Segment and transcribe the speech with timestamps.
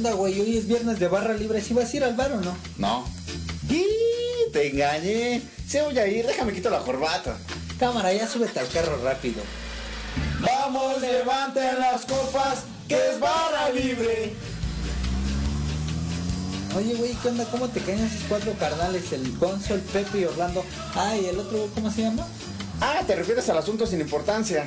[0.00, 0.40] ¿Qué onda, güey?
[0.40, 1.60] Hoy es viernes de barra libre.
[1.60, 2.56] ¿Sí vas a ir al bar o no?
[2.78, 3.04] No.
[3.68, 3.84] Y
[4.50, 5.42] te engañé.
[5.68, 7.36] Sí voy a ir, déjame quito la corbata.
[7.78, 9.42] Cámara, ya súbete al carro rápido.
[10.40, 14.32] Vamos, levanten las copas, que es barra libre.
[16.78, 17.44] Oye, güey, ¿qué onda?
[17.50, 19.12] ¿Cómo te caen esos cuatro carnales?
[19.12, 20.64] El Gonzo, el Pepe y Orlando.
[20.94, 22.26] Ah, y el otro, ¿cómo se llama?
[22.80, 24.66] Ah, te refieres al asunto sin importancia.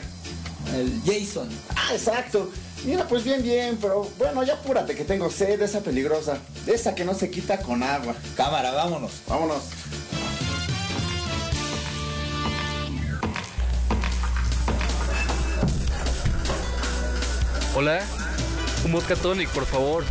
[0.75, 1.49] El Jason.
[1.75, 2.51] Ah, exacto.
[2.85, 6.37] Mira, pues bien, bien, pero bueno, ya apúrate que tengo sed, esa peligrosa.
[6.67, 8.13] Esa que no se quita con agua.
[8.35, 9.11] Cámara, vámonos.
[9.27, 9.63] Vámonos.
[17.75, 18.01] Hola,
[18.85, 20.03] un vodka tonic, por favor.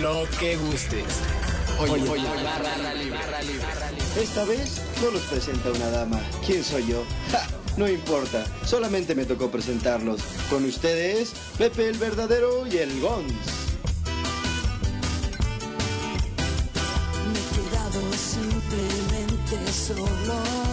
[0.00, 1.35] Lo que gustes.
[1.78, 3.18] Oye, oye, barra libre.
[4.18, 6.20] Esta vez no los presenta una dama.
[6.44, 7.04] ¿Quién soy yo?
[7.30, 7.46] ¡Ja!
[7.76, 10.22] No importa, solamente me tocó presentarlos.
[10.48, 13.32] Con ustedes, Pepe el verdadero y el Gons.
[17.32, 20.65] Me he quedado simplemente solo.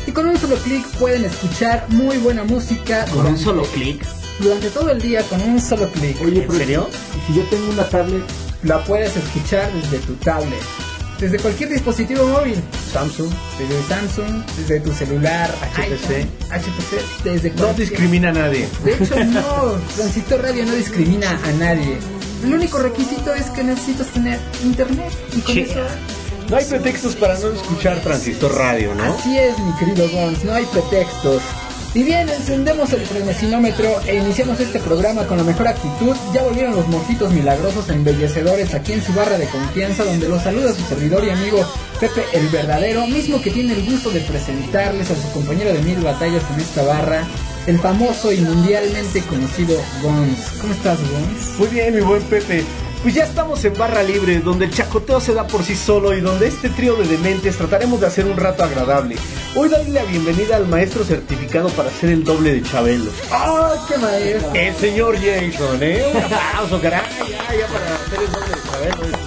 [0.07, 4.03] y con un solo clic pueden escuchar muy buena música Con un solo clic.
[4.41, 6.17] Durante todo el día con un solo clic.
[6.23, 6.89] Oye, ¿en serio?
[7.17, 8.23] ¿Y si yo tengo una tablet
[8.63, 10.59] La puedes escuchar desde tu tablet,
[11.21, 12.57] desde cualquier dispositivo móvil,
[12.93, 13.31] Samsung?
[13.59, 15.83] desde Samsung, desde tu celular, HTC.
[16.11, 18.69] iPhone, HTC, desde No cualquier- discrimina a nadie.
[18.85, 21.99] De hecho, no, Transistor Radio no discrimina a nadie.
[22.45, 25.81] El único requisito es que necesitas tener internet y con eso
[26.49, 29.03] No hay pretextos para no escuchar Transistor Radio, ¿no?
[29.05, 31.43] Así es, mi querido Gons, no hay pretextos.
[31.95, 36.15] Y bien, encendemos el frenesinómetro e iniciamos este programa con la mejor actitud.
[36.35, 40.43] Ya volvieron los mojitos milagrosos e embellecedores aquí en su barra de confianza, donde los
[40.43, 41.67] saluda su servidor y amigo
[41.99, 45.99] Pepe el Verdadero, mismo que tiene el gusto de presentarles a su compañero de mil
[46.01, 47.27] batallas en esta barra,
[47.67, 50.39] el famoso y mundialmente conocido Gons.
[50.61, 51.59] ¿Cómo estás, Gons?
[51.59, 52.65] Muy bien, mi buen Pepe.
[53.03, 56.21] Pues ya estamos en Barra Libre, donde el chacoteo se da por sí solo y
[56.21, 59.17] donde este trío de dementes trataremos de hacer un rato agradable.
[59.55, 63.11] Hoy darle la bienvenida al maestro certificado para hacer el doble de Chabelo.
[63.31, 64.53] ¡Ay, qué maestro!
[64.53, 66.13] El señor Jason, ¿eh?
[66.13, 67.03] Un aplauso, caray.
[67.31, 69.19] Ya, ya para hacer el doble de Chabelo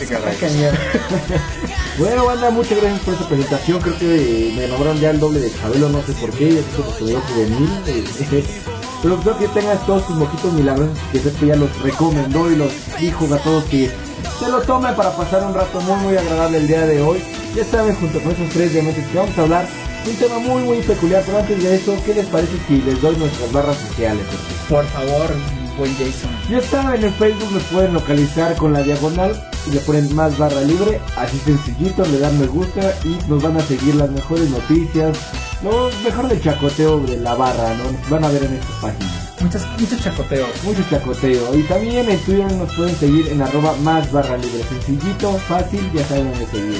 [0.00, 0.36] es caray.
[0.36, 0.74] Cañón.
[1.98, 3.80] Bueno, banda, muchas gracias por esta presentación.
[3.82, 6.62] Creo que eh, me nombraron ya el doble de Chabelo, no sé por qué, ya
[6.62, 8.79] sé que se juvenil.
[9.02, 12.70] Pero creo que tengas todos tus mojitos milagrosos que Pepe ya los recomendó y los
[13.00, 13.90] dijo a todos que
[14.38, 17.22] se lo tomen para pasar un rato muy muy agradable el día de hoy.
[17.54, 19.66] Ya saben, junto con esos tres diamantes que vamos a hablar
[20.06, 21.22] un tema muy muy peculiar.
[21.24, 24.24] Pero antes de eso, ¿qué les parece si les doy nuestras barras sociales?
[24.68, 25.30] Por favor,
[25.78, 26.30] buen Jason.
[26.48, 29.32] Ya saben, en Facebook nos pueden localizar con la diagonal
[29.66, 33.56] y le ponen más barra libre, así sencillito, le dan me gusta y nos van
[33.56, 35.18] a seguir las mejores noticias,
[35.62, 37.84] lo mejor del chacoteo de la barra, ¿no?
[38.08, 39.10] Van a ver en estas páginas.
[39.40, 40.48] Muchos, muchos chacoteos.
[40.64, 41.54] Mucho chacoteo.
[41.54, 44.62] Y también en Twitter nos pueden seguir en arroba más barra libre.
[44.68, 46.78] Sencillito, fácil, ya saben dónde seguir.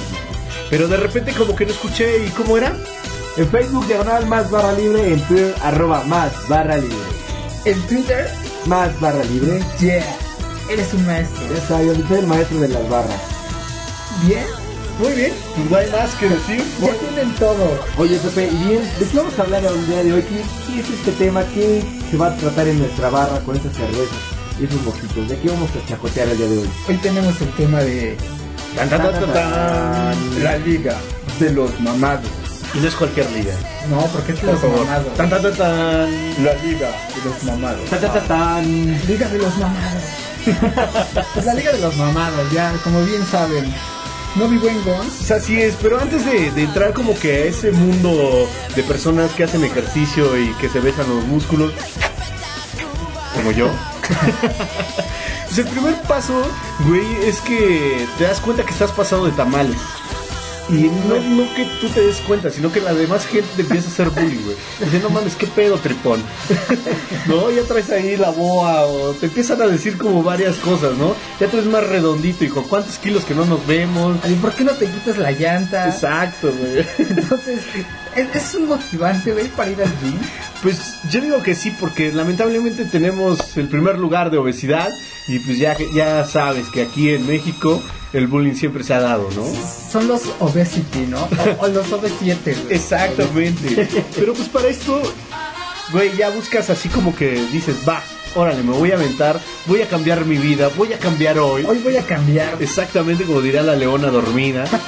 [0.69, 2.77] Pero de repente como que no escuché, ¿y cómo era?
[3.37, 6.97] En Facebook diagonal más barra libre, en Twitter arroba más barra libre.
[7.65, 8.29] En Twitter,
[8.67, 9.63] Más barra libre.
[9.81, 10.05] yeah,
[10.71, 11.43] eres un maestro.
[11.55, 13.21] Ya saben, yo soy el maestro de las barras.
[14.27, 14.45] Bien,
[15.01, 16.63] Muy bien, pues no hay más que decir.
[16.81, 17.79] ya tienen todo.
[17.97, 20.23] Oye Pepe, y bien, ¿de qué vamos a hablar el día de hoy?
[20.23, 20.43] ¿Qué,
[20.75, 21.43] qué es este tema?
[21.55, 24.19] ¿Qué se va a tratar en nuestra barra con estas cervezas
[24.61, 25.29] y esos mojitos?
[25.29, 26.71] ¿De qué vamos a chacotear el día de hoy?
[26.89, 28.17] Hoy tenemos el tema de
[28.77, 30.45] Tan, tan, tan, tan, tan.
[30.45, 30.95] la liga
[31.41, 32.27] de los mamados.
[32.75, 33.53] Y no es cualquier liga.
[33.89, 34.79] No, porque es Por los favor.
[34.85, 35.15] mamados.
[35.17, 36.45] Tan, tan, tan, tan.
[36.45, 37.91] La liga de los mamados.
[37.91, 38.65] Ta, ta, ta, tan.
[39.09, 40.03] Liga de los mamados.
[41.35, 43.75] pues la liga de los mamados, ya, como bien saben.
[44.37, 45.31] No vi buen Gons.
[45.31, 49.45] Así es, pero antes de, de entrar como que a ese mundo de personas que
[49.45, 51.73] hacen ejercicio y que se besan los músculos,
[53.35, 53.69] como yo,
[55.47, 56.43] pues el primer paso,
[56.87, 59.77] güey, es que te das cuenta que estás pasado de tamales.
[60.71, 63.89] Y no, no que tú te des cuenta, sino que la demás gente te empieza
[63.89, 64.57] a hacer bullying, güey.
[64.81, 66.23] Dice, no mames, qué pedo, tripón.
[67.27, 71.15] no, ya traes ahí la boa, o te empiezan a decir como varias cosas, ¿no?
[71.41, 72.63] ya te ves más redondito, hijo.
[72.65, 74.19] ¿Cuántos kilos que no nos vemos?
[74.23, 75.89] Ay, ¿Por qué no te quitas la llanta?
[75.89, 76.87] Exacto, güey.
[76.99, 77.61] Entonces,
[78.17, 80.19] ¿es, es un motivante, güey, para ir al gym?
[80.63, 84.89] Pues yo digo que sí, porque lamentablemente tenemos el primer lugar de obesidad
[85.29, 89.29] y pues ya, ya sabes que aquí en México el bullying siempre se ha dado,
[89.37, 89.45] ¿no?
[89.91, 91.29] Son los obesity, ¿no?
[91.59, 92.75] O, o los obesiete, güey.
[92.75, 93.89] Exactamente.
[94.17, 95.01] Pero pues para esto,
[95.93, 98.03] güey, ya buscas así como que dices, va,
[98.35, 101.65] órale, me voy a aventar, voy a cambiar mi vida, voy a cambiar hoy.
[101.67, 102.57] Hoy voy a cambiar.
[102.61, 104.65] Exactamente como diría la leona dormida.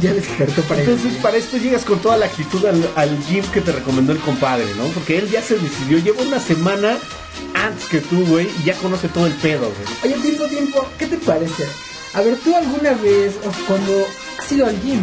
[0.00, 3.44] Ya despertó para al Entonces para esto llegas con toda la actitud al, al gym
[3.52, 4.84] que te recomendó el compadre, ¿no?
[4.88, 6.96] Porque él ya se decidió, lleva una semana
[7.54, 9.70] antes que tú, güey, y ya conoce todo el pedo,
[10.02, 10.14] güey.
[10.14, 11.66] Oye, tiempo, tiempo, ¿qué te parece?
[12.14, 14.06] A ver, ¿tú alguna vez, o cuando
[14.38, 15.00] has ido al gym?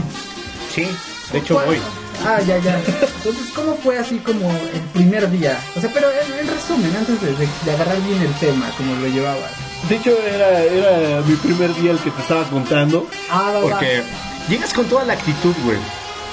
[0.74, 0.88] Sí,
[1.32, 1.78] de hecho ¿cuál- voy.
[2.25, 2.78] Ah, ya, ya.
[2.78, 5.60] Entonces, ¿cómo fue así como el primer día?
[5.75, 8.96] O sea, pero en, en resumen, antes de, de- de agarrar bien el tema, como
[8.96, 9.52] lo llevabas.
[9.88, 13.08] De hecho era, era mi primer día el que te estaba contando.
[13.30, 13.62] Ah, va, va.
[13.62, 14.04] Porque
[14.50, 15.78] llegas con toda la actitud, güey.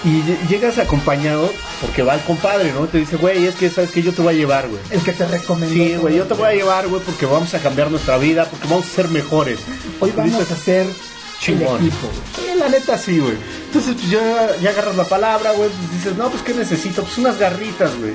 [0.05, 1.51] Y lle- llegas acompañado
[1.81, 2.87] porque va el compadre, ¿no?
[2.87, 4.81] Te dice, güey, es que sabes que yo te voy a llevar, güey.
[4.91, 5.73] El que te recomendó.
[5.75, 8.67] Sí, güey, yo te voy a llevar, güey, porque vamos a cambiar nuestra vida, porque
[8.69, 9.61] vamos a ser mejores.
[10.01, 10.87] Hoy vamos dices, a hacer
[11.41, 11.81] chingón.
[11.81, 12.09] el equipo.
[12.37, 12.59] güey.
[12.59, 13.35] La neta sí, güey.
[13.67, 17.03] Entonces, pues ya, ya agarras la palabra, güey, pues dices, no, pues ¿qué necesito?
[17.03, 18.13] Pues unas garritas, güey.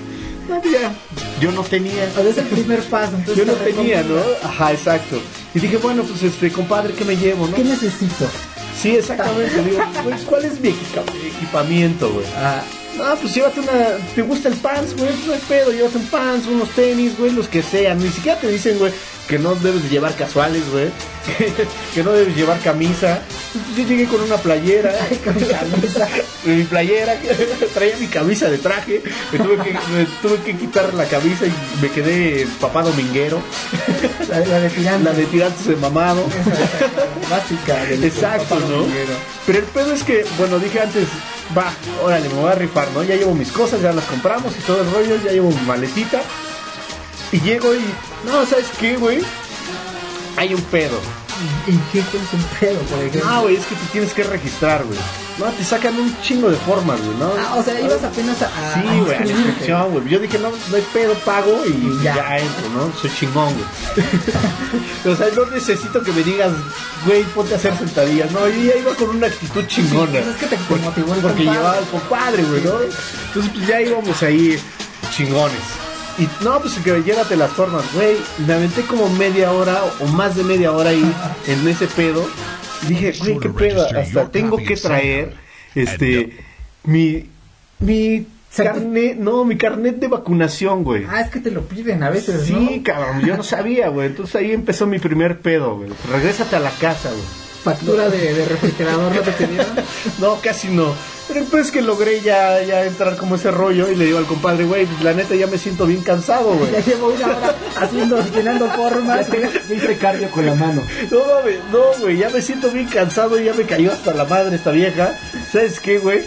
[0.48, 0.92] No, pues ya,
[1.40, 2.10] yo no tenía.
[2.12, 3.16] O sea, es el primer paso.
[3.16, 4.20] Entonces Yo no te tenía, ¿no?
[4.44, 5.22] Ajá, exacto.
[5.54, 7.56] Y dije, bueno, pues este, compadre, ¿qué me llevo, no?
[7.56, 8.26] ¿Qué necesito?
[8.82, 9.62] Sí, exactamente.
[9.64, 12.26] Digo, güey, ¿cuál es mi equipamiento, güey?
[12.38, 12.64] Ah,
[13.02, 13.98] Ah, pues llévate una.
[14.16, 15.10] ¿Te gusta el pants, güey?
[15.26, 18.00] No hay pedo, llévate un pants, unos tenis, güey, los que sean.
[18.00, 18.92] Ni siquiera te dicen, güey,
[19.28, 20.90] que no debes de llevar casuales, güey.
[21.94, 23.22] que no debes llevar camisa.
[23.78, 24.94] Yo llegué con una playera.
[25.24, 26.08] con camisa.
[26.46, 27.16] mi playera,
[27.74, 29.02] traía mi camisa de traje.
[29.32, 33.42] Me tuve, que, me tuve que quitar la camisa y me quedé papá dominguero.
[34.30, 35.04] la, la de tirante.
[35.04, 36.26] La de tirantes de mamado.
[37.30, 38.68] básica del Exacto, ¿no?
[38.68, 39.14] dominguero.
[39.46, 41.08] Pero el pedo es que, bueno, dije antes,
[41.58, 41.74] va,
[42.04, 43.04] órale, me voy a rifar, ¿no?
[43.04, 46.22] Ya llevo mis cosas, ya las compramos y todo el rollo, ya llevo mi maletita.
[47.32, 47.82] Y llego y,
[48.26, 49.22] no, ¿sabes qué, güey?
[50.38, 51.00] Hay un pedo.
[51.68, 53.22] ¿Y qué es un pedo, por ejemplo?
[53.26, 55.00] Ah, güey, es que te tienes que registrar, güey.
[55.40, 57.32] No, te sacan un chingo de formas, güey, ¿no?
[57.40, 60.10] Ah, o sea, ibas apenas a, Sí, güey, a la inscripción, güey.
[60.10, 62.16] Yo dije, no, no hay pedo, pago y, ya.
[62.16, 62.38] ya.
[62.40, 62.92] entro, ¿no?
[63.00, 65.14] Soy chingón, güey.
[65.14, 66.52] o sea, no necesito que me digas,
[67.06, 68.32] güey, ponte a hacer sentadillas.
[68.32, 70.12] No, yo ya iba con una actitud chingona.
[70.12, 71.58] pues es que te- te motivó el Porque compadre.
[71.58, 72.72] llevaba al compadre, güey, ¿no?
[72.82, 74.60] Entonces, pues ya íbamos ahí
[75.16, 75.62] chingones.
[76.18, 78.18] Y no, pues que llévate las formas, güey.
[78.46, 81.16] Me aventé como media hora o más de media hora ahí
[81.48, 82.28] en ese pedo.
[82.84, 83.86] Y dije, güey, qué pedo.
[83.88, 85.34] Hasta tengo que traer
[85.76, 86.38] este
[86.84, 87.30] mi
[87.80, 91.06] mi carnet, no, mi carnet de vacunación, güey.
[91.10, 92.84] Ah, es que te lo piden a veces, Sí, ¿no?
[92.84, 94.08] cabrón, yo no sabía, güey.
[94.08, 95.90] Entonces ahí empezó mi primer pedo, güey.
[96.12, 97.24] Regrésate a la casa, güey.
[97.64, 99.68] Factura de, de refrigerador no te pidieron.
[100.20, 100.94] No, casi no.
[101.30, 104.66] Pero entonces que logré ya, ya entrar como ese rollo y le digo al compadre,
[104.66, 106.72] güey, pues, la neta ya me siento bien cansado, güey.
[106.72, 109.30] Ya llevo una hora haciendo, llenando formas.
[109.70, 110.82] Me hice cardio con la mano.
[111.12, 114.26] No mames, no, güey, ya me siento bien cansado y ya me cayó hasta la
[114.26, 115.14] madre esta vieja.
[115.52, 116.24] ¿Sabes qué, güey?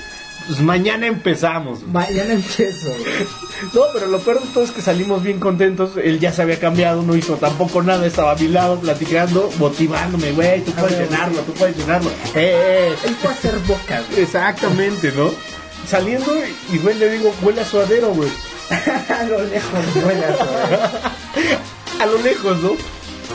[0.47, 1.87] Pues mañana empezamos.
[1.87, 2.94] Mañana empiezo.
[3.75, 5.93] No, pero lo peor de todo es que salimos bien contentos.
[6.03, 10.33] Él ya se había cambiado, no hizo tampoco nada, estaba a mi lado platicando, motivándome,
[10.33, 12.11] güey, tú puedes ver, llenarlo, tú puedes llenarlo.
[12.35, 12.94] Eh, eh.
[13.05, 14.23] Él puede hacer bocas, güey.
[14.23, 15.31] Exactamente, ¿no?
[15.87, 16.33] Saliendo
[16.73, 18.31] y, güey, le digo, huele a suadero, güey.
[19.21, 21.47] A lo lejos, vuela, güey.
[22.00, 22.71] A lo lejos, ¿no?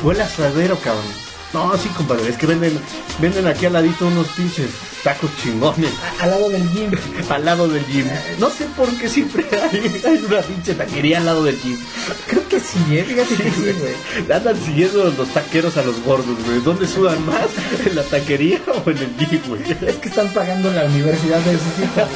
[0.04, 1.27] Huele a suadero, cabrón.
[1.54, 2.78] No, sí, compadre, es que venden,
[3.20, 4.70] venden aquí al ladito unos pinches
[5.02, 5.92] tacos chingones.
[6.20, 6.92] A- Al lado del gym.
[7.30, 8.06] Al lado del gym.
[8.38, 11.78] No sé por qué siempre hay, hay una pinche taquería al lado del gym.
[12.28, 13.06] Creo que sí, eh.
[13.08, 14.32] Fíjate que sí, güey.
[14.38, 16.60] Andan siguiendo los taqueros a los gordos, güey.
[16.62, 17.48] ¿Dónde sudan más?
[17.86, 19.62] ¿En la taquería o en el gym, güey?
[19.88, 22.10] Es que están pagando la universidad de sus hijos.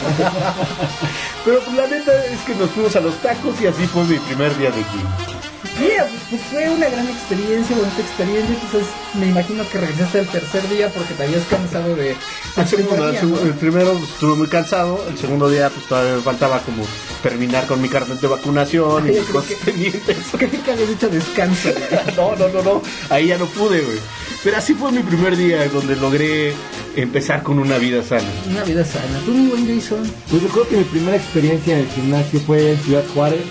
[1.45, 4.17] Pero pues, la neta es que nos fuimos a los tacos y así fue mi
[4.19, 5.40] primer día de gym.
[5.79, 8.55] Mira, pues fue una gran experiencia, bonita experiencia.
[8.61, 12.15] Entonces me imagino que regresaste el tercer día porque te habías cansado de.
[12.57, 16.21] El, segundo, el, el primero pues, estuve muy cansado, el segundo día pues todavía me
[16.21, 16.83] faltaba como
[17.23, 20.17] terminar con mi carnet de vacunación y mis cosas que- pendientes.
[20.37, 21.69] Que habías dicho descanso.
[21.71, 22.15] güey.
[22.17, 23.97] No, no, no, no, ahí ya no pude, güey.
[24.43, 26.53] Pero así fue mi primer día donde logré
[26.95, 28.27] empezar con una vida sana.
[28.49, 29.19] Una vida sana.
[29.25, 30.03] Tú, mi buen Jason.
[30.29, 33.41] Pues recuerdo que mi primera experiencia en el gimnasio fue en Ciudad Juárez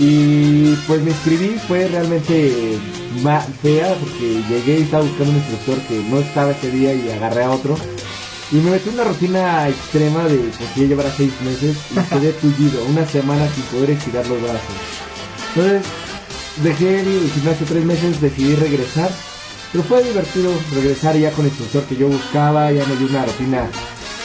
[0.00, 2.78] y pues me inscribí, fue realmente
[3.22, 7.10] ma- fea porque llegué y estaba buscando un instructor que no estaba ese día y
[7.10, 7.76] agarré a otro
[8.50, 11.94] y me metí en una rutina extrema de pues ya llevar a seis meses y
[12.14, 14.60] quedé tullido, una semana sin poder estirar los brazos.
[15.54, 15.82] Entonces
[16.62, 19.10] dejé el gimnasio tres meses, decidí regresar
[19.72, 23.26] Pero fue divertido regresar ya con el instructor que yo buscaba, ya me dio una
[23.26, 23.68] rutina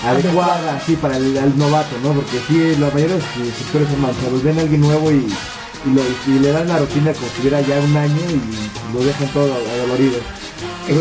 [0.04, 2.14] adecuada, así, para el, novato, ¿no?
[2.14, 5.26] Porque sí, la mayoría de los instructores son manchados, ven a alguien nuevo y,
[5.86, 9.54] y, le dan la rutina como si tuviera ya un año y lo dejan todo
[9.54, 10.20] adolorido.
[10.86, 10.94] Que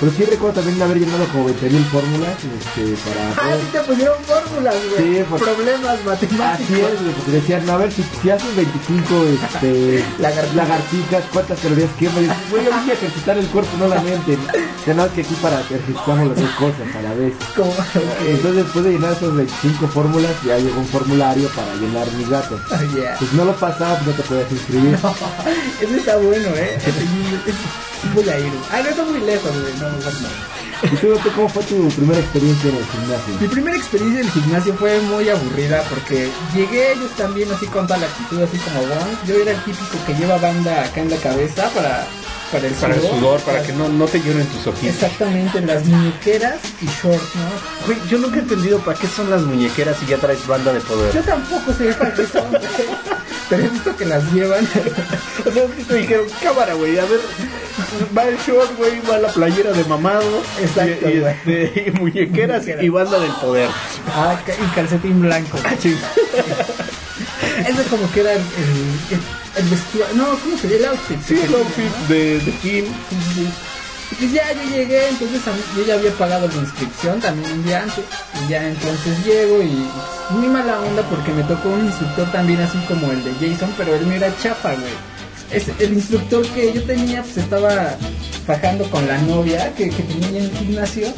[0.00, 3.80] Pero, sí recuerdo también haber llenado como 20.000 fórmulas este, para Ah, poder- sí te
[3.80, 5.14] pusieron fórmulas, güey.
[5.18, 6.40] Sí, por- Problemas matemáticos.
[6.46, 10.54] Así es, porque decían, no, a ver, si, si haces 25 este, Lagartijas.
[10.56, 12.16] lagartijas, ¿cuántas calorías quemas?
[12.50, 14.38] Güey, yo voy a ejercitar el cuerpo, no la mente.
[14.86, 17.34] Ya no, es que aquí para ejercitamos las dos cosas a la vez.
[17.54, 17.74] Como,
[18.26, 22.58] Entonces, después de llenar esas 25 fórmulas, ya llegó un formulario para llenar mis datos.
[22.72, 23.16] Oh, yeah.
[23.18, 24.98] Pues no lo pasaba, pues no te podías inscribir.
[25.82, 26.78] Ese está bueno, eh.
[28.14, 28.52] Voy a ir.
[28.70, 29.74] Ah, no está muy lejos, güey.
[29.74, 30.50] No, no, no.
[30.82, 33.50] ¿Y tú, Beto, cómo fue tu primera experiencia en el Mi gimnasio?
[33.50, 37.98] primera experiencia en el gimnasio fue muy aburrida porque llegué ellos también así con toda
[38.00, 39.18] la actitud, así como Juan.
[39.26, 42.06] Yo era el típico que lleva banda acá en la cabeza para,
[42.50, 44.94] para el Para el sudor, para que no, no te lloren tus ojitos.
[44.94, 47.86] Exactamente, las muñequeras y shorts, ¿no?
[47.86, 50.80] Güey, yo nunca he entendido para qué son las muñequeras si ya traes banda de
[50.80, 51.12] poder.
[51.14, 52.46] Yo tampoco sé para qué son,
[53.50, 54.66] pero he visto que las llevan.
[55.40, 55.64] O sea,
[55.96, 57.20] dijeron, cámara, güey, a ver,
[58.16, 62.88] va el short, güey, va la playera de mamado, Exacto, y, este, y muñequeras y
[62.90, 63.70] banda del poder.
[64.14, 65.58] Ah, y calcetín blanco.
[67.66, 70.14] Ese como que era el, el, el vestuario.
[70.14, 70.76] No, ¿cómo se llama?
[70.78, 71.18] El outfit.
[71.26, 72.84] Sí, el outfit de, de Kim.
[72.84, 73.48] Sí, sí,
[74.18, 75.40] Pues ya yo llegué, entonces
[75.76, 78.04] yo ya había pagado la inscripción también un día antes.
[78.44, 79.88] Y ya entonces llego y
[80.30, 83.94] muy mala onda porque me tocó un instructor también así como el de Jason, pero
[83.94, 84.92] él no era chapa, güey.
[85.52, 87.96] Es, el instructor que yo tenía pues estaba
[88.46, 91.08] fajando con la novia que, tenía en el gimnasio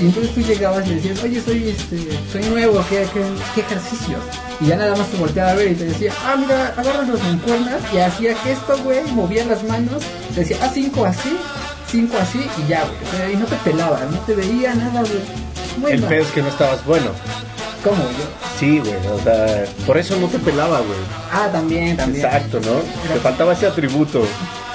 [0.00, 1.98] y entonces tú llegabas y decías, oye, soy este,
[2.30, 3.22] soy nuevo, ¿qué, qué,
[3.54, 4.16] qué ejercicio?
[4.60, 7.22] Y ya nada más te volteaba a ver y te decía, ah, mira, agarras las
[7.22, 10.02] mancuernas y hacía gesto, güey, movía las manos,
[10.34, 11.36] te decía, ah, cinco así,
[11.92, 12.96] cinco así y ya, güey.
[13.04, 15.20] O sea, y no te pelaba, no te veía nada, güey.
[15.78, 17.10] Muy El pedo es que no estabas bueno.
[17.84, 18.24] ¿Cómo yo?
[18.58, 20.98] Sí, güey, o sea, por eso no te pelaba, güey.
[21.32, 22.24] Ah, también, también.
[22.24, 22.80] Exacto, ¿no?
[23.12, 24.24] Te faltaba ese atributo.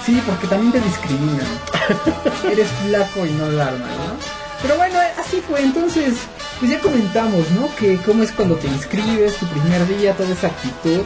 [0.05, 1.47] Sí, porque también te discriminan.
[2.51, 4.37] Eres flaco y no la arma, ¿no?
[4.61, 5.61] Pero bueno, así fue.
[5.61, 6.15] Entonces,
[6.59, 7.73] pues ya comentamos, ¿no?
[7.75, 11.01] Que cómo es cuando te inscribes, tu primer día, toda esa actitud.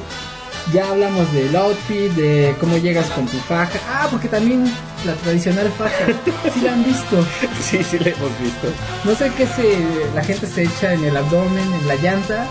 [0.73, 3.79] Ya hablamos del outfit, de cómo llegas con tu faja.
[3.89, 4.63] Ah, porque también
[5.05, 6.05] la tradicional faja.
[6.53, 7.25] Sí la han visto.
[7.61, 8.67] Sí, sí, le hemos visto.
[9.03, 9.79] No sé qué se,
[10.15, 12.45] la gente se echa en el abdomen, en la llanta.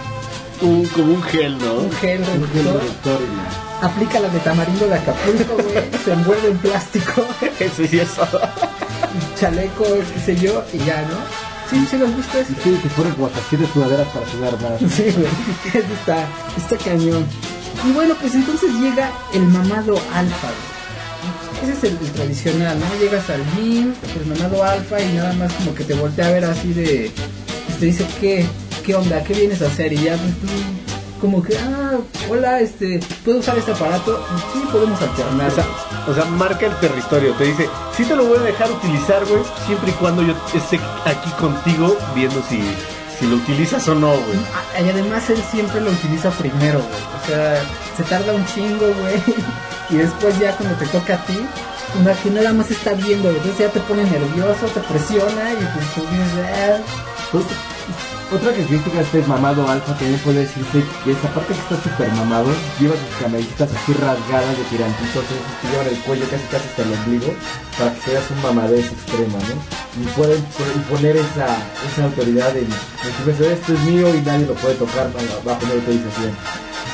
[0.61, 1.75] Un, como un gel, ¿no?
[1.75, 3.21] Un gel Un gel reductor.
[3.23, 5.85] y la- Aplica la de tamarindo de Acapulco, güey.
[6.05, 7.25] Se envuelve en plástico.
[7.59, 8.29] Eso sí, eso.
[9.39, 11.17] chaleco, qué sé yo, y ya, ¿no?
[11.71, 12.53] Sí, sí, lo has visto eso.
[12.53, 14.93] Y sí, que fueron como hasta siete sudaderas para sudar más.
[14.93, 16.27] Sí, güey, está,
[16.57, 17.25] está cañón.
[17.87, 20.49] Y bueno, pues entonces llega el mamado alfa.
[21.63, 23.01] Ese es el, tradicional, ¿no?
[23.01, 26.45] Llegas al gym, el mamado alfa y nada más como que te voltea a ver
[26.45, 27.11] así de...
[27.79, 28.47] te dice, ¿qué?
[28.85, 29.23] ¿Qué onda?
[29.25, 29.93] ¿Qué vienes a hacer?
[29.93, 30.49] Y ya tú
[31.21, 31.99] como que, ah,
[32.31, 34.25] hola, este, ¿puedo usar este aparato?
[34.53, 35.51] Sí, podemos alternar.
[35.51, 35.67] O sea,
[36.09, 37.35] o sea, marca el territorio.
[37.35, 40.81] Te dice, sí te lo voy a dejar utilizar, güey, siempre y cuando yo esté
[41.05, 42.63] aquí contigo viendo si,
[43.21, 44.39] si lo utilizas o no, güey.
[44.55, 47.03] Ah, Y además él siempre lo utiliza primero, güey.
[47.23, 47.63] O sea,
[47.97, 49.23] se tarda un chingo, güey.
[49.91, 51.37] Y después ya cuando te toca a ti,
[52.23, 56.03] que nada más está viendo, entonces ya te pone nervioso, te presiona y pues tú
[56.03, 56.79] dices, ah,
[57.33, 57.45] Pues,
[58.33, 62.13] otra característica de este mamado alfa también puede decirse que esa parte que está súper
[62.13, 62.47] mamado,
[62.79, 65.25] lleva sus camelitas así rasgadas de tirantitos,
[65.61, 67.35] que llevan el cuello casi casi hasta el ombligo,
[67.79, 70.03] para que seas un mamadez extrema, ¿no?
[70.03, 71.47] Y pueden y poner esa,
[71.91, 75.11] esa autoridad en, en su esto es mío y nadie lo puede tocar
[75.45, 76.33] bajo- mi autorización.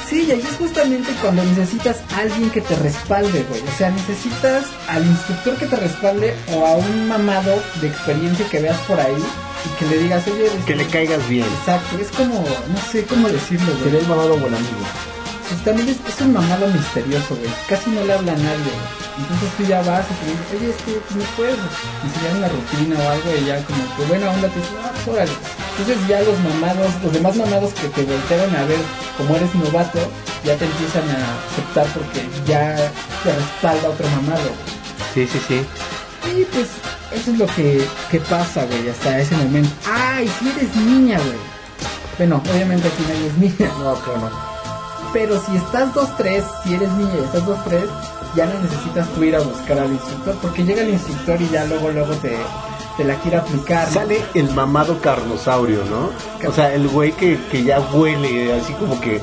[0.09, 3.61] Sí, y ahí es justamente cuando necesitas a alguien que te respalde, güey.
[3.61, 8.61] O sea, necesitas al instructor que te respalde o a un mamado de experiencia que
[8.61, 9.17] veas por ahí
[9.79, 11.47] que le digas, oye, Que le caigas bien.
[11.61, 13.85] Exacto, es como, no sé cómo decirlo, güey.
[13.85, 14.85] Sería el mamado buen amigo.
[15.49, 17.51] Pues también es, es un mamado misterioso, güey.
[17.69, 18.57] Casi no le habla a nadie.
[18.57, 19.07] güey.
[19.17, 21.57] Entonces tú ya vas y te dices, oye, es que no puedo
[22.05, 25.09] enseñar una rutina o algo y ya como que buena onda te dices, ah, pues
[25.09, 25.33] órale.
[25.79, 28.79] Entonces ya los mamados, los demás mamados que te voltearon a ver
[29.17, 29.99] como eres novato,
[30.45, 32.77] ya te empiezan a aceptar porque ya
[33.25, 34.51] te respalda otro mamado.
[35.15, 35.65] Sí, sí, sí.
[36.37, 36.67] Y pues
[37.13, 39.71] eso es lo que, que pasa, güey, hasta ese momento.
[39.91, 41.39] Ay, si eres niña, güey.
[42.19, 43.73] Bueno, obviamente aquí nadie es niña.
[43.79, 44.57] No, claro, no.
[45.13, 47.81] Pero si estás 2-3, si eres niña y estás 2-3,
[48.35, 51.65] ya no necesitas tú ir a buscar al instructor, porque llega el instructor y ya
[51.65, 52.37] luego, luego te,
[52.99, 53.87] te la quiere aplicar.
[53.89, 53.95] ¿no?
[53.95, 56.11] Sale el mamado carnosaurio, ¿no?
[56.47, 59.23] O sea, el güey que, que ya huele así como que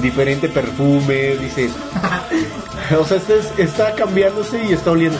[0.00, 1.68] diferente perfume, dice.
[3.00, 5.18] o sea, este es- está cambiándose y está oliendo.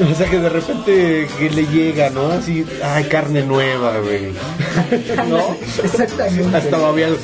[0.12, 2.30] O sea que de repente que le llega, ¿no?
[2.32, 4.32] Así, ay, carne nueva, güey.
[5.28, 5.56] ¿No?
[5.82, 6.56] Exactamente.
[6.56, 7.16] Hasta babeado.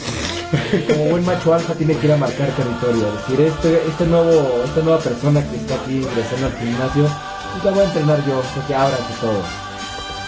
[0.89, 3.07] Como buen macho alfa tiene que ir a marcar territorio.
[3.09, 7.09] Es decir, este, este nuevo, esta nueva persona que está aquí ingresando al gimnasio,
[7.53, 9.43] pues la voy a entrenar yo, porque ahora que todo.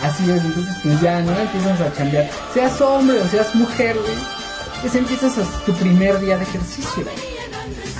[0.03, 1.39] Así es, entonces pues ya, ¿no?
[1.39, 2.31] Empiezas a cambiar.
[2.55, 4.15] Seas hombre o seas mujer, güey.
[4.81, 7.05] Pues empiezas a- tu primer día de ejercicio.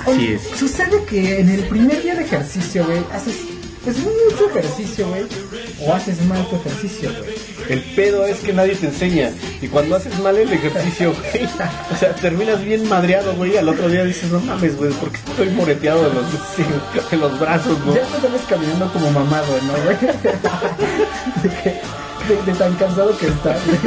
[0.01, 0.41] Así Oye, es.
[0.57, 3.35] Sucede que en el primer día de ejercicio, güey, haces
[3.83, 5.23] pues mucho ejercicio, güey.
[5.85, 7.33] O haces mal tu ejercicio, güey.
[7.69, 9.31] El pedo es que nadie te enseña.
[9.61, 13.57] Y cuando haces mal el ejercicio, güey, o sea, terminas bien madreado, güey.
[13.57, 16.25] Al otro día dices, no mames, güey, ¿por qué estoy moreteado de los,
[17.11, 17.95] de los brazos, no?
[17.95, 19.97] Ya te sales caminando como mamado, ¿no, güey?
[21.43, 23.79] de, de- de tan cansado que estás, güey.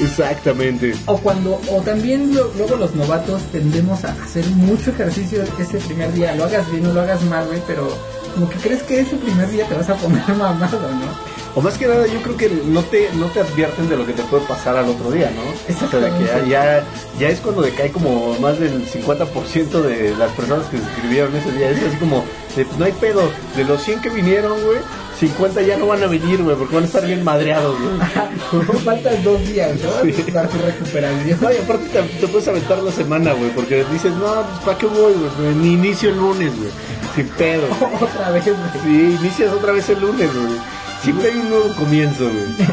[0.00, 0.94] Exactamente.
[1.06, 6.12] O cuando, o también lo- luego los novatos tendemos a hacer mucho ejercicio ese primer
[6.12, 7.96] día, lo hagas bien o lo hagas mal, güey, pero
[8.34, 11.32] como que crees que ese primer día te vas a poner mamado, ¿no?
[11.54, 14.14] O más que nada, yo creo que no te, no te advierten de lo que
[14.14, 15.42] te puede pasar al otro día, ¿no?
[15.84, 16.84] O sea, que ya, ya,
[17.18, 21.52] ya es cuando decae como más del 50% de las personas que se escribieron ese
[21.52, 21.70] día.
[21.70, 22.24] Es así como,
[22.56, 24.78] de, pues no hay pedo, de los 100 que vinieron, güey,
[25.22, 28.66] 50 ya no van a venir, güey, porque van a estar bien madreados, güey.
[28.84, 30.32] Faltan dos días, ¿no?
[30.32, 31.38] Para tu recuperación.
[31.40, 34.78] No, y aparte te, te puedes aventar la semana, güey, porque dices, no, pues ¿para
[34.78, 35.54] qué voy, güey?
[35.54, 36.70] Ni inicio el lunes, güey.
[37.14, 37.62] Sin pedo.
[38.00, 38.56] Otra vez, güey.
[38.82, 40.58] Sí, inicias otra vez el lunes, güey.
[41.02, 42.66] Siempre hay un nuevo comienzo, güey.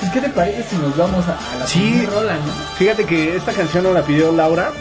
[0.00, 2.06] Pues, ¿Qué te parece si nos vamos a, a la Sí.
[2.10, 2.52] rola, no?
[2.78, 4.72] Fíjate que esta canción nos la pidió Laura.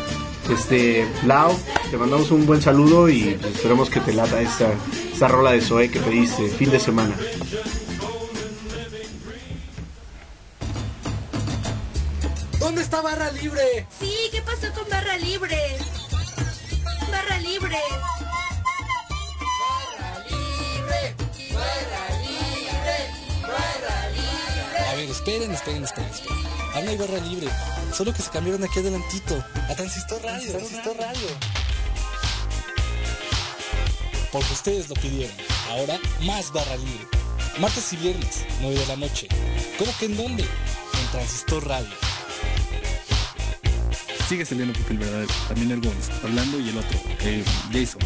[0.52, 1.58] Este, Lau,
[1.90, 4.74] te mandamos un buen saludo y esperemos que te lata esta,
[5.14, 7.16] esta rola de Zoe que pediste, fin de semana.
[12.60, 13.88] ¿Dónde está Barra Libre?
[13.98, 15.58] Sí, ¿qué pasó con Barra Libre?
[17.10, 17.78] Barra Libre.
[24.90, 26.51] A ver, esperen, esperen, esperen, esperen.
[26.74, 27.48] Aún hay Barra Libre.
[27.94, 29.44] Solo que se cambiaron aquí adelantito.
[29.70, 31.28] A Transistor Radio, Transistor Radio.
[34.32, 35.36] Porque ustedes lo pidieron.
[35.70, 37.08] Ahora, más Barra Libre.
[37.60, 39.28] Martes y viernes, 9 de la noche.
[39.78, 40.44] ¿Cómo que en dónde?
[40.44, 41.94] En Transistor Radio.
[44.30, 47.44] Sigue saliendo Pepe el verdadero, también el Gonz, Orlando y el otro, eh,
[47.74, 48.00] Jason.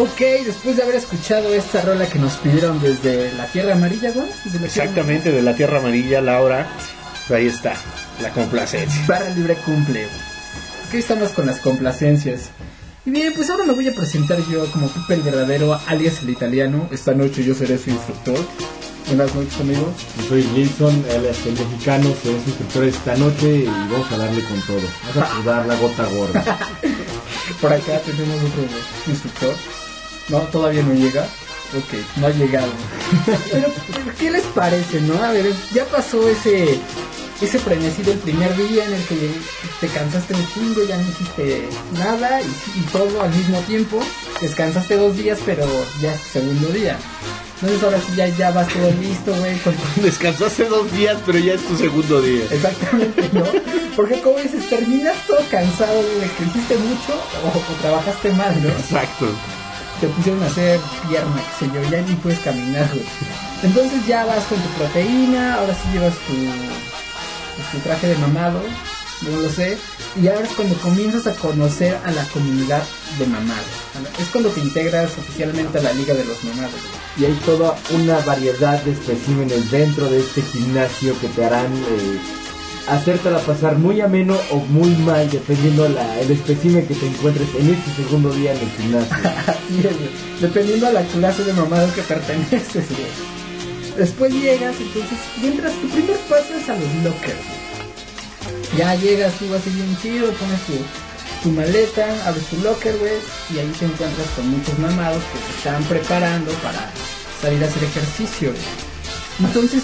[0.00, 4.28] Ok, después de haber escuchado esta rola que nos pidieron desde la Tierra Amarilla, güey.
[4.50, 6.66] Tierra Exactamente, de la Tierra Amarilla, Laura.
[7.28, 7.74] Ahí está,
[8.22, 9.04] la complacencia.
[9.06, 10.08] Barra libre cumple.
[10.88, 12.48] Aquí estamos con las complacencias.
[13.04, 16.30] Y bien, pues ahora me voy a presentar yo como Pepe el verdadero, alias el
[16.30, 16.88] italiano.
[16.90, 18.38] Esta noche yo seré su instructor.
[19.06, 19.92] Buenas noches, amigos.
[20.16, 24.42] Yo soy Wilson, es el mexicano, soy su instructor esta noche y vamos a darle
[24.44, 24.88] con todo.
[25.14, 26.58] Vamos a sudar la gota gorda.
[27.60, 28.62] Por acá tenemos otro
[29.06, 29.54] instructor.
[30.30, 31.24] No, todavía no llega.
[31.24, 32.72] Ok, no ha llegado.
[33.52, 33.68] Pero,
[34.18, 35.22] ¿qué les parece, no?
[35.22, 36.80] A ver, ya pasó ese
[37.40, 39.30] ese frenesí del primer día en el que
[39.80, 43.98] te cansaste un chingo, ya no hiciste nada y, y todo al mismo tiempo.
[44.40, 45.66] Descansaste dos días, pero
[46.02, 46.98] ya es tu segundo día.
[47.62, 49.58] Entonces ahora sí ya, ya vas todo listo, güey.
[49.58, 49.74] Con...
[50.02, 52.44] Descansaste dos días, pero ya es tu segundo día.
[52.50, 53.44] Exactamente, ¿no?
[53.96, 57.14] Porque como dices, terminas todo cansado de que hiciste mucho
[57.44, 58.68] o, o trabajaste mal, ¿no?
[58.70, 59.26] Exacto.
[60.00, 63.04] Te pusieron a hacer pierna, qué sé yo, ya ni puedes caminar, güey.
[63.62, 66.34] Entonces ya vas con tu proteína, ahora sí llevas tu,
[67.72, 68.62] tu traje de mamado,
[69.22, 69.76] no lo sé,
[70.20, 72.82] y ahora es cuando comienzas a conocer a la comunidad
[73.18, 73.66] de mamados.
[74.18, 76.80] Es cuando te integras oficialmente a la liga de los mamados.
[77.18, 82.18] Y hay toda una variedad de especímenes dentro de este gimnasio que te harán eh,
[82.90, 87.70] hacértela pasar muy ameno o muy mal, dependiendo la, el espécimen que te encuentres en
[87.74, 89.16] este segundo día en el gimnasio.
[90.40, 93.40] Dependiendo a la clase de mamado que perteneces, güey.
[93.96, 97.38] Después llegas, entonces, y entras, tu primer paso es a los lockers.
[98.76, 100.72] Ya llegas tú así bien chido, pones tu,
[101.42, 103.12] tu maleta, abres tu locker, güey,
[103.54, 106.90] y ahí te encuentras con muchos mamados que se están preparando para
[107.40, 108.52] salir a hacer ejercicio.
[109.40, 109.82] Entonces,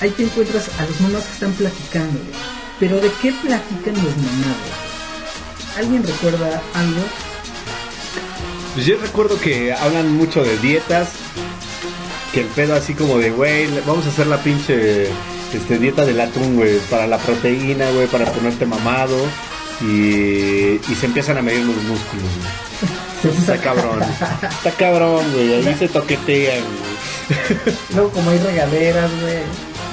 [0.00, 2.56] ahí te encuentras a los mamados que están platicando, güey.
[2.78, 4.86] Pero ¿de qué platican los mamados?
[5.76, 7.02] ¿Alguien recuerda algo?
[8.74, 11.08] Pues yo recuerdo que hablan mucho de dietas,
[12.32, 15.08] que el pedo así como de, güey, vamos a hacer la pinche
[15.52, 19.16] este, dieta del atún, güey, para la proteína, güey, para ponerte mamado.
[19.80, 22.24] Y, y se empiezan a medir los músculos,
[23.22, 23.34] güey.
[23.38, 24.02] Está cabrón.
[24.02, 25.54] Está cabrón, güey.
[25.54, 27.76] Ahí se toquetean, güey.
[27.94, 29.38] Luego como hay regaderas, güey.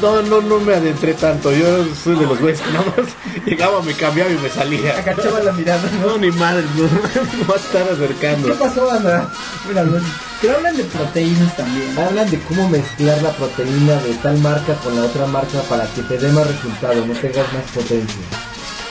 [0.04, 1.54] No, no, no me adentré tanto.
[1.54, 3.08] Yo soy de los güeyes que nada más
[3.46, 4.98] llegaba, me cambiaba y me salía.
[4.98, 6.08] Agachaba la mirada, ¿no?
[6.08, 6.84] No, ni madre, no,
[7.39, 8.50] no va a estar acercando.
[8.50, 9.32] ¿Qué pasó, banda?
[9.66, 9.86] Mira.
[10.42, 11.98] Pero hablan de proteínas también.
[11.98, 16.02] Hablan de cómo mezclar la proteína de tal marca con la otra marca para que
[16.02, 18.24] te dé más resultado, no tengas más potencia.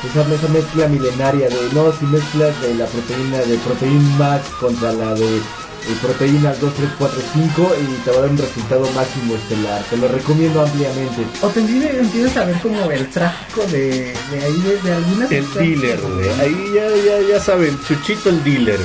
[0.09, 4.95] Esa, esa mezcla milenaria de, no, si mezclas de la proteína de Protein Max contra
[4.95, 5.43] la de
[5.89, 9.83] eh, proteína 2, 3, 4, 5 y te va a dar un resultado máximo estelar.
[9.91, 11.27] Te lo recomiendo ampliamente.
[11.43, 15.53] O te empiezas a ver como el tráfico de, de ahí, de, de algunas El
[15.55, 16.29] dealer, güey.
[16.41, 18.81] Ahí ya, ya, ya saben, Chuchito el dealer.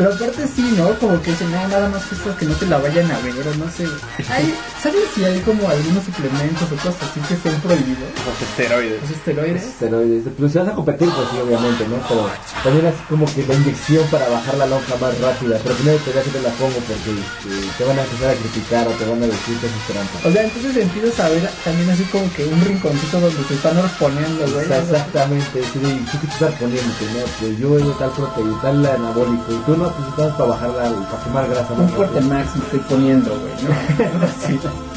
[0.00, 0.94] Pero aparte sí, ¿no?
[0.98, 3.36] Como que dicen, "Ah, nada más que esto que no te la vayan a ver
[3.36, 3.84] o no sé.
[4.32, 4.48] Hay,
[4.82, 8.08] ¿Sabes si hay como algunos suplementos o cosas así que estén prohibidos?
[8.24, 9.02] Los esteroides.
[9.02, 9.62] Los esteroides.
[9.62, 10.24] Esteroides.
[10.38, 12.00] Pues si vas a competir, pues sí, obviamente, ¿no?
[12.08, 12.30] Pero
[12.64, 15.60] también así como que la inyección para bajar la lonja más rápida.
[15.62, 18.36] Pero primero te voy a te la pongo porque este, te van a empezar a
[18.40, 20.16] criticar o te van a decir que es trampa.
[20.24, 23.76] O sea, entonces empiezas a ver también así como que un rinconcito donde se están
[23.76, 24.64] exponiendo, güey.
[24.64, 27.20] Exactamente, sí, ¿tú qué te estás poniéndote, no?
[27.36, 31.48] Pues yo veo tal proteína, tal anabólico, y tú no, para bajar la, para quemar
[31.48, 31.72] grasa.
[31.74, 33.52] Un fuerte max me estoy poniendo, güey.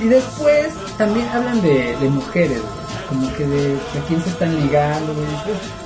[0.00, 2.60] Y después también hablan de, mujeres.
[3.08, 5.26] Como que de, de quién se están ligando, güey.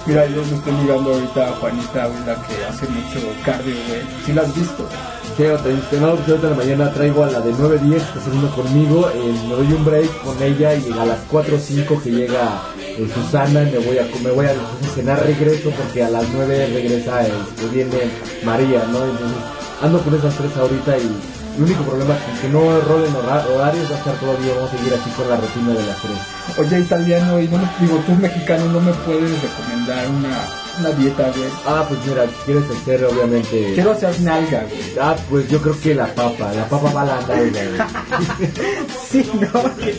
[0.06, 4.02] Mira, yo me estoy ligando ahorita a Juanita, la que hace mucho cardio, güey.
[4.24, 4.88] ¿Sí la has visto?
[5.36, 8.50] Sí, otra, no, pues en la mañana traigo a la de 9.10 que está haciendo
[8.50, 12.10] conmigo, eh, me doy un break con ella y a las 4 o 5 que
[12.10, 14.54] llega eh, Susana me voy a me voy a,
[14.94, 18.10] cenar regreso porque a las 9 regresa este, viene
[18.44, 19.04] María, ¿no?
[19.04, 19.38] Entonces
[19.80, 23.90] ando con esas tres ahorita y el único problema es que no rolen hora- horarios
[23.90, 26.58] va a estar todavía, vamos a seguir así con la rutina de las tres.
[26.58, 30.38] Oye, italiano, y no me digo, tú mexicano, no me puedes recomendar una,
[30.80, 31.48] una dieta, güey.
[31.66, 33.72] Ah, pues mira, quieres hacer obviamente...
[33.74, 34.80] Quiero hacer nalga, güey.
[35.00, 38.40] Ah, pues yo creo que la papa, la papa va a la nalga, güey.
[39.10, 39.90] Sí, no, que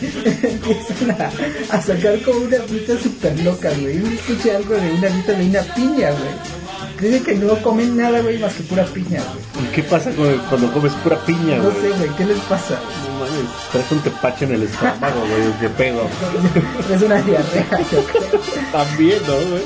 [0.42, 1.30] empiezan a,
[1.76, 4.00] a sacar como una dieta súper loca, güey.
[4.00, 6.61] Yo escuché algo de una una piña, güey.
[7.02, 9.66] Dice que no comen nada, güey, más que pura piña, güey.
[9.66, 11.74] ¿Y qué pasa con- cuando comes pura piña, No güey?
[11.82, 12.78] sé, güey, ¿qué les pasa?
[13.08, 16.02] No mames, traes un tepache en el estómago, güey, qué pedo.
[16.94, 17.66] Es una diarrea.
[18.72, 19.62] También, ¿no, güey?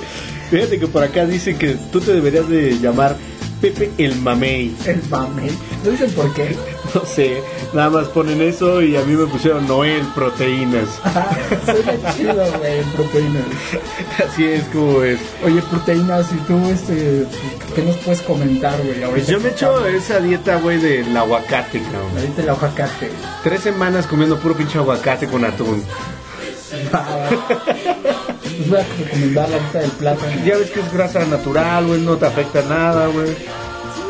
[0.51, 3.17] Fíjate que por acá dicen que tú te deberías de llamar
[3.61, 4.75] Pepe el Mamey.
[4.85, 5.51] El mame.
[5.85, 6.57] ¿No dicen por qué?
[6.95, 7.43] No sé,
[7.73, 10.89] nada más ponen eso y a mí me pusieron Noel Proteínas.
[11.65, 13.45] Suena chido, güey, proteínas.
[14.25, 15.19] Así es como es.
[15.45, 17.27] Oye, proteínas, y tú, este,
[17.75, 19.11] ¿qué nos puedes comentar, güey?
[19.11, 22.13] Pues yo me echo esa dieta, güey, del aguacate, cabrón.
[22.17, 23.11] Ahorita el aguacate.
[23.43, 25.83] Tres semanas comiendo puro pinche aguacate con atún.
[28.67, 30.45] Les voy a recomendar la lista del plátano.
[30.45, 33.29] Ya ves que es grasa natural, güey, no te afecta nada, güey.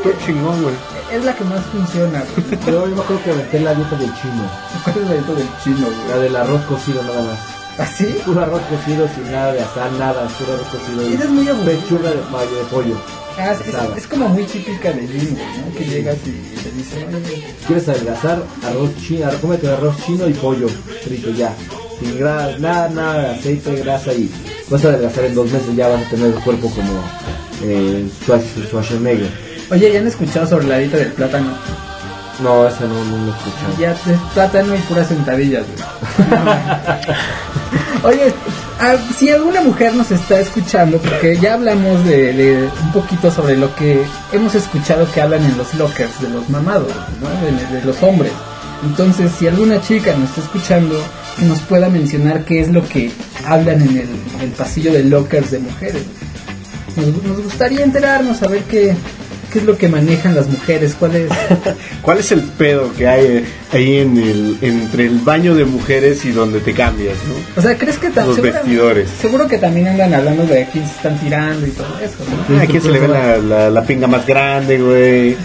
[0.03, 0.75] Todo chingón, güey.
[1.13, 2.61] Es la que más funciona, güey.
[2.65, 4.51] Yo, yo me acuerdo que aventé la dieta del chino.
[4.83, 6.09] ¿Cuál es la dieta del chino, güey?
[6.09, 7.39] La del arroz cocido nada más.
[7.79, 8.05] ¿Así?
[8.25, 11.03] Puro arroz cocido sin nada de asar, nada, puro arroz cocido.
[11.03, 11.73] Esa es muy aburrida.
[11.73, 12.97] Pechuga de pollo, de pollo.
[13.39, 13.55] Ah,
[13.95, 15.77] es, como muy típica de güey, ¿no?
[15.77, 17.23] Que llegas y te dicen,
[17.67, 18.43] ¿Quieres adelgazar?
[18.67, 20.69] Arroz chino, cómete arroz chino y pollo
[21.05, 21.55] frito ya.
[22.01, 24.31] Sin gra- nada, nada de aceite, grasa y
[24.69, 26.93] vas a adelgazar en dos meses ya vas a tener el cuerpo como
[27.65, 29.31] eh, Schwarz- Schwarzenegger.
[29.71, 31.49] oye, ¿ya han escuchado sobre la dieta del plátano?
[32.43, 33.73] No, esa no, no lo he escuchado.
[33.79, 33.99] Ya es
[34.35, 35.65] plátano y puras sentadillas.
[38.03, 38.33] Oye,
[39.19, 43.75] si alguna mujer nos está escuchando, porque ya hablamos de, de un poquito sobre lo
[43.75, 47.29] que hemos escuchado que hablan en los lockers de los mamados, ¿no?
[47.73, 48.33] de, de los hombres.
[48.85, 50.95] Entonces, si alguna chica nos está escuchando,
[51.43, 53.11] nos pueda mencionar qué es lo que
[53.45, 54.09] hablan en
[54.41, 56.03] el, pasillo de lockers de mujeres.
[56.97, 58.95] Nos, nos gustaría enterarnos, saber qué,
[59.53, 61.31] qué es lo que manejan las mujeres, cuál es...
[62.03, 63.45] ¿Cuál es el pedo que hay eh,
[63.77, 67.35] ahí en el, entre el baño de mujeres y donde te cambias, no?
[67.61, 69.09] O sea, ¿crees que tam- Los vestidores.
[69.21, 72.17] Seguro que también andan hablando de a quién se están tirando y todo eso,
[72.49, 72.61] ¿no?
[72.61, 75.37] Aquí se le ve la, la, la pinga más grande, güey.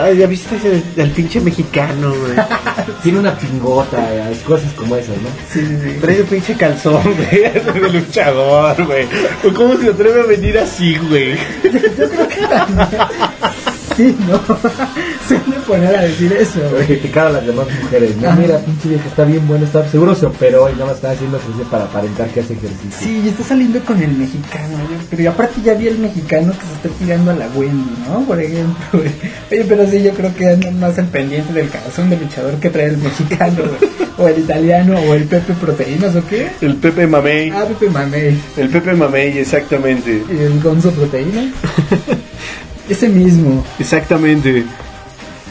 [0.00, 0.56] Ay, ¿Ya viste
[0.96, 2.32] del pinche mexicano, güey?
[3.02, 5.28] Tiene una pingota, eh, cosas como esas, ¿no?
[5.52, 5.96] Sí, sí, sí.
[6.00, 7.42] Trae un pinche calzón, güey,
[7.82, 9.06] de luchador, güey.
[9.44, 11.36] ¿O ¿Cómo se atreve a venir así, güey?
[13.98, 14.38] Sí, ¿no?
[15.28, 16.86] Se van a poner a decir eso, güey.
[16.86, 18.16] criticar a las demás mujeres.
[18.16, 18.32] ¿no?
[18.36, 21.36] Mira, pinche vieja, está bien buena, está, seguro se operó y nada más está haciendo
[21.36, 22.92] ejercicio para aparentar que hace ejercicio.
[22.96, 25.00] Sí, y está saliendo con el mexicano, güey.
[25.10, 28.20] Pero y aparte ya vi el mexicano que se está tirando a la Wendy, ¿no?
[28.20, 29.10] Por ejemplo, güey.
[29.50, 32.70] Oye, pero sí, yo creo que andan más al pendiente del calzón de luchador que
[32.70, 33.90] trae el mexicano, güey.
[34.16, 36.50] O el italiano, o el Pepe Proteínas, ¿o qué?
[36.60, 37.50] El Pepe Mamey.
[37.50, 38.40] Ah, Pepe Mamey.
[38.56, 40.22] El Pepe Mamey, exactamente.
[40.30, 41.50] Y el Gonzo Proteína.
[42.88, 43.64] Ese mismo.
[43.78, 44.64] Exactamente.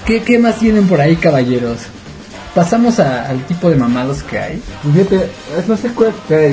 [0.06, 1.80] ¿Qué, ¿Qué más tienen por ahí, caballeros?
[2.56, 4.62] Pasamos a- al tipo de mamados que hay.
[4.82, 6.12] Pues fíjate, es- no sé cuál,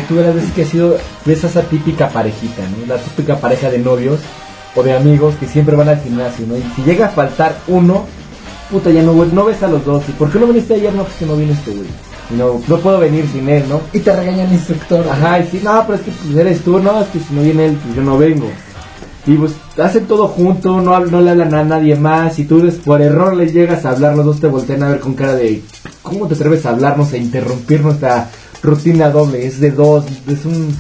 [0.08, 2.86] tú las veces que ha sido, esa típica parejita, ¿no?
[2.94, 4.20] La típica pareja de novios
[4.74, 6.56] o de amigos que siempre van al gimnasio, ¿no?
[6.56, 8.04] Y si llega a faltar uno,
[8.70, 10.02] puta, ya no, voy- no ves a los dos.
[10.08, 10.92] ¿Y por qué no viniste ayer?
[10.92, 11.88] No, pues que no vino este güey.
[12.36, 13.80] No, no puedo venir sin él, ¿no?
[13.92, 15.06] Y te regaña el instructor.
[15.08, 17.42] Ajá, y sí, no, pero es que pues, eres tú, no, es que si no
[17.42, 18.50] viene él, pues yo no vengo.
[19.26, 23.00] Y pues hacen todo junto, no, no le hablan a nadie más, y tú por
[23.00, 25.62] error les llegas a hablar, los dos te voltean a ver con cara de,
[26.02, 28.28] ¿cómo te atreves a hablarnos, a interrumpir nuestra
[28.62, 29.46] rutina doble?
[29.46, 30.76] Es de dos, es un,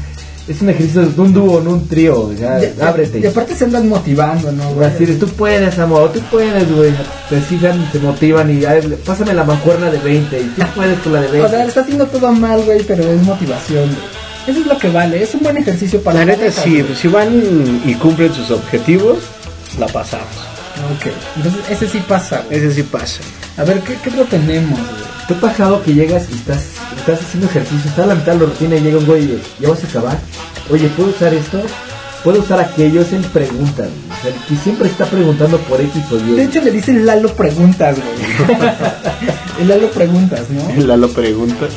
[0.46, 3.18] es un ejercicio de un dúo, no un trío, ya, ábrete.
[3.20, 4.88] Y aparte se andan motivando, ¿no, güey?
[4.88, 6.92] Así de, tú puedes, amor, tú puedes, güey.
[7.30, 11.14] Te sigan, te motivan y "Ay, pásame la mancuerna de 20 y tú puedes con
[11.14, 11.46] la de 20.
[11.46, 14.23] O sea, le está haciendo todo mal, güey, pero es motivación, güey.
[14.46, 17.08] Eso es lo que vale, es un buen ejercicio para La neta sí, pues, si
[17.08, 19.18] van y cumplen sus objetivos,
[19.78, 20.26] la pasamos.
[20.96, 22.58] Ok, entonces ese sí pasa, güey.
[22.58, 23.20] Ese sí pasa.
[23.56, 25.04] A ver, ¿qué, qué otro tenemos, güey?
[25.26, 26.64] ¿Te ha pasado que llegas y estás,
[26.98, 29.26] estás haciendo ejercicio, está a la mitad de la rutina y llega un güey y
[29.28, 30.18] dice, ¿ya vas a acabar?
[30.70, 31.62] Oye, ¿puedo usar esto?
[32.22, 33.00] ¿Puedo usar aquello?
[33.00, 34.18] Es en preguntas, güey.
[34.18, 36.36] O sea, el que siempre está preguntando por X o Y.
[36.36, 38.58] De hecho, le dicen Lalo Preguntas, güey.
[39.60, 40.86] El Lalo Preguntas, ¿no?
[40.86, 41.70] La lo preguntas.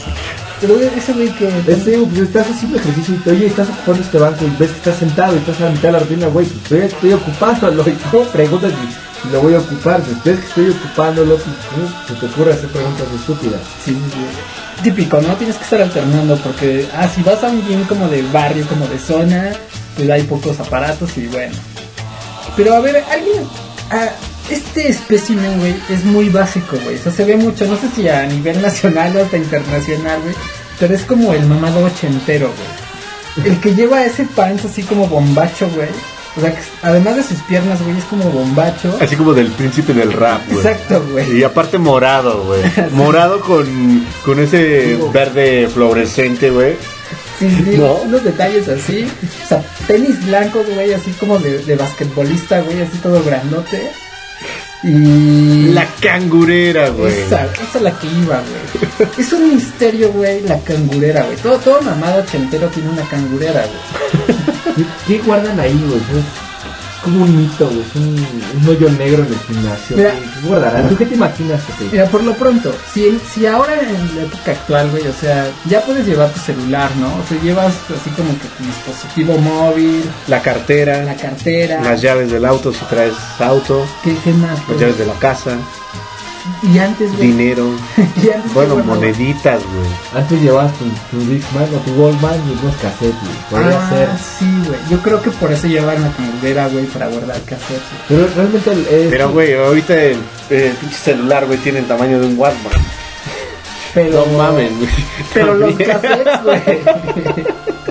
[0.59, 1.47] Pero ese güey que...
[1.67, 4.77] Ese, pues estás haciendo ejercicio y te, oye, estás ocupando este banco y ves que
[4.77, 7.83] estás sentado y estás a la mitad de la rutina, güey, pues estoy, estoy ocupándolo
[7.87, 12.13] y preguntas si, lo voy a ocupar, pues ves que estoy ocupándolo, pues ¿cómo se
[12.13, 13.61] te ocurre hacer preguntas estúpidas.
[13.83, 14.83] Sí, sí.
[14.83, 15.35] Típico, ¿no?
[15.35, 18.87] Tienes que estar alternando porque, ah, si vas a un gym como de barrio, como
[18.87, 19.51] de zona,
[19.95, 21.55] pues hay pocos aparatos y bueno.
[22.55, 23.43] Pero a ver, alguien...
[23.91, 24.09] ah,
[24.49, 26.95] este espécimen, güey, es muy básico, güey.
[26.95, 30.35] O sea, se ve mucho, no sé si a nivel nacional o hasta internacional, güey.
[30.79, 33.47] Pero es como el mamado ochentero, güey.
[33.47, 35.89] El que lleva ese pants así como bombacho, güey.
[36.35, 38.95] O sea, que además de sus piernas, güey, es como bombacho.
[39.01, 40.59] Así como del príncipe del rap, güey.
[40.59, 41.39] Exacto, güey.
[41.39, 42.61] Y aparte morado, güey.
[42.91, 46.75] Morado con, con ese verde fluorescente, güey.
[47.39, 47.95] Sí, sí, ¿No?
[47.95, 49.07] unos detalles así.
[49.43, 53.91] O sea, tenis blancos, güey, así como de, de basquetbolista, güey, así todo grandote.
[54.83, 55.69] Y.
[55.73, 57.13] La cangurera, güey.
[57.21, 59.09] Esa, esa es la que iba, güey.
[59.17, 61.37] Es un misterio, güey, la cangurera, güey.
[61.37, 64.37] Todo, todo mamado ochentero tiene una cangurera, güey.
[64.75, 66.23] ¿Qué, qué guardan ahí, güey?
[67.07, 68.27] Es como un mito, es un,
[68.61, 69.95] un hoyo negro en el gimnasio.
[69.95, 70.11] Mira.
[70.11, 70.89] ¿Qué guardarán?
[70.89, 71.61] ¿Tú qué te imaginas?
[71.89, 75.79] Mira, por lo pronto, si, si ahora en la época actual, güey, o sea, ya
[75.83, 77.07] puedes llevar tu celular, ¿no?
[77.07, 82.29] O sea, llevas así como que tu dispositivo móvil, La cartera, la cartera, las llaves
[82.29, 84.59] del auto si traes auto, ¿qué, qué más?
[84.67, 85.57] las llaves de la casa,
[86.63, 87.69] Y antes, güey, dinero,
[88.23, 89.89] y antes, bueno, moneditas, güey.
[90.23, 93.35] Antes llevabas tu, tu Discman o tu Wallman y unos cassettes, güey.
[93.63, 94.09] Podría Ah, ser.
[94.39, 94.79] sí, güey.
[94.89, 97.83] Yo creo que por eso llevan la cangurera, güey, para guardar cassettes.
[98.07, 99.07] Pero realmente el- es...
[99.11, 100.17] Pero, güey, ahorita el,
[100.49, 102.73] el pinche celular, güey, tiene el tamaño de un Walkman.
[103.93, 104.89] Pero, No mames, güey.
[105.33, 106.63] pero los cassettes, güey.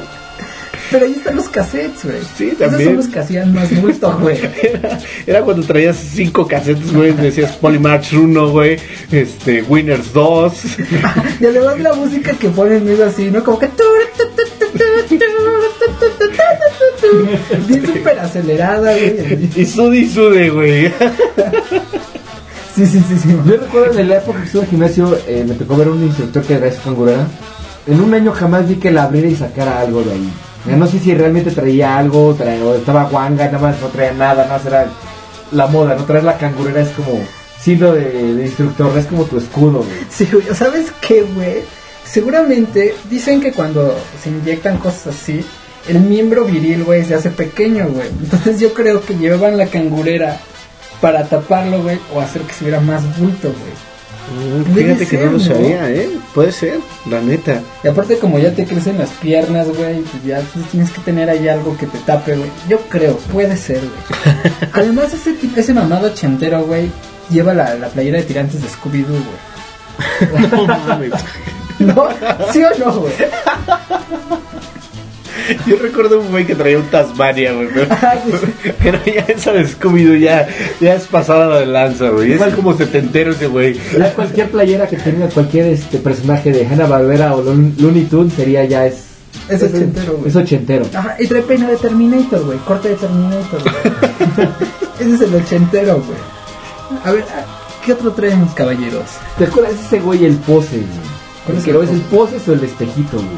[0.91, 2.19] Pero ahí están los cassettes, güey.
[2.37, 2.85] Sí, Esos también.
[2.91, 4.39] son los que hacían más bulto, güey.
[4.63, 8.79] Era, era cuando traías cinco casetes, güey, decías Polymarch 1, güey,
[9.11, 10.53] este, Winners 2.
[11.41, 13.43] Y además la música que ponen es así, ¿no?
[13.43, 13.69] Como que...
[17.67, 19.49] Bien súper acelerada, güey.
[19.57, 20.93] y sude y sude, güey.
[22.75, 23.29] Sí, sí, sí, sí.
[23.47, 26.03] Yo recuerdo en la época que estuve en el gimnasio, eh, me tocó ver un
[26.03, 27.27] instructor que su cangurera.
[27.87, 30.31] En un año jamás vi que la abriera y sacara algo de ahí.
[30.67, 34.59] No sé si realmente traía algo, traía, estaba guanga, nada más no traía nada, nada
[34.59, 34.87] más era
[35.53, 37.21] la moda, no traer la cangurera es como
[37.61, 40.07] siendo de, de instructor, es como tu escudo, güey.
[40.11, 40.45] Sí, güey.
[40.55, 41.63] ¿Sabes qué, güey?
[42.05, 45.45] Seguramente dicen que cuando se inyectan cosas así,
[45.89, 48.09] el miembro viril, güey, se hace pequeño, güey.
[48.09, 50.39] Entonces yo creo que llevaban la cangurera
[51.01, 53.96] para taparlo, güey, o hacer que se viera más bulto, güey.
[54.75, 55.45] Fíjate que ser, no lo ¿no?
[55.45, 56.11] sabía, ¿eh?
[56.35, 57.61] Puede ser, la neta.
[57.85, 61.49] Y aparte como ya te crecen las piernas, güey, pues ya tienes que tener ahí
[61.49, 62.51] algo que te tape, güey.
[62.69, 64.71] Yo creo, puede ser, güey.
[64.73, 66.91] Además ese tipo, ese mamado ochentero, güey,
[67.31, 70.51] lleva la, la playera de tirantes de Scooby-Doo, güey.
[70.51, 71.13] No mames.
[71.79, 72.09] ¿No?
[72.53, 73.13] ¿Sí o no, güey?
[75.67, 78.15] Yo recuerdo un güey que traía un Tasmania, güey, pero, Ah,
[78.83, 80.49] pero ya esa de Scooby-Doo ya,
[80.81, 82.33] ya es pasada de lanza, güey.
[82.33, 83.79] Es como setentero ese güey.
[83.99, 88.33] Ya cualquier playera que tenga cualquier este personaje de Hanna Barbera o Loon- Looney Tunes
[88.35, 89.05] sería ya es
[89.49, 90.29] Es ochentero, güey.
[90.29, 90.87] Es ochentero.
[90.95, 92.59] Ajá, y trae peina de Terminator, güey.
[92.59, 94.49] Corte de Terminator, güey.
[95.01, 96.19] Ese es el ochentero, güey.
[97.05, 97.25] A ver,
[97.85, 99.05] ¿qué otro traemos, caballeros?
[99.39, 101.17] ¿Te acuerdas ese güey el pose, güey?
[101.45, 103.29] ¿Cuál El es el pose o el espejito, güey.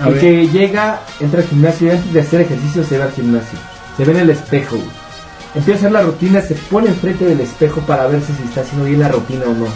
[0.00, 0.20] A el ver.
[0.20, 3.58] que llega, entra al gimnasio y antes de hacer ejercicio se va al gimnasio.
[3.96, 4.88] Se ve en el espejo, güey.
[5.54, 8.60] Empieza a hacer la rutina, se pone enfrente del espejo para ver si se está
[8.60, 9.66] haciendo bien la rutina o no.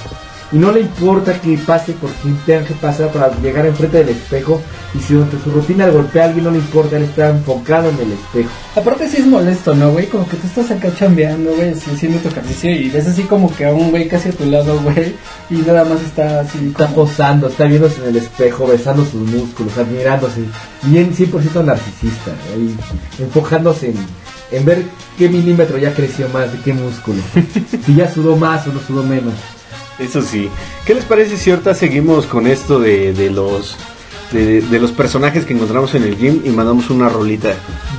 [0.53, 4.11] Y no le importa que pase por quien tenga que pasar para llegar enfrente del
[4.11, 4.61] espejo.
[4.95, 7.88] Y si durante su rutina le golpea a alguien, no le importa, él está enfocado
[7.88, 8.51] en el espejo.
[8.77, 10.07] Aparte sí es molesto, ¿no, güey?
[10.07, 13.55] Como que tú estás acá chambeando, güey, así, haciendo tu ejercicio y ves así como
[13.55, 15.15] que a un güey casi a tu lado, güey,
[15.49, 19.77] y nada más está así Está posando, está viéndose en el espejo, besando sus músculos,
[19.79, 20.41] admirándose.
[20.83, 22.77] Bien 100% narcisista, ahí,
[23.19, 23.97] enfocándose en,
[24.51, 24.83] en ver
[25.19, 27.23] qué milímetro ya creció más, de qué músculo.
[27.85, 29.35] si ya sudó más o no sudó menos.
[30.03, 30.49] Eso sí.
[30.87, 33.77] ¿Qué les parece si ahorita seguimos con esto de, de los
[34.33, 37.51] de, de los personajes que encontramos en el gym y mandamos una rolita?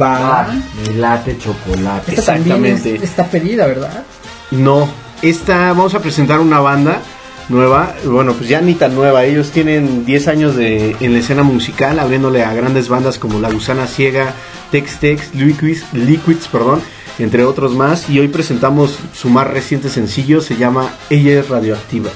[0.02, 0.48] Va.
[0.88, 2.14] Me late chocolate.
[2.16, 3.06] Esta también es- Exactamente.
[3.06, 4.04] está pedida, ¿verdad?
[4.52, 4.88] No,
[5.22, 7.02] esta vamos a presentar una banda
[7.50, 11.44] nueva, bueno, pues ya ni tan nueva, ellos tienen 10 años de, en la escena
[11.44, 14.34] musical, abriéndole a grandes bandas como La Gusana Ciega,
[14.72, 16.82] Tex Tex, Liquids, Liquids, perdón,
[17.20, 22.10] entre otros más, y hoy presentamos su más reciente sencillo, se llama Ella es Radioactiva,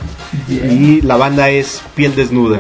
[0.48, 2.60] y la banda es Piel Desnuda.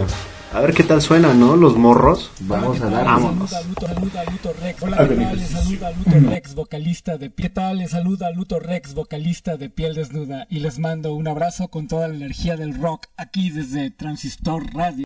[0.54, 1.58] A ver qué tal suena, ¿no?
[1.58, 2.32] Los morros.
[2.40, 3.06] Vamos a dar.
[3.06, 3.50] Vámonos.
[3.50, 4.82] Saluda, saluda, Luto Rex.
[4.82, 5.38] Hola, ¿qué tal?
[5.38, 7.78] Les saluda Luto Rex, vocalista de Piel.
[7.78, 10.48] Les saluda Luto Rex, vocalista de Piel Desnuda.
[10.50, 15.06] Y les mando un abrazo con toda la energía del rock aquí desde Transistor Radio.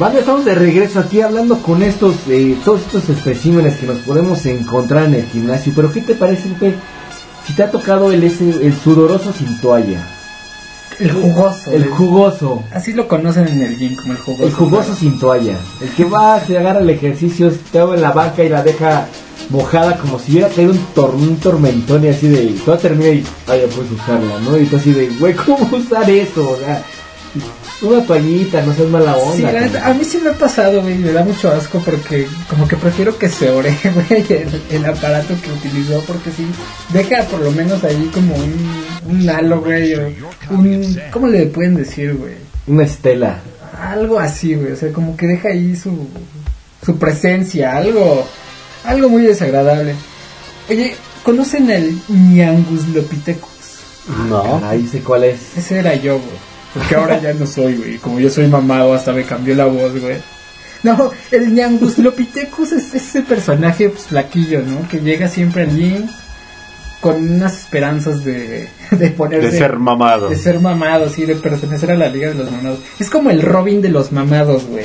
[0.00, 4.46] Banda, estamos de regreso aquí hablando con estos, eh, todos estos especímenes que nos podemos
[4.46, 5.74] encontrar en el gimnasio.
[5.76, 6.74] Pero ¿qué te parece, Pepe,
[7.46, 10.02] si te ha tocado el, ese, el sudoroso sin toalla?
[10.98, 11.70] El jugoso.
[11.70, 12.64] El jugoso.
[12.72, 14.46] Así lo conocen en el gym como el jugoso.
[14.46, 15.58] El jugoso sin toalla.
[15.82, 19.06] El que va, se agarra el ejercicio, está en la banca y la deja
[19.50, 22.46] mojada como si hubiera caído un, tor un tormentón y así de...
[22.64, 23.22] Todo termina y...
[23.46, 24.56] Ah, ya puedes usarla, ¿no?
[24.56, 26.52] Y tú así de, güey, ¿cómo usar eso?
[26.52, 26.82] O sea,
[27.82, 29.36] una toallita, no seas mala onda.
[29.36, 29.72] Sí, la cabrón.
[29.72, 32.76] neta, a mí sí me ha pasado, güey, me da mucho asco porque como que
[32.76, 33.76] prefiero que se ore,
[34.08, 36.46] güey, el, el aparato que utilizó porque sí,
[36.92, 40.10] deja por lo menos ahí como un, un halo, güey, o
[40.50, 41.00] un...
[41.10, 42.34] ¿Cómo le pueden decir, güey?
[42.66, 43.40] Una estela.
[43.80, 46.06] Algo así, güey, o sea, como que deja ahí su,
[46.84, 48.26] su presencia, algo,
[48.84, 49.94] algo muy desagradable.
[50.68, 53.48] Oye, ¿conocen el Ñangus Lopithecus?
[54.28, 54.60] No.
[54.64, 55.56] Ahí sé cuál es.
[55.56, 56.49] Ese era yo, güey.
[56.74, 57.98] Porque ahora ya no soy, güey.
[57.98, 60.18] Como yo soy mamado, hasta me cambió la voz, güey.
[60.82, 64.88] No, el Ñangus Lopithecus es ese personaje pues, flaquillo, ¿no?
[64.88, 66.06] Que llega siempre allí
[67.00, 69.50] con unas esperanzas de, de ponerse...
[69.50, 70.28] De ser mamado.
[70.28, 72.80] De ser mamado, sí, de pertenecer a la Liga de los Mamados.
[72.98, 74.84] Es como el Robin de los mamados, güey.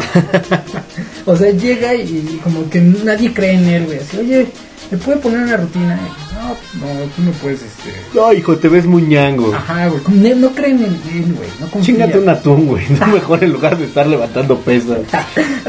[1.25, 3.99] o sea, llega y como que nadie cree en él, güey.
[3.99, 4.47] Así, oye,
[4.91, 5.99] ¿me puede poner una rutina?
[6.01, 7.93] Y, no, pues, no, tú no puedes, este...
[8.13, 9.53] No, hijo, te ves muy ñango.
[9.53, 10.01] Ajá, güey.
[10.07, 11.49] No, no creen en él, güey.
[11.59, 11.81] No.
[11.81, 12.85] Chingate un atún, güey.
[12.99, 14.99] No mejor en lugar de estar levantando pesas.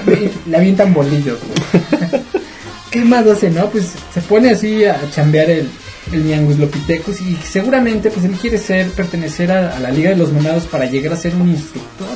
[0.47, 2.23] Le avientan bolillos, güey.
[2.91, 3.69] ¿Qué más hace, no?
[3.69, 5.69] Pues se pone así a chambear el,
[6.13, 10.17] el Ñangus Lopithecus y seguramente pues él quiere ser, pertenecer a, a la Liga de
[10.17, 12.09] los Monados para llegar a ser un instructor.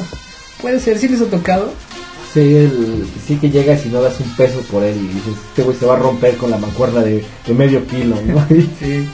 [0.61, 1.73] Puede ser, si les ha tocado.
[2.33, 5.63] Sí, el- sí que llegas y no das un peso por él y dices, este
[5.63, 8.47] güey se va a romper con la mancuerna de, de medio kilo, ¿no?
[8.79, 9.09] Sí.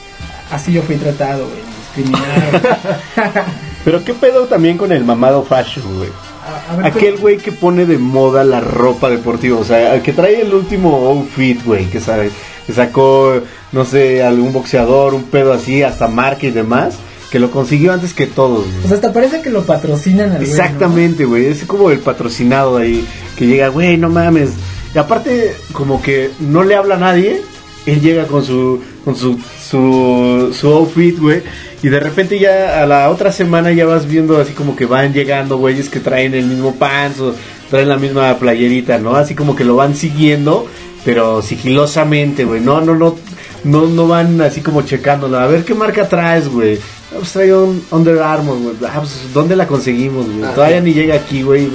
[0.51, 1.61] Así yo fui tratado, güey.
[1.97, 2.77] Discriminado.
[3.85, 6.11] Pero qué pedo también con el mamado fashion, güey.
[6.45, 10.03] A- a ver, Aquel güey que pone de moda la ropa deportiva, o sea, el
[10.03, 12.31] que trae el último outfit, güey, que sabe,
[12.67, 13.41] que sacó,
[13.73, 16.97] no sé, algún boxeador, un pedo así, hasta marca y demás,
[17.31, 18.67] que lo consiguió antes que todos.
[18.67, 18.81] güey.
[18.83, 20.53] Pues hasta parece que lo patrocinan al güey, ¿no?
[20.53, 23.07] Exactamente, güey, es como el patrocinado ahí,
[23.37, 24.51] que llega, güey, no mames.
[24.95, 27.43] Y aparte, como que no le habla a nadie,
[27.87, 31.43] él llega con su, con su, su, su outfit, güey,
[31.83, 35.13] y de repente ya a la otra semana ya vas viendo así como que van
[35.13, 37.35] llegando güeyes que traen el mismo pants o
[37.71, 39.17] traen la misma playerita, ¿no?
[39.17, 40.67] Así como que lo van siguiendo,
[41.05, 43.17] pero sigilosamente, güey, no, no, no,
[43.65, 46.79] no, no van así como checándolo, a ver qué marca traes, güey.
[47.19, 48.75] Pues trae un Under Armour, güey.
[48.87, 50.43] Ah, pues, ¿dónde la conseguimos, güey?
[50.45, 51.69] Ah, Todavía ni llega aquí, güey.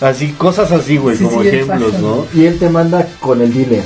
[0.00, 1.92] Así, cosas así, güey, Sí, como sí, ejemplos.
[2.00, 2.26] ¿no?
[2.34, 3.82] Y él te manda con el dealer.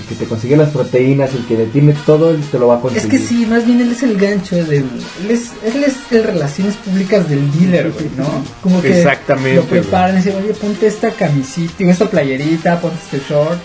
[0.00, 2.76] El que te consigue las proteínas, el que detiene todo, él te lo va a
[2.76, 3.10] Es conseguir.
[3.10, 4.84] que sí, más bien él es el gancho del.
[5.24, 8.26] Él es, él es el relaciones públicas del dealer, güey, ¿no?
[8.62, 13.20] Como que Exactamente, lo preparan y dicen, oye, ponte esta camisita, esta playerita, ponte este
[13.28, 13.58] short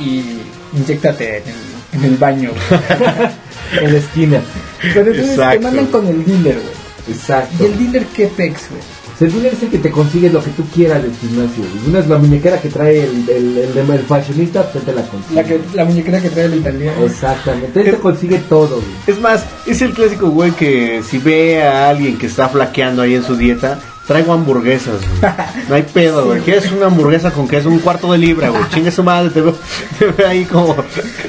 [0.00, 0.38] y
[0.74, 2.50] inyectate en el, en el baño.
[3.80, 4.40] en la esquina.
[4.80, 5.62] Pero entonces te Exacto.
[5.62, 7.16] mandan con el dealer, güey.
[7.16, 7.62] Exacto.
[7.62, 8.80] ¿Y el dealer qué pex, güey?
[9.14, 11.64] O sea, el dealer es el que te consigue lo que tú quieras del gimnasio.
[11.86, 15.34] Una es la muñequera que trae el, el, el, el fashionista, pues te la consigue.
[15.34, 17.04] La, que, la muñequera que trae el italiano.
[17.04, 17.80] Exactamente.
[17.80, 18.86] Él te consigue todo, güey.
[19.06, 23.14] Es más, es el clásico güey que si ve a alguien que está flaqueando ahí
[23.14, 25.32] en su dieta, traigo hamburguesas, güey.
[25.68, 26.40] No hay pedo, güey.
[26.40, 27.68] ¿Quieres una hamburguesa con queso?
[27.68, 28.62] Un cuarto de libra, güey.
[28.70, 29.56] Chingue su madre, te veo,
[29.98, 30.74] te veo ahí como.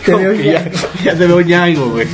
[0.05, 0.71] como veo que ya,
[1.03, 2.07] ya te veo ñango, güey.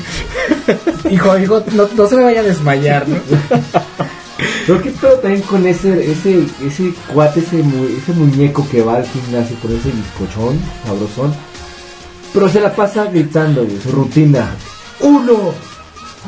[1.10, 3.18] Hijo, hijo, no, no se me vaya a desmayar, ¿no?
[4.68, 8.98] Pero qué pedo también con ese, ese, ese cuate, ese, mu- ese muñeco que va
[8.98, 11.34] al gimnasio con ese bizcochón, sabrosón.
[12.34, 14.52] Pero se la pasa gritando, güey, su rutina.
[15.00, 15.54] Uno,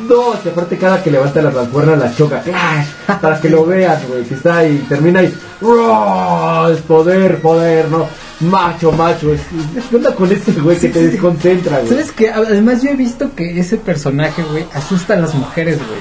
[0.07, 2.41] dos, y aparte cada que levanta las mancuernas la choca.
[2.41, 2.87] ¡clash!
[3.21, 5.33] Para que lo veas, güey, que está ahí, termina ahí.
[5.61, 6.69] ¡ruah!
[6.73, 8.07] Es poder, poder, ¿no?
[8.41, 9.33] Macho, macho.
[9.33, 11.05] Es, es- ¿Qué onda con ese güey que Sí, te sí.
[11.07, 11.89] desconcentra, güey?
[11.89, 12.31] ¿Sabes qué?
[12.31, 15.99] Además yo he visto que ese personaje, güey, asusta a las mujeres, güey.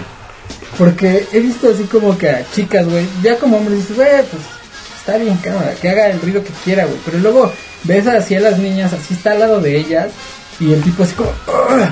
[0.79, 4.43] Porque he visto así como que a chicas, güey, ya como hombres dices, güey, pues
[4.99, 6.97] está bien, cámara, que haga el ruido que quiera, güey.
[7.05, 7.53] Pero luego
[7.85, 10.09] ves así a las niñas, así está al lado de ellas,
[10.59, 11.89] y el tipo así como, "Ugh,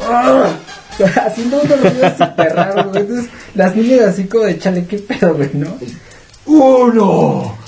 [0.00, 3.00] ugh", haciendo unos ruidos súper raros, güey.
[3.02, 5.78] Entonces las niñas así como de chale, qué pedo, güey, ¿no?
[6.46, 7.58] Uno,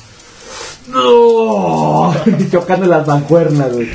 [0.92, 2.14] no,
[2.50, 3.88] chocando las mancuernas, güey.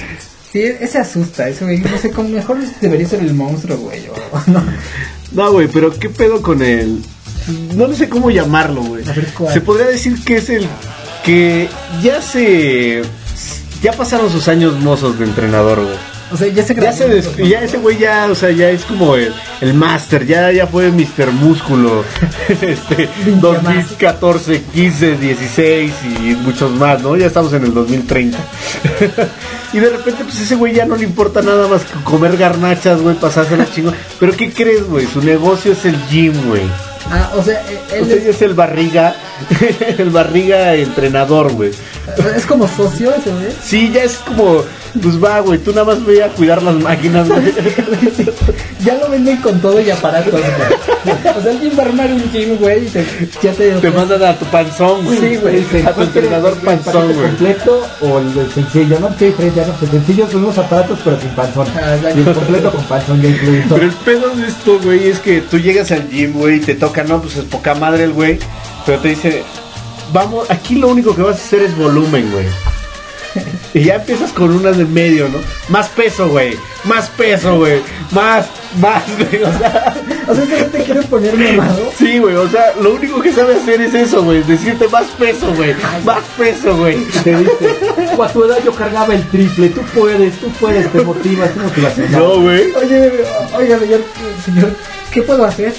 [0.51, 4.15] Sí, ese asusta, ese güey, no sé, como mejor debería ser el monstruo, güey, o
[4.51, 4.63] no.
[5.31, 7.01] No, güey, pero ¿qué pedo con el...?
[7.75, 9.03] No sé cómo llamarlo, güey.
[9.51, 10.67] Se podría decir que es el
[11.23, 11.67] que
[12.01, 13.03] ya se...
[13.83, 15.97] Ya pasaron sus años mozos de entrenador, güey.
[16.31, 18.83] O sea, ya se Ya, se des- ya ese güey ya, o sea, ya es
[18.83, 21.31] como el, el máster, ya, ya fue Mr.
[21.31, 22.03] Músculo,
[22.49, 23.09] este,
[23.39, 27.15] 2014, 15, 16 y muchos más, ¿no?
[27.15, 28.37] Ya estamos en el 2030.
[29.73, 33.01] y de repente, pues ese güey ya no le importa nada más que comer garnachas,
[33.01, 33.93] güey, pasársela chingo.
[34.19, 35.05] Pero ¿qué crees, güey?
[35.05, 36.63] Su negocio es el gym, güey.
[37.11, 39.15] Ah, o sea, eh, él O sea, es, es el barriga,
[39.97, 41.71] el barriga entrenador, güey.
[42.35, 43.47] es como socio ese, güey.
[43.63, 44.63] Sí, ya es como,
[45.01, 47.53] pues va, güey, tú nada más ve a cuidar las máquinas, güey.
[48.85, 50.43] Ya lo venden con todo y aparatos, güey.
[51.35, 53.03] O sea, alguien va a armar un gym, güey, y te,
[53.41, 53.71] ya te...
[53.71, 55.17] Te mandan a tu panzón, güey.
[55.17, 55.85] Sí, güey.
[55.85, 57.27] A tu entrenador ¿El panzón, güey.
[57.27, 58.99] completo o el, el sencillo?
[58.99, 59.15] ¿No?
[59.17, 59.65] ¿Qué diferencia?
[59.65, 59.73] No?
[59.81, 61.67] El sencillo son unos aparatos pero sin panzón.
[61.75, 63.63] Ah, y el completo con panzón ya incluido.
[63.69, 66.75] Pero el pedo de esto, güey, es que tú llegas al gym, güey, y te
[66.75, 68.37] toca, no, pues es poca madre el güey,
[68.85, 69.43] pero te dice,
[70.13, 72.45] vamos, aquí lo único que vas a hacer es volumen, güey.
[73.73, 75.39] Y ya empiezas con una de medio, ¿no?
[75.67, 76.55] Más peso, güey.
[76.85, 77.81] Más peso, güey.
[78.11, 78.45] Más,
[78.79, 79.43] más, güey.
[79.43, 79.93] O sea,
[80.29, 81.91] O sea, ¿ese güey te quiere poner mamado?
[81.97, 82.35] sí, güey.
[82.35, 84.41] O sea, lo único que sabe hacer es eso, güey.
[84.43, 85.75] Decirte más peso, güey.
[86.05, 86.95] Más peso, güey.
[87.25, 87.53] Te dice,
[88.17, 91.59] "O a tu edad yo cargaba el triple, tú puedes, tú puedes, te motivas, te
[91.59, 92.11] motivación.
[92.13, 92.71] No, güey.
[92.71, 93.11] Oye,
[93.57, 94.01] oiga, señor,
[94.45, 94.71] señor,
[95.11, 95.73] ¿qué puedo hacer?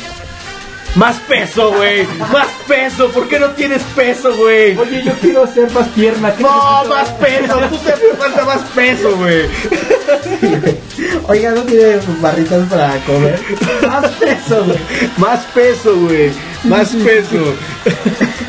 [0.96, 2.06] Más peso, güey.
[2.32, 3.08] Más peso.
[3.10, 4.76] ¿Por qué no tienes peso, güey?
[4.78, 6.34] Oye, yo quiero hacer más pierna.
[6.34, 7.58] ¿qué No, más peso.
[7.68, 9.42] Tú te hace falta más peso, güey.
[11.28, 13.38] Oiga, ¿no tiene barritas para comer?
[13.86, 14.78] Más peso, güey.
[15.18, 16.32] Más peso, güey.
[16.64, 17.54] Más peso.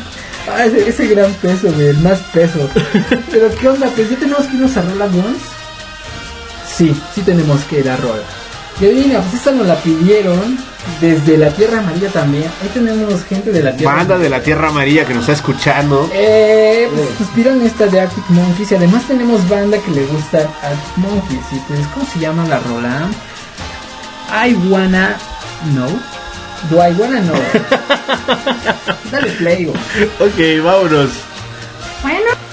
[0.50, 2.70] Ah, ese, ese gran peso, güey, el más peso.
[3.30, 3.86] Pero, ¿qué onda?
[3.94, 5.42] Pues ya tenemos que irnos a Rola Guns.
[6.74, 8.22] Sí, sí tenemos que ir a Rola.
[8.80, 10.56] Y adivina, pues esta nos la pidieron
[11.00, 12.44] desde la Tierra Amarilla también.
[12.62, 16.08] Ahí tenemos gente de la Tierra Banda de la Tierra Amarilla que nos está escuchando.
[16.12, 20.38] Eh, pues nos pidieron esta de Arctic Monkeys y además tenemos banda que le gusta
[20.38, 21.44] Arctic Monkeys.
[21.52, 23.08] Y pues, ¿cómo se llama la rola?
[24.30, 25.16] I wanna
[25.72, 25.88] know.
[26.70, 27.36] Do I wanna know?
[29.12, 29.76] Dale play, güey.
[30.18, 31.10] Ok, vámonos.
[32.02, 32.47] Bueno.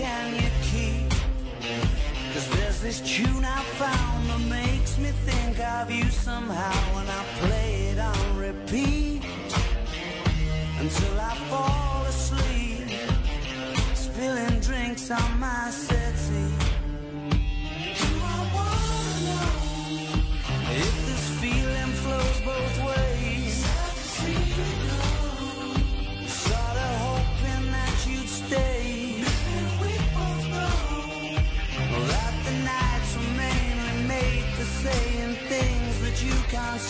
[0.00, 1.10] Can you keep?
[2.32, 7.22] Cause there's this tune I found that makes me think of you somehow when I
[7.40, 9.22] play it on repeat
[10.78, 12.88] until I fall asleep,
[13.94, 15.68] spilling drinks on my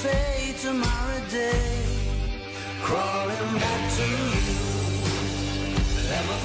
[0.02, 1.84] say tomorrow day.
[2.82, 4.70] Crawling back to you.
[6.08, 6.36] Never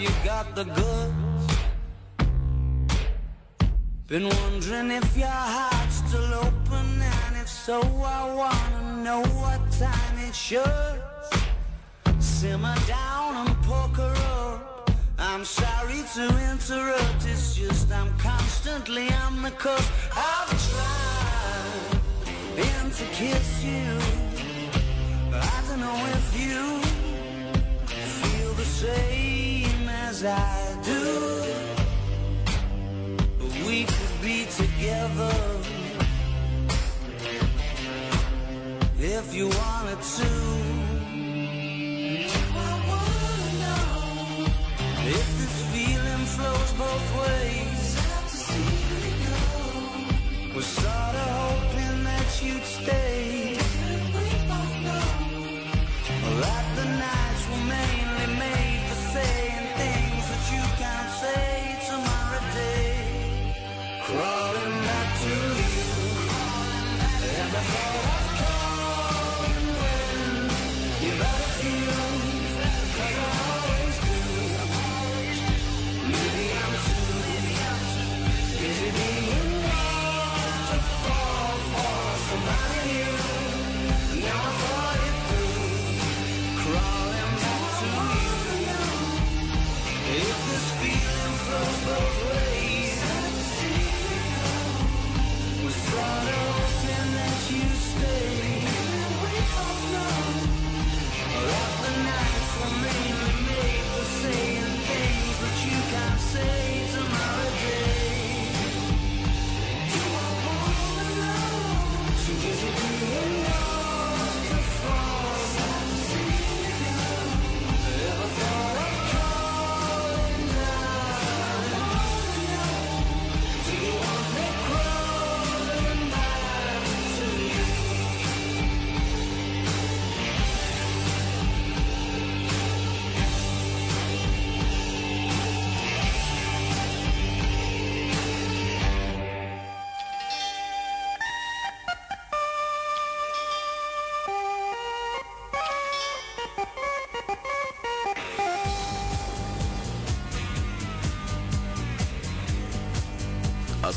[0.00, 1.54] you got the goods?
[4.06, 10.18] Been wondering if your heart's still open, and if so, I wanna know what time
[10.28, 11.02] it should.
[12.20, 14.90] Simmer down and poker up.
[15.18, 19.92] I'm sorry to interrupt, it's just I'm constantly on the cusp.
[20.14, 22.00] I've tried
[22.56, 23.98] been to kiss you.
[25.32, 26.80] I don't know if you
[27.96, 29.37] feel the same
[30.18, 31.42] as I do.
[33.66, 35.34] We could be together
[38.98, 40.30] if you wanted to.
[45.10, 47.84] If this feeling flows both ways,
[50.54, 53.07] we're sort of hoping that you'd stay.
[67.58, 68.17] Cause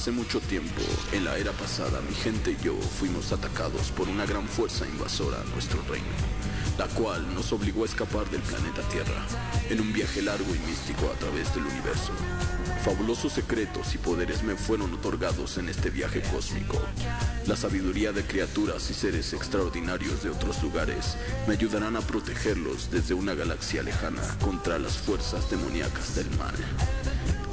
[0.02, 0.82] Hace mucho tiempo,
[1.12, 5.40] en la era pasada, mi gente y yo fuimos atacados por una gran fuerza invasora
[5.40, 6.08] a nuestro reino,
[6.80, 9.24] la cual nos obligó a escapar del planeta Tierra,
[9.70, 12.14] en un viaje largo y místico a través del universo.
[12.84, 16.82] Fabulosos secretos y poderes me fueron otorgados en este viaje cósmico.
[17.46, 23.14] La sabiduría de criaturas y seres extraordinarios de otros lugares me ayudarán a protegerlos desde
[23.14, 26.56] una galaxia lejana contra las fuerzas demoníacas del mal.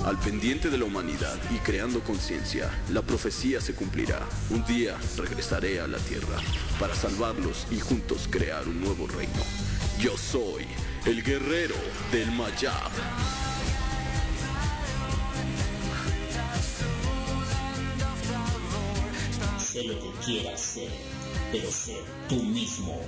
[0.09, 4.27] Al pendiente de la humanidad y creando conciencia, la profecía se cumplirá.
[4.49, 6.39] Un día regresaré a la tierra
[6.81, 9.43] para salvarlos y juntos crear un nuevo reino.
[10.01, 10.65] Yo soy
[11.05, 11.75] el guerrero
[12.11, 12.91] del Mayab.
[19.59, 20.91] Sé lo que quieras ser,
[21.53, 21.99] pero sé
[22.31, 22.99] tú mismo.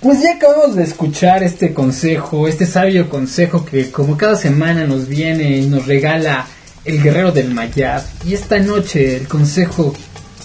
[0.00, 5.06] Pues ya acabamos de escuchar este consejo, este sabio consejo que como cada semana nos
[5.06, 6.46] viene y nos regala
[6.86, 8.02] el guerrero del Mayab.
[8.26, 9.94] Y esta noche el consejo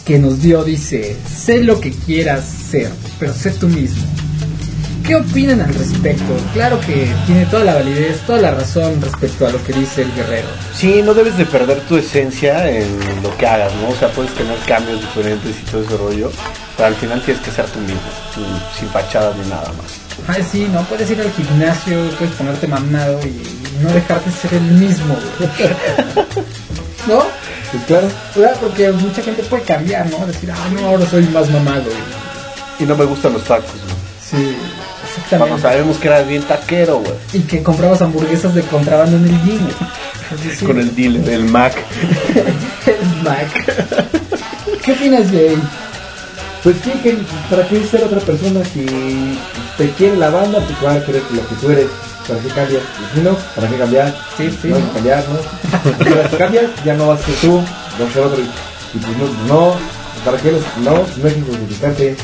[0.06, 4.03] que nos dio dice, sé lo que quieras ser, pero sé tú mismo.
[5.08, 6.36] ¿Qué opinan al respecto?
[6.53, 10.14] Claro que tiene toda la validez, toda la razón respecto a lo que dice el
[10.16, 10.49] guerrero.
[10.74, 12.88] Sí, no debes de perder tu esencia en
[13.24, 13.88] lo que hagas, ¿no?
[13.88, 16.32] O sea, puedes tener cambios diferentes y todo ese rollo,
[16.78, 17.99] pero al final tienes que ser tú mismo,
[18.34, 18.45] sin,
[18.80, 20.05] sin fachadas ni nada más.
[20.28, 24.61] Ah, sí, no puedes ir al gimnasio, puedes ponerte mamado y no dejarte ser el
[24.61, 25.15] mismo.
[25.39, 25.49] güey.
[27.07, 27.23] ¿No?
[27.71, 28.07] Pues claro.
[28.36, 28.55] ¿Verdad?
[28.61, 30.26] Porque mucha gente puede cambiar, ¿no?
[30.26, 31.84] Decir, ah, no, ahora soy más mamado.
[32.80, 33.95] Y no me gustan los tacos, güey.
[34.21, 34.57] Sí,
[35.30, 35.61] Cuando exactamente.
[35.61, 37.13] sabemos que eras bien taquero, güey.
[37.34, 39.67] Y que comprabas hamburguesas de contrabando en el gym.
[40.57, 40.65] sí.
[40.65, 41.73] Con el dealer, el Mac.
[42.86, 43.47] El Mac.
[44.84, 45.57] ¿Qué opinas, Jay?
[46.66, 47.18] Pues sí, que
[47.49, 49.39] para qué ser otra persona si
[49.78, 51.88] te quiere la banda, pues van a querer lo que tú eres.
[52.28, 52.82] ¿Para qué cambias?
[52.82, 54.16] Y si no, ¿para qué cambiar?
[54.36, 54.93] Sí, sí, No ¿no?
[54.93, 56.30] cambiar, ¿no?
[56.32, 58.41] Si cambias, ya no vas a ser tú, vas a ser otro.
[58.41, 59.76] Y pues no, no
[60.26, 60.51] ¿para qué?
[60.53, 62.18] los- No, no hay que justificarte.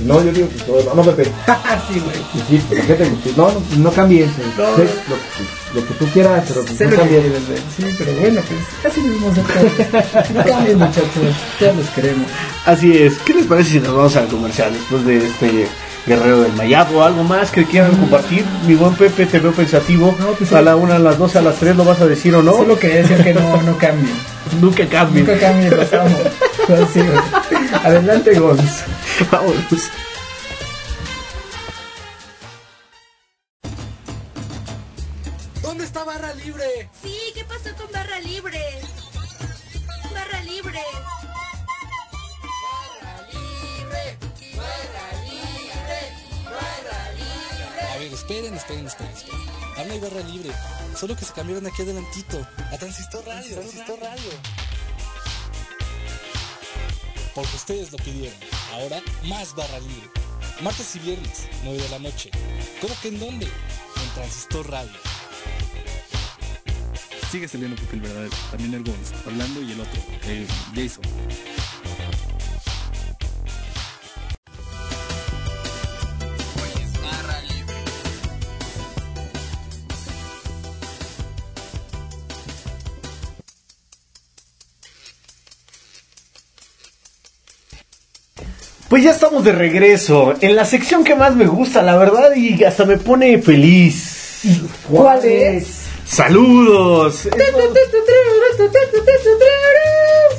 [0.00, 1.24] No, yo digo que todo, no, no, Pepe.
[1.92, 2.16] sí, güey.
[2.48, 3.32] Sí, ¿para qué te guste?
[3.36, 4.28] No, no, no cambies.
[4.58, 4.76] No.
[4.76, 7.22] Sé lo, que- lo que tú quieras, pero Sé no que cambies.
[7.48, 7.58] ver.
[7.76, 8.40] Sí, pero bueno,
[8.82, 9.40] pues así mismo se.
[10.34, 11.34] No cambien, muchachos.
[11.58, 12.26] Todos los queremos.
[12.66, 13.14] Así es.
[13.18, 15.66] ¿Qué les parece si nos vamos al comercial después de este
[16.06, 18.44] guerrero del Mayab o algo más que quieran compartir?
[18.66, 20.14] Mi buen Pepe, te veo pensativo.
[20.38, 22.42] pues a la una, a las dos, a las tres, ¿lo vas a decir o
[22.42, 22.52] no?
[22.52, 24.12] Solo quería decir que no, no cambien.
[24.60, 25.24] Nunca cambien.
[25.26, 26.16] Nunca cambien, los amo.
[26.68, 27.00] Así.
[27.84, 28.84] Adelante, Gons.
[29.30, 29.90] Vámonos.
[35.62, 36.88] ¿Dónde está Barra Libre?
[37.02, 38.60] Sí, ¿qué pasó con Barra Libre?
[40.12, 40.80] Barra Libre.
[42.92, 44.18] Barra Libre,
[44.56, 46.04] Barra Libre,
[46.44, 47.12] Barra
[48.12, 49.62] Esperen, esperen, esperen, esperen.
[49.76, 50.50] Aún hay barra libre.
[50.96, 52.46] Solo que se cambiaron aquí adelantito.
[52.70, 53.56] A Transistor Radio.
[53.56, 54.71] Transistor Radio.
[57.34, 58.38] Porque ustedes lo pidieron.
[58.72, 60.10] Ahora, más barra libre.
[60.60, 62.30] Martes y viernes, 9 de la noche.
[62.80, 63.46] ¿Cómo que en dónde?
[63.46, 64.92] En Transistor Radio.
[67.30, 68.36] Sigue saliendo Pepe el verdadero.
[68.50, 71.02] También el Gonz, Orlando y el otro, eh, Jason.
[88.92, 92.62] Pues ya estamos de regreso en la sección que más me gusta, la verdad, y
[92.62, 94.42] hasta me pone feliz.
[94.86, 95.84] ¿Cuál es?
[96.04, 97.26] Saludos.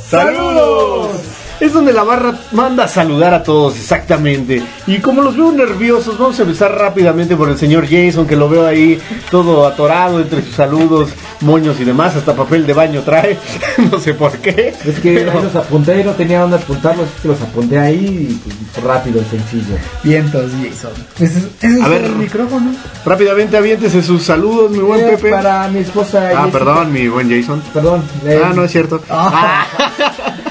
[0.08, 1.18] Saludos.
[1.64, 4.62] Es donde la barra manda a saludar a todos, exactamente.
[4.86, 8.50] Y como los veo nerviosos, vamos a empezar rápidamente por el señor Jason, que lo
[8.50, 9.00] veo ahí
[9.32, 13.38] todo atorado entre sus saludos, moños y demás, hasta papel de baño trae,
[13.92, 14.74] no sé por qué.
[14.86, 18.28] Es que ahí los apunté y no tenía dónde apuntarlos, así que los apunté ahí
[18.30, 18.34] y
[18.74, 19.78] pues, rápido y sencillo.
[20.04, 20.92] Vientos, Jason.
[21.18, 22.04] Ese es A ver.
[22.04, 22.72] el micrófono.
[23.06, 25.30] Rápidamente aviéntese sus saludos, mi buen Eh, Pepe.
[25.32, 26.20] Para mi esposa.
[26.26, 26.52] Ah, Jessica.
[26.60, 27.62] perdón, mi buen Jason.
[27.74, 28.04] Perdón.
[28.26, 29.02] eh, Ah, no es cierto.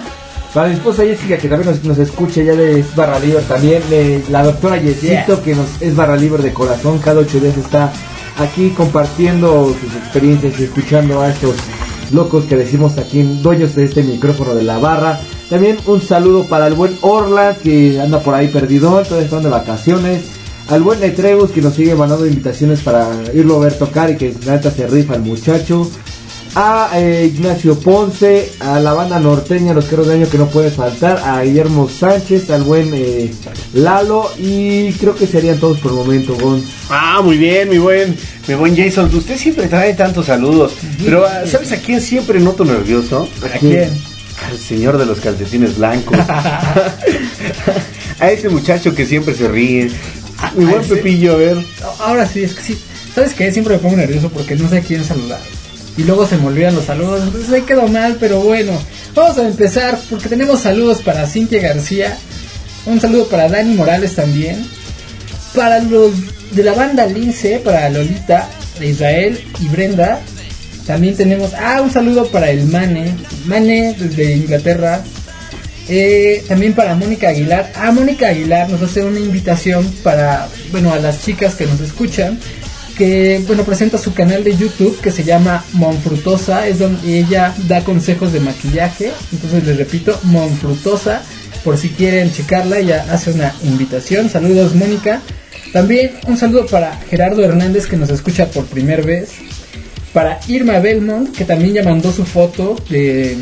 [0.55, 3.83] Para mi esposa Jessica, que también nos, nos escucha, ya de es barra libre también.
[3.91, 7.91] eh, la doctora Yesito, que nos es barra libre de corazón, cada ocho días está
[8.39, 11.55] aquí compartiendo sus experiencias y escuchando a estos
[12.13, 15.21] locos que decimos aquí, dueños de este micrófono de la barra.
[15.49, 19.49] También un saludo para el buen Orla, que anda por ahí perdido, todavía están de
[19.49, 20.23] vacaciones.
[20.69, 24.35] Al buen Netreus, que nos sigue mandando invitaciones para irlo a ver tocar y que
[24.47, 25.91] neta se rifa el muchacho
[26.55, 30.71] a eh, Ignacio Ponce, a la banda norteña, los Queros de Año que no puede
[30.71, 33.33] faltar, a Guillermo Sánchez, al buen eh,
[33.73, 36.63] Lalo y creo que serían todos por el momento, Gon.
[36.91, 38.15] Ah, muy bien, mi buen,
[38.47, 39.15] mi buen Jason.
[39.15, 40.75] Usted siempre trae tantos saludos.
[41.03, 43.29] Pero, ah, ¿sabes a quién siempre noto nervioso?
[43.43, 43.91] ¿A quién?
[44.51, 46.19] Al señor de los calcetines blancos.
[48.21, 49.91] a ese muchacho que siempre se ríe.
[50.57, 50.83] Mi buen?
[50.83, 51.57] Pepillo, a ver.
[52.01, 52.79] Ahora sí, es que sí.
[53.15, 53.51] ¿Sabes qué?
[53.53, 55.41] Siempre me pongo nervioso porque no sé a quién saludar.
[55.97, 57.23] Y luego se me olvidan los saludos.
[57.23, 58.73] Entonces ahí quedó mal, pero bueno.
[59.15, 62.17] Vamos a empezar porque tenemos saludos para Cintia García.
[62.87, 64.67] Un saludo para Dani Morales también.
[65.55, 66.13] Para los
[66.53, 70.21] de la banda Lince, para Lolita, de Israel y Brenda.
[70.87, 73.15] También tenemos, ah, un saludo para el Mane,
[73.47, 75.03] Mane desde Inglaterra.
[75.89, 77.73] Eh, también para Mónica Aguilar.
[77.77, 82.39] Ah, Mónica Aguilar nos hace una invitación para, bueno, a las chicas que nos escuchan.
[82.97, 86.69] Que, bueno, presenta su canal de YouTube que se llama Monfrutosa.
[86.69, 89.13] Es donde ella da consejos de maquillaje.
[89.33, 91.23] Entonces les repito, Monfrutosa.
[91.65, 94.29] Por si quieren checarla, ella hace una invitación.
[94.29, 95.23] Saludos, Mónica.
[95.73, 99.31] También un saludo para Gerardo Hernández que nos escucha por primera vez.
[100.13, 103.37] Para Irma Belmont, que también ya mandó su foto de,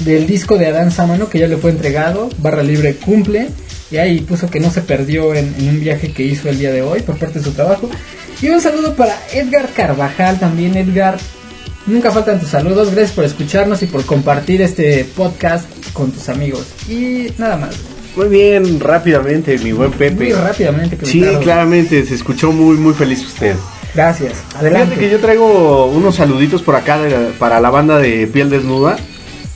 [0.00, 2.30] del disco de Adán Sámano, que ya le fue entregado.
[2.38, 3.48] Barra Libre cumple.
[3.90, 6.72] Y ahí puso que no se perdió en, en un viaje que hizo el día
[6.72, 7.90] de hoy por parte de su trabajo.
[8.42, 10.76] Y un saludo para Edgar Carvajal también.
[10.76, 11.16] Edgar,
[11.86, 12.90] nunca faltan tus saludos.
[12.90, 16.66] Gracias por escucharnos y por compartir este podcast con tus amigos.
[16.88, 17.76] Y nada más.
[18.16, 20.14] Muy bien, rápidamente, mi buen Pepe.
[20.24, 20.98] Muy rápidamente.
[21.06, 21.40] Sí, claro.
[21.40, 23.54] claramente, se escuchó muy, muy feliz usted.
[23.94, 24.32] Gracias.
[24.48, 24.96] Fíjate Adelante.
[24.96, 28.96] que yo traigo unos saluditos por acá de para la banda de Piel Desnuda.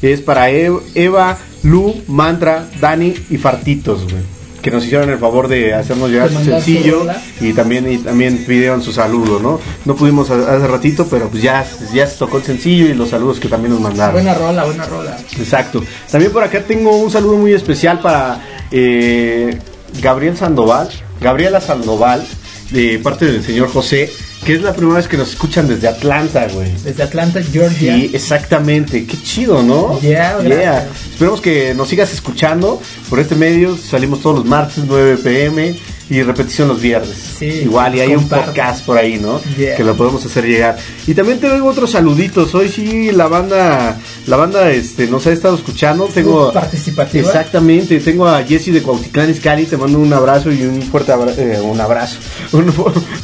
[0.00, 4.22] Es para Ev- Eva, Lu, Mantra, Dani y Fartitos, güey.
[4.66, 7.06] Que nos hicieron el favor de hacernos llegar su sencillo
[7.40, 9.60] y también, y también pidieron su saludo, ¿no?
[9.84, 11.64] No pudimos hace ratito, pero pues ya,
[11.94, 14.14] ya se tocó el sencillo y los saludos que también nos mandaron.
[14.14, 15.18] Buena rola, buena rola.
[15.38, 15.84] Exacto.
[16.10, 18.42] También por acá tengo un saludo muy especial para
[18.72, 19.56] eh,
[20.02, 20.88] Gabriel Sandoval,
[21.20, 22.26] Gabriela Sandoval,
[22.72, 24.10] de parte del señor José,
[24.46, 26.70] que es la primera vez que nos escuchan desde Atlanta, güey.
[26.84, 27.96] Desde Atlanta, Georgia.
[27.96, 29.04] Sí, exactamente.
[29.04, 30.00] Qué chido, ¿no?
[30.00, 30.84] Yeah, gracias.
[31.10, 32.80] Esperemos que nos sigas escuchando
[33.10, 33.76] por este medio.
[33.76, 35.74] Salimos todos los martes, 9 pm
[36.08, 37.16] y repetición los viernes.
[37.38, 39.40] Sí, Igual, y hay un podcast por ahí, ¿no?
[39.56, 39.76] Yeah.
[39.76, 40.76] Que lo podemos hacer llegar.
[41.06, 42.54] Y también tengo otros saluditos.
[42.54, 46.06] Hoy sí, la banda, la banda este, nos ha estado escuchando.
[46.06, 46.52] Tengo.
[46.52, 47.26] participativa.
[47.26, 51.40] Exactamente, tengo a Jesse de Cuautitlán Izcalli, te mando un abrazo y un fuerte abrazo,
[51.64, 52.18] un abrazo,
[52.52, 52.72] un,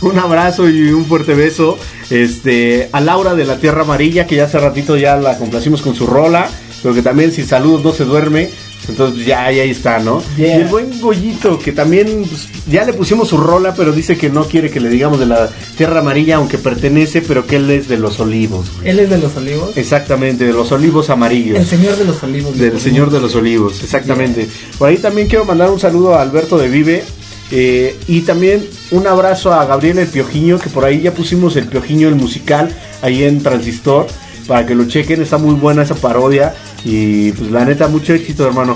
[0.12, 1.78] un abrazo y un fuerte beso.
[2.11, 5.94] Este, a Laura de la Tierra Amarilla, que ya hace ratito ya la complacimos con
[5.94, 6.48] su rola,
[6.82, 8.50] pero que también sin saludos no se duerme.
[8.88, 10.22] Entonces pues, ya, ya ahí está, ¿no?
[10.36, 10.59] Yeah.
[10.59, 14.28] Y el buen Goyito, que también pues, ya le pusimos su rola, pero dice que
[14.28, 17.88] no quiere que le digamos de la Tierra Amarilla, aunque pertenece, pero que él es
[17.88, 18.70] de los olivos.
[18.76, 18.90] güey.
[18.90, 19.76] Él es de los olivos.
[19.76, 21.59] Exactamente, de los olivos amarillos.
[21.59, 22.59] El señor de los olivos.
[22.59, 24.48] Del Señor de los Olivos, exactamente.
[24.78, 27.05] Por ahí también quiero mandar un saludo a Alberto de Vive,
[27.55, 31.66] Eh, y también un abrazo a Gabriel el Piojiño, que por ahí ya pusimos el
[31.66, 34.07] Piojiño, el musical, ahí en Transistor,
[34.46, 36.55] para que lo chequen, está muy buena esa parodia.
[36.84, 38.74] Y pues la neta, mucho éxito, hermano.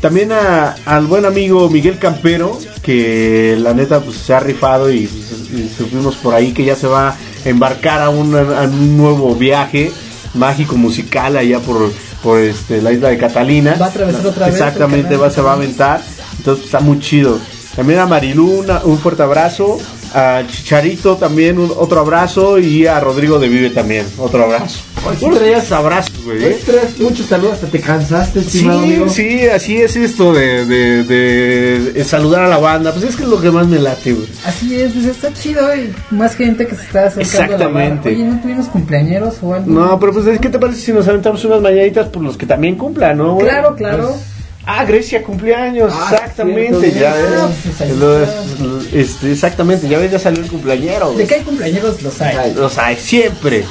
[0.00, 5.00] También a- al buen amigo Miguel Campero, que la neta pues, se ha rifado y,
[5.04, 7.16] y supimos por ahí que ya se va a
[7.48, 9.92] embarcar a un, a un nuevo viaje
[10.34, 13.76] mágico musical allá por, por este, la isla de Catalina.
[13.80, 16.02] Va a atravesar otra vez Exactamente, va, se va a aventar.
[16.38, 17.38] Entonces está muy chido.
[17.76, 19.78] También a Marilu una- un fuerte abrazo.
[20.16, 22.58] A Chicharito también un, otro abrazo.
[22.60, 24.80] Y a Rodrigo de Vive también otro abrazo.
[25.06, 26.38] Hoy sí traías- abrazos, güey.
[26.38, 26.58] Hoy ¿eh?
[26.64, 29.08] traes muchos saludos, hasta te cansaste, Sí, estimado amigo.
[29.08, 32.92] sí, así es esto de, de- de- de saludar a la banda.
[32.92, 34.28] Pues es que es lo que más me late, güey.
[34.46, 35.90] Así es, pues está chido, güey.
[36.10, 37.54] Más gente que se está acercando a la.
[37.56, 38.08] Exactamente.
[38.10, 39.66] Oye, ¿no tuvimos cumpleañeros o algo?
[39.70, 42.76] No, pero pues, ¿qué te parece si nos aventamos unas mañanitas por los que también
[42.76, 43.34] cumplan, no?
[43.34, 43.46] güey?
[43.48, 44.08] Claro, claro.
[44.10, 44.33] Pues,
[44.66, 47.40] ah, Grecia cumpleaños, Ah, exactamente, cierto, ya ves.
[47.40, 47.50] Ah,
[47.80, 48.96] está.
[48.98, 51.12] este, exactamente, ya ves, ya salió el cumpleañero.
[51.14, 52.54] De que hay cumpleaños los hay.
[52.54, 53.64] Los hay, siempre.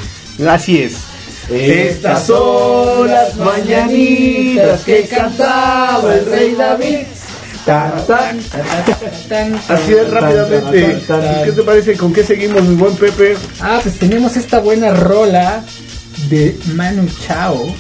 [0.48, 0.94] Así es.
[1.50, 7.00] Estas son las mañanitas que cantaba el rey David.
[7.66, 8.40] Tan, tan.
[9.70, 11.00] Así es, rápidamente.
[11.46, 11.96] ¿Qué te parece?
[11.98, 13.36] ¿Con qué seguimos, mi buen Pepe?
[13.62, 15.64] Ah, pues tenemos esta buena rola
[16.30, 17.74] de Manu Chao.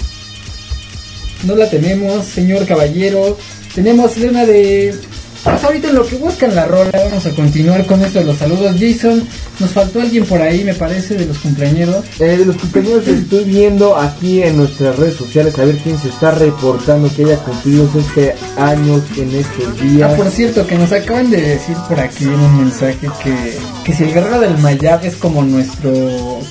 [1.43, 3.37] No la tenemos, señor caballero.
[3.75, 4.95] Tenemos una de.
[5.43, 8.37] Pues ahorita en lo que buscan la rola, vamos a continuar con esto de los
[8.37, 8.77] saludos.
[8.79, 9.27] Jason,
[9.59, 11.97] nos faltó alguien por ahí, me parece, de los cumpleaños.
[12.17, 16.07] Eh, de los cumpleaños estoy viendo aquí en nuestras redes sociales a ver quién se
[16.07, 20.13] está reportando que haya cumplido este años en estos días.
[20.13, 23.93] Ah, por cierto, que nos acaban de decir por aquí en un mensaje que, que
[23.93, 25.91] si el guerrero del Mayab es como nuestro.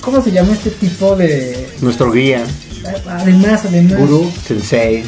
[0.01, 1.67] ¿Cómo se llama este tipo de.?
[1.81, 2.43] Nuestro guía,
[3.07, 3.97] Además, además.
[3.97, 5.03] Guru, Sensei.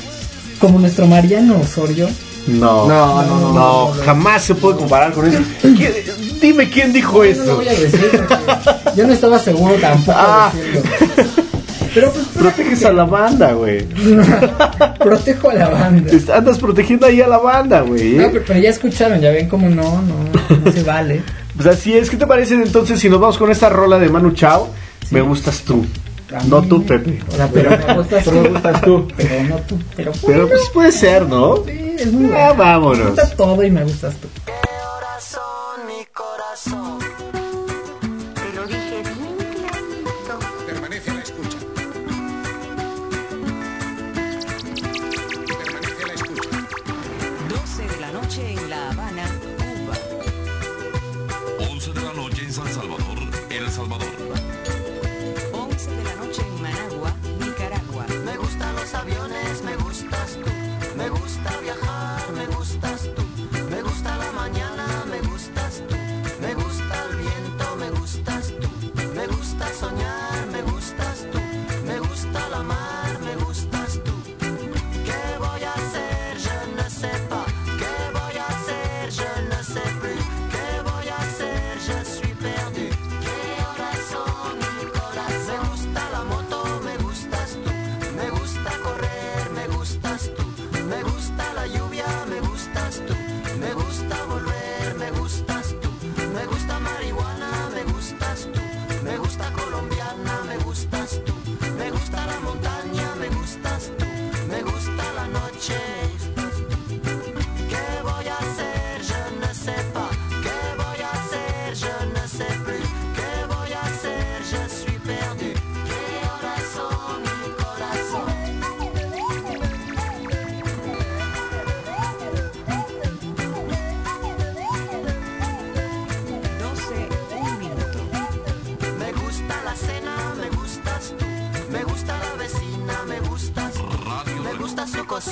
[0.59, 2.07] Como nuestro Mariano Osorio.
[2.47, 4.03] No, No, no, no, no, no.
[4.05, 5.39] jamás se puede comparar con eso.
[5.61, 5.93] ¿Quién-
[6.39, 7.55] Dime quién dijo No lo eso.
[7.55, 8.23] voy a decir
[8.95, 10.51] yo no estaba seguro tampoco Ah.
[10.53, 11.25] de decirlo.
[11.93, 13.85] Pero pues Proteges a la banda, güey.
[14.99, 16.11] protejo a la banda.
[16.35, 18.15] Andas protegiendo ahí a la banda, güey.
[18.15, 18.17] ¿eh?
[18.21, 21.21] No, pero, pero ya escucharon, ya ven cómo no, no, no se vale.
[21.55, 22.09] Pues así es.
[22.09, 24.67] ¿Qué te parece entonces si nos vamos con esta rola de Manu Chao?
[25.09, 25.85] Me gustas tú.
[26.47, 27.19] No tú, Pepe.
[27.31, 29.07] O sea, pero me gustas Pero me gustas tú.
[29.15, 31.57] Pero no tú, pero Pero pues puede ser, ¿no?
[31.65, 32.55] Sí, es muy Ah, bueno.
[32.57, 32.97] vámonos.
[32.99, 34.27] Me gusta todo y me gustas tú.
[69.55, 70.34] Gusta soñar,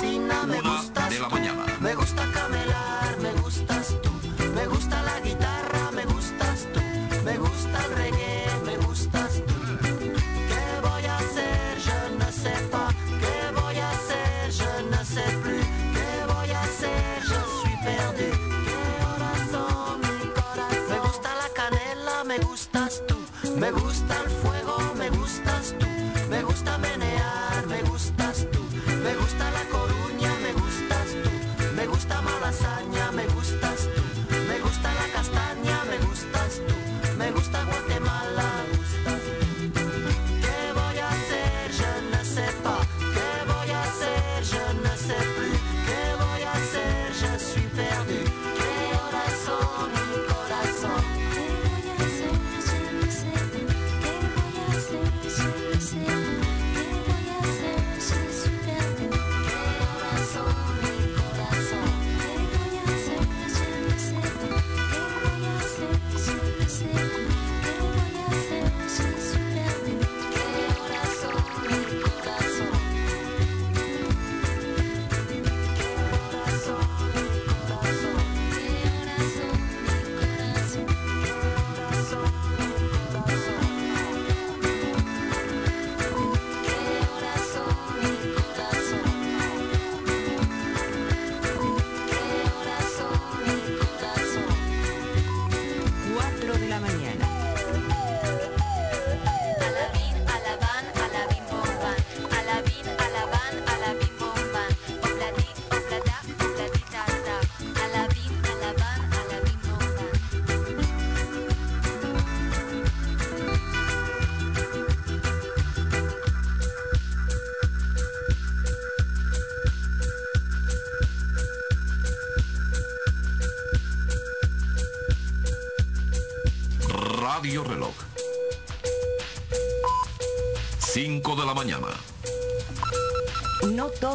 [0.02, 1.34] me gustas de la tú.
[1.34, 1.64] mañana.
[1.80, 4.10] Me gusta camelar, me gustas tú.
[4.54, 6.80] Me gusta la guitarra, me gustas tú.
[7.24, 9.54] Me gusta el reggae, me gustas tú.
[10.50, 11.78] ¿Qué voy a hacer?
[11.86, 12.92] Je ne sais pas.
[13.20, 14.50] ¿Qué voy a hacer?
[14.50, 15.64] Je ne sais plus.
[15.96, 17.22] ¿Qué voy a hacer?
[17.22, 18.30] Je suis perdu.
[18.66, 20.88] ¿Qué horas son mi corazón?
[20.90, 23.16] Me gusta la canela, me gustas tú.
[23.56, 24.73] Me gusta el fuego,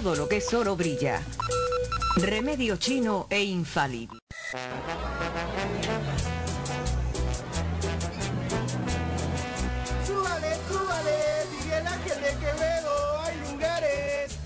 [0.02, 1.22] todo lo que es oro brilla.
[2.16, 4.20] Remedio chino e infalible.
[10.08, 11.18] Súbale, súbale,
[11.52, 14.38] Miguel Ángel de Quevedo, hay lugares.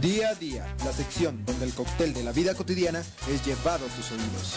[0.00, 3.88] Día a día, la sección donde el cóctel de la vida cotidiana es llevado a
[3.88, 4.56] tus oídos.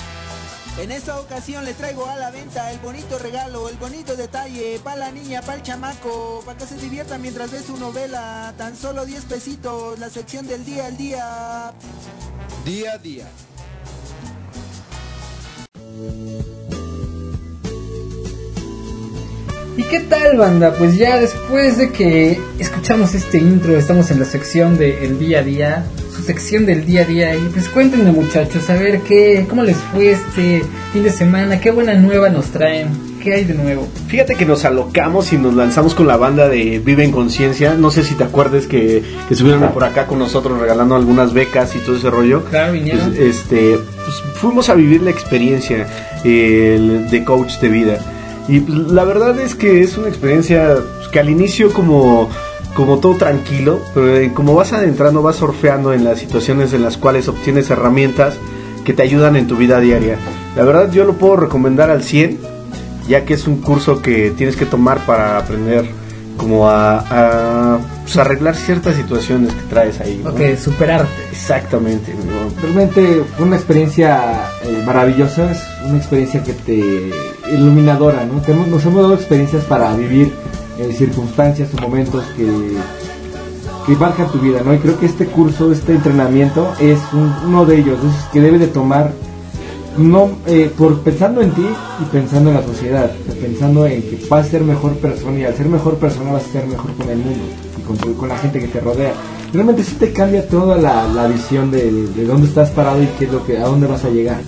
[0.78, 4.98] En esta ocasión le traigo a la venta el bonito regalo, el bonito detalle, para
[4.98, 8.54] la niña, para el chamaco, para que se divierta mientras ve su novela.
[8.58, 11.72] Tan solo 10 pesitos, la sección del día al día.
[12.66, 13.26] Día a día.
[19.78, 20.74] ¿Y qué tal banda?
[20.74, 25.44] Pues ya después de que escuchamos este intro, estamos en la sección del día a
[25.44, 25.86] día,
[26.26, 30.12] sección del día a día, y pues cuéntenme muchachos, a ver qué, cómo les fue
[30.12, 32.90] este fin de semana, qué buena nueva nos traen,
[33.24, 33.88] qué hay de nuevo.
[34.08, 37.74] Fíjate que nos alocamos y nos lanzamos con la banda de Vive en Conciencia.
[37.74, 41.76] No sé si te acuerdes que, que estuvieron por acá con nosotros regalando algunas becas
[41.76, 42.44] y todo ese rollo.
[42.46, 43.14] Claro, vinieron.
[43.14, 45.88] Pues, este, pues, fuimos a vivir la experiencia
[46.24, 47.98] eh, de coach de vida.
[48.48, 52.30] Y pues, la verdad es que es una experiencia pues, que al inicio como,
[52.76, 56.98] como todo tranquilo, pero eh, como vas adentrando, vas surfeando en las situaciones en las
[56.98, 58.36] cuales obtienes herramientas
[58.84, 60.18] que te ayudan en tu vida diaria.
[60.56, 62.38] La verdad yo lo puedo recomendar al 100,
[63.08, 65.86] ya que es un curso que tienes que tomar para aprender
[66.38, 70.22] como a, a, pues, arreglar ciertas situaciones que traes ahí.
[70.22, 70.32] ¿no?
[70.32, 71.08] Ok, superarte.
[71.32, 72.14] Exactamente.
[72.14, 72.62] ¿no?
[72.62, 77.12] Realmente fue una experiencia eh, maravillosa, es una experiencia que te
[77.54, 78.42] iluminadora, ¿no?
[78.66, 80.34] Nos hemos dado experiencias para vivir
[80.80, 82.46] eh, circunstancias o momentos que,
[83.86, 84.74] que marcan tu vida, ¿no?
[84.74, 88.58] Y creo que este curso, este entrenamiento es un- uno de ellos, es que debe
[88.60, 89.12] de tomar
[89.98, 91.66] no eh, por pensando en ti
[92.02, 93.10] y pensando en la sociedad,
[93.42, 96.52] pensando en que vas a ser mejor persona y al ser mejor persona vas a
[96.52, 97.40] ser mejor con el mundo
[97.80, 99.14] y con, tu- con la gente que te rodea.
[99.54, 103.24] Realmente sí te cambia toda la, la visión de, de dónde estás parado y qué
[103.26, 104.42] es lo que, a dónde vas a llegar.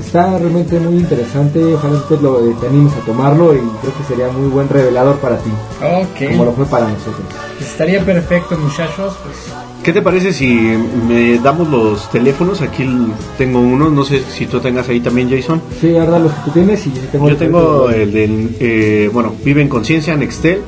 [0.00, 4.04] Está realmente muy interesante, ojalá usted lo, eh, te animes a tomarlo y creo que
[4.06, 5.50] sería muy buen revelador para ti,
[5.82, 6.28] Ok.
[6.32, 7.24] como lo fue para nosotros.
[7.60, 9.36] Estaría perfecto muchachos, pues
[9.82, 10.46] ¿Qué te parece si
[11.08, 12.60] me damos los teléfonos?
[12.60, 12.84] Aquí
[13.38, 15.62] tengo uno, no sé si tú tengas ahí también, Jason.
[15.80, 19.08] Sí, ahora los que tú tienes y yo tengo Yo el tengo el del, eh,
[19.12, 20.62] bueno, Vive en Conciencia, Nextel,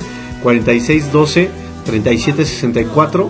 [0.44, 3.28] 4612-3764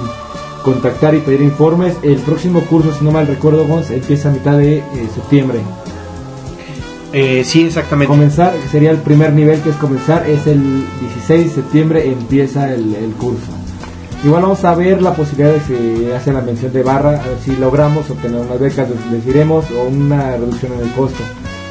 [0.64, 1.94] contactar y pedir informes.
[2.02, 4.84] El próximo curso, si no mal recuerdo, Gonz, empieza a mitad de eh,
[5.14, 5.60] septiembre.
[7.12, 8.08] Eh, sí, exactamente.
[8.08, 12.74] Comenzar, que sería el primer nivel que es comenzar, es el 16 de septiembre empieza
[12.74, 13.55] el, el curso.
[14.24, 18.08] Igual vamos a ver la posibilidad de si hace la mención de barra, si logramos
[18.10, 21.22] obtener unas becas, les- diremos, o una reducción en el costo.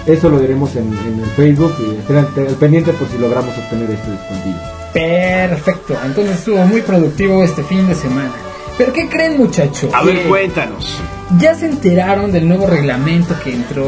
[0.05, 3.57] Eso lo diremos en, en el Facebook y estén al, al pendiente por si logramos
[3.57, 4.59] obtener este descuento.
[4.93, 5.95] perfecto.
[6.05, 8.31] Entonces estuvo muy productivo este fin de semana.
[8.77, 9.89] Pero ¿qué creen muchachos?
[9.93, 10.99] A ver, cuéntanos.
[11.39, 13.83] Ya se enteraron del nuevo reglamento que entró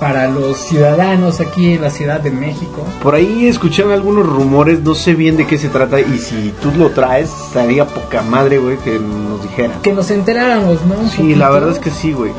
[0.00, 2.84] para los ciudadanos aquí en la Ciudad de México.
[3.02, 6.72] Por ahí escucharon algunos rumores, no sé bien de qué se trata y si tú
[6.76, 9.74] lo traes, estaría poca madre, güey, que nos dijera.
[9.82, 10.94] Que nos enteráramos, ¿no?
[10.98, 11.38] Un Sí, poquito.
[11.38, 12.32] la verdad es que sí, güey.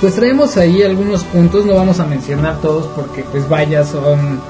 [0.00, 4.40] Pues traemos ahí algunos puntos, no vamos a mencionar todos porque pues vaya son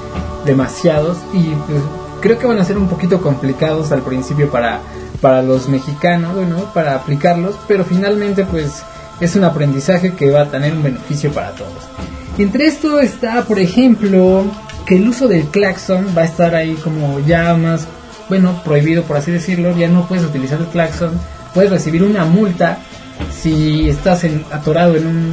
[0.44, 1.80] demasiados y pues
[2.20, 4.80] creo que van a ser un poquito complicados al principio para,
[5.22, 8.82] para los mexicanos, bueno, para aplicarlos, pero finalmente pues
[9.20, 11.72] es un aprendizaje que va a tener un beneficio para todos.
[12.38, 14.44] Y entre esto está, por ejemplo,
[14.86, 17.86] que el uso del claxon va a estar ahí como ya más,
[18.28, 21.10] bueno, prohibido por así decirlo, ya no puedes utilizar el claxon,
[21.52, 22.78] puedes recibir una multa
[23.36, 25.32] si estás en- atorado en un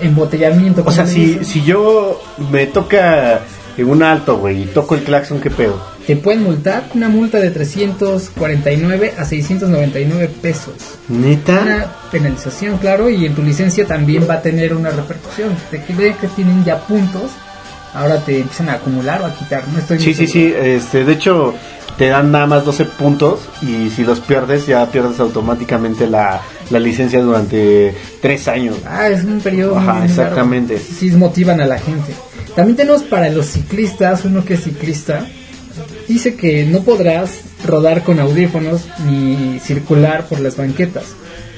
[0.00, 0.82] embotellamiento.
[0.84, 3.40] O sea, si, si yo me toca
[3.76, 5.78] en un alto, güey, y toco el claxon, ¿qué pedo?
[6.06, 10.74] Te pueden multar una multa de 349 a 699 pesos.
[11.08, 11.60] ¿Neta?
[11.62, 15.50] Una penalización, claro, y en tu licencia también va a tener una repercusión.
[15.70, 17.30] Que ve que tienen ya puntos,
[17.94, 19.64] ahora te empiezan a acumular o a quitar.
[19.72, 20.62] No estoy Sí, sí, seguro.
[20.62, 21.54] sí, este, de hecho
[21.98, 26.40] te dan nada más 12 puntos y si los pierdes ya pierdes automáticamente la,
[26.70, 28.76] la licencia durante 3 años.
[28.86, 29.76] Ah, es un periodo.
[29.76, 30.12] Ajá, muy largo.
[30.12, 30.78] exactamente.
[30.78, 32.12] Sí, motivan a la gente.
[32.54, 35.26] También tenemos para los ciclistas, uno que es ciclista,
[36.08, 41.14] dice que no podrás rodar con audífonos ni circular por las banquetas.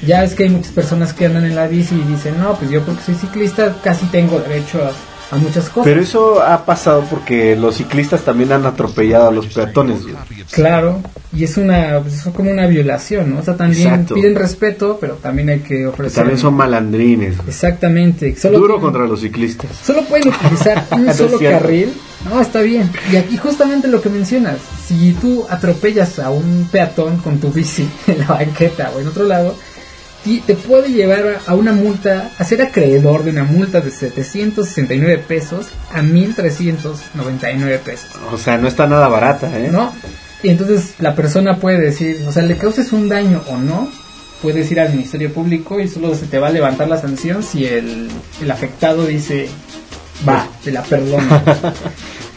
[0.07, 2.71] Ya es que hay muchas personas que andan en la bici y dicen, no, pues
[2.71, 4.93] yo porque soy ciclista casi tengo derecho a
[5.37, 5.85] muchas cosas.
[5.85, 10.03] Pero eso ha pasado porque los ciclistas también han atropellado a los peatones.
[10.03, 10.15] güey.
[10.51, 11.03] Claro,
[11.33, 13.41] y es una es como una violación, ¿no?
[13.41, 14.15] O sea, también Exacto.
[14.15, 16.17] piden respeto, pero también hay que ofrecer.
[16.23, 17.37] También son malandrines.
[17.37, 17.49] güey.
[17.49, 18.35] Exactamente.
[18.37, 19.71] Solo Duro contra los ciclistas.
[19.85, 21.93] Solo pueden utilizar un solo carril.
[22.29, 22.91] No, está bien.
[23.13, 24.57] Y aquí justamente lo que mencionas,
[24.87, 29.25] si tú atropellas a un peatón con tu bici en la banqueta o en otro
[29.25, 29.55] lado,
[30.25, 35.67] te puede llevar a una multa, a ser acreedor de una multa de 769 pesos
[35.93, 38.11] a 1399 pesos.
[38.33, 39.71] O sea, no está nada barata, ¿eh?
[39.71, 39.93] ¿No?
[40.43, 43.89] Y entonces la persona puede decir, o sea, le causes un daño o no,
[44.43, 47.65] puedes ir al Ministerio Público y solo se te va a levantar la sanción si
[47.65, 48.09] el,
[48.41, 49.49] el afectado dice,
[50.29, 51.43] va, te la perdono.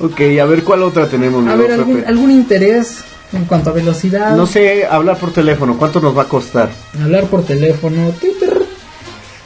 [0.03, 1.45] Ok, a ver cuál otra tenemos.
[1.47, 1.73] A ver,
[2.07, 3.03] algún interés
[3.33, 4.35] en cuanto a velocidad.
[4.35, 6.69] No sé, hablar por teléfono, ¿cuánto nos va a costar?
[7.01, 8.09] Hablar por teléfono.
[8.19, 8.61] Twitter.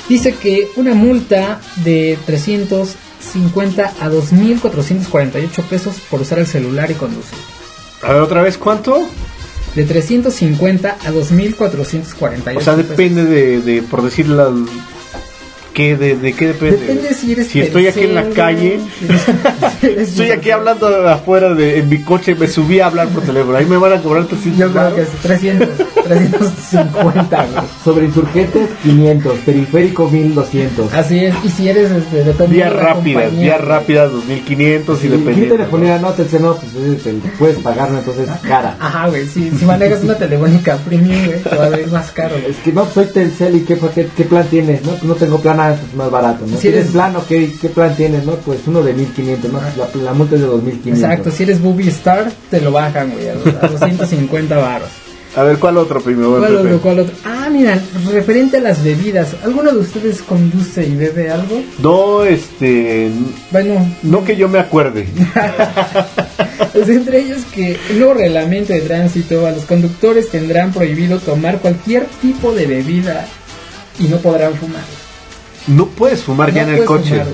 [0.09, 7.37] Dice que una multa de 350 a 2.448 pesos por usar el celular y conducir.
[8.03, 9.07] A ver, otra vez, ¿cuánto?
[9.73, 12.77] De 350 a 2.448 O sea, pesos.
[12.77, 14.51] depende de, de por decir la...
[15.75, 16.77] ¿Qué, de, ¿De qué depende?
[16.77, 19.05] Depende si eres Si estoy aquí en la calle, si
[19.87, 23.57] eres- estoy aquí hablando afuera de, en mi coche, me subí a hablar por teléfono,
[23.57, 25.69] ahí me van a cobrar 300 Yo creo que es 300,
[26.05, 27.65] 350, güey.
[27.83, 29.37] Sobre insurgentes, 500.
[29.39, 30.93] Periférico, 1200.
[30.93, 35.55] Así es, y si eres este, Vías de rápidas, vías rápidas 2500 y Y dependiendo.
[35.55, 38.77] telefonía, no, Telcel, no, pues te- puedes pagarlo, entonces es cara.
[38.79, 42.35] Ajá, güey, si, si manejas una telefónica premium, güey, te va a ver más caro,
[42.39, 42.51] güey.
[42.51, 44.93] Es que no, pues soy Telcel y qué, qué, qué plan tienes, ¿no?
[45.03, 45.59] No tengo plan,
[45.95, 46.55] más barato, ¿no?
[46.55, 48.33] Si ¿Tienes eres- plan, ok, ¿qué plan tienes, no?
[48.35, 49.59] Pues uno de 1500, ¿no?
[49.77, 51.03] La, la multa es de 2500.
[51.03, 54.89] Exacto, si eres Booby Star, te lo bajan, güey, a, los- a 250 baros.
[55.37, 56.37] A ver, ¿cuál otro primero?
[56.37, 57.13] ¿Cuál otro, cuál otro?
[57.25, 57.77] Ah, mira,
[58.09, 61.61] referente a las bebidas, ¿alguno de ustedes conduce y bebe algo?
[61.79, 63.11] No, este...
[63.51, 65.07] Bueno, No que yo me acuerde.
[66.73, 71.59] Pues entre ellos que el nuevo reglamento de tránsito a los conductores tendrán prohibido tomar
[71.59, 73.25] cualquier tipo de bebida
[73.97, 74.83] y no podrán fumar.
[75.67, 77.21] No puedes fumar ya en el coche.
[77.21, 77.27] fumar,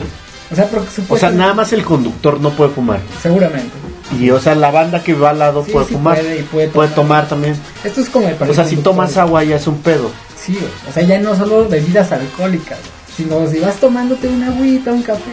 [1.10, 2.99] o sea, O nada más el conductor no puede fumar.
[3.22, 3.72] Seguramente.
[4.20, 6.20] Y, o sea, la banda que va al lado Sí, puede sí fumar.
[6.20, 7.56] puede y puede tomar también.
[7.84, 10.12] Esto es como el O sea, si tomas agua ya es un pedo.
[10.38, 10.58] Sí,
[10.90, 12.80] o sea, ya no solo bebidas alcohólicas,
[13.16, 15.32] sino si vas tomándote una agüita, un café,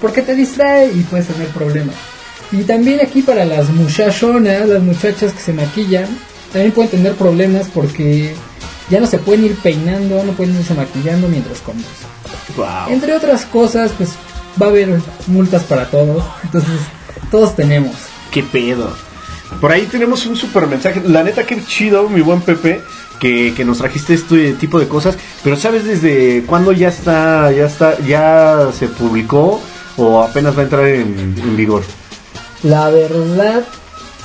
[0.00, 1.94] porque te distrae y puedes tener problemas.
[2.50, 6.06] Y también aquí para las muchachonas, las muchachas que se maquillan,
[6.52, 8.34] también pueden tener problemas porque
[8.90, 12.11] ya no se pueden ir peinando, no pueden irse maquillando mientras conducen.
[12.56, 12.90] Wow.
[12.90, 14.10] Entre otras cosas, pues
[14.60, 16.80] va a haber multas para todos, entonces
[17.30, 17.94] todos tenemos.
[18.30, 18.92] ¿Qué pedo?
[19.60, 21.02] Por ahí tenemos un super mensaje.
[21.06, 22.80] La neta, que chido, mi buen Pepe,
[23.20, 25.16] que, que nos trajiste este tipo de cosas.
[25.44, 29.60] Pero ¿sabes desde cuándo ya está, ya está, ya se publicó
[29.96, 31.82] o apenas va a entrar en, en vigor?
[32.62, 33.64] La verdad,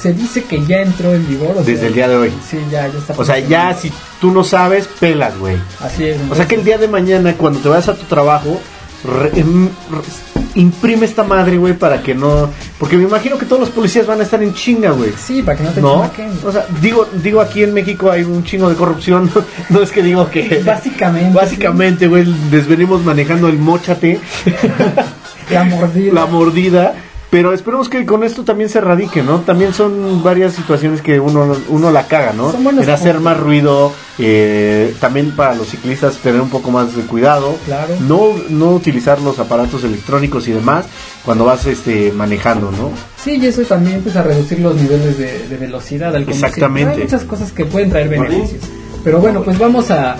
[0.01, 1.55] se dice que ya entró en vigor.
[1.57, 2.33] o Desde sea, el día de hoy.
[2.49, 3.13] Sí, ya, ya está.
[3.17, 3.91] O sea, ya si
[4.21, 5.57] tú no sabes, pelas, güey.
[5.81, 6.17] Así es.
[6.29, 8.59] O sea que el día de mañana, cuando te vayas a tu trabajo,
[9.03, 12.49] re- em- re- imprime esta madre, güey, para que no...
[12.79, 15.11] Porque me imagino que todos los policías van a estar en chinga, güey.
[15.17, 16.11] Sí, para que no te ¿No?
[16.45, 19.29] O sea, digo, digo aquí en México hay un chingo de corrupción.
[19.69, 20.61] No es que digo que...
[20.65, 21.31] Básicamente.
[21.35, 24.19] Básicamente, güey, les venimos manejando el mochate,
[25.51, 26.13] La mordida.
[26.21, 26.93] la mordida.
[27.29, 29.39] Pero esperemos que con esto también se radique, ¿no?
[29.41, 32.53] También son varias situaciones que uno, uno la caga, ¿no?
[32.53, 37.57] En hacer más ruido, eh, también para los ciclistas tener un poco más de cuidado.
[37.65, 37.95] Claro.
[38.07, 40.85] No, no utilizar los aparatos electrónicos y demás
[41.25, 42.91] cuando vas este, manejando, ¿no?
[43.21, 46.29] Sí, y eso también empieza a reducir los niveles de, de velocidad al.
[46.29, 46.93] Exactamente.
[46.93, 48.61] Hay muchas cosas que pueden traer beneficios.
[49.03, 50.15] Pero bueno, pues vamos a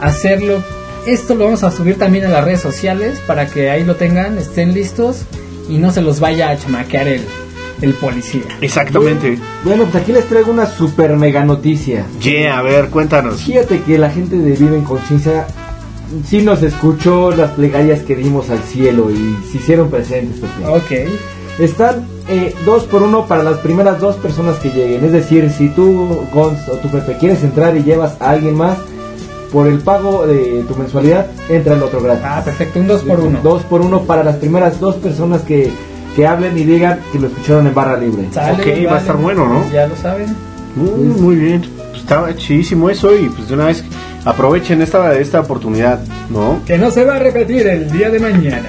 [0.00, 0.62] hacerlo.
[1.06, 4.38] Esto lo vamos a subir también a las redes sociales para que ahí lo tengan,
[4.38, 5.26] estén listos
[5.68, 7.22] y no se los vaya a chamaquear el,
[7.82, 8.42] el policía.
[8.60, 9.38] Exactamente.
[9.64, 12.06] Bueno, pues aquí les traigo una super mega noticia.
[12.20, 13.42] Yeah, a ver, cuéntanos.
[13.42, 15.46] Fíjate que la gente de Vive en Conciencia
[16.24, 20.40] sí nos escuchó las plegarias que dimos al cielo y se hicieron presentes.
[20.40, 20.66] Pepe.
[20.66, 21.10] Ok.
[21.58, 25.04] Están eh, dos por uno para las primeras dos personas que lleguen.
[25.04, 28.78] Es decir, si tú, Gonz o tu Pepe, quieres entrar y llevas a alguien más,
[29.56, 32.24] por el pago de tu mensualidad, entra el otro gratis.
[32.26, 33.40] Ah, perfecto, un dos por uno.
[33.42, 35.70] Dos por uno para las primeras dos personas que,
[36.14, 38.28] que hablen y digan que lo escucharon en barra libre.
[38.32, 39.00] Sale, Ok, va a vale.
[39.00, 39.60] estar bueno, ¿no?
[39.60, 40.36] Pues Ya lo saben.
[40.74, 41.62] Muy, muy bien.
[41.88, 43.82] Pues estaba chidísimo eso y pues de una vez
[44.26, 46.60] aprovechen esta, esta oportunidad, ¿no?
[46.66, 48.68] Que no se va a repetir el día de mañana.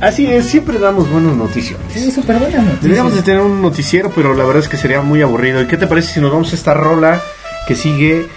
[0.00, 1.80] Así es, siempre damos buenas noticias.
[1.92, 2.82] Sí, súper buenas noticias.
[2.82, 5.60] Deberíamos de tener un noticiero, pero la verdad es que sería muy aburrido.
[5.60, 7.20] ¿Y qué te parece si nos vamos a esta rola
[7.66, 8.28] que sigue?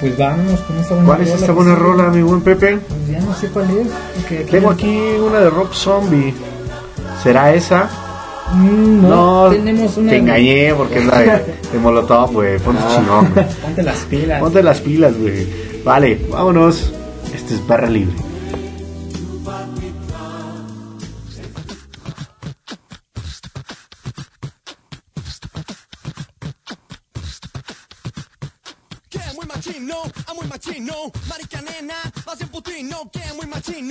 [0.00, 2.78] Pues vámonos con esta buena ¿Cuál es esta que buena rola, mi buen Pepe?
[2.78, 3.86] Pues ya no sé cuál es.
[4.16, 6.34] porque Tengo aquí una de Rob Zombie.
[7.22, 7.88] ¿Será esa?
[8.52, 10.10] Mm, no, tenemos una.
[10.10, 11.26] Te engañé porque es la de,
[11.72, 12.58] de Molotov, güey.
[12.58, 12.94] Ponte Ah.
[12.94, 13.46] chingón.
[13.62, 14.40] Ponte las pilas.
[14.40, 15.46] Ponte las pilas, güey.
[15.84, 16.92] Vale, vámonos.
[17.34, 18.14] Este es barra libre.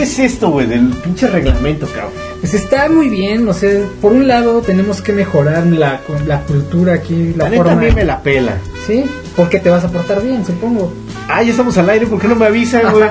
[0.00, 2.12] ves esto, güey, del pinche reglamento, cabrón?
[2.40, 3.70] Pues está muy bien, o sea,
[4.00, 7.80] por un lado tenemos que mejorar la, la cultura aquí, la, La neta forma.
[7.80, 8.54] a mí me la pela.
[8.86, 9.04] Sí,
[9.36, 10.92] porque te vas a portar bien, supongo.
[11.28, 13.04] Ah, ya estamos al aire, ¿por qué no me avisan, güey?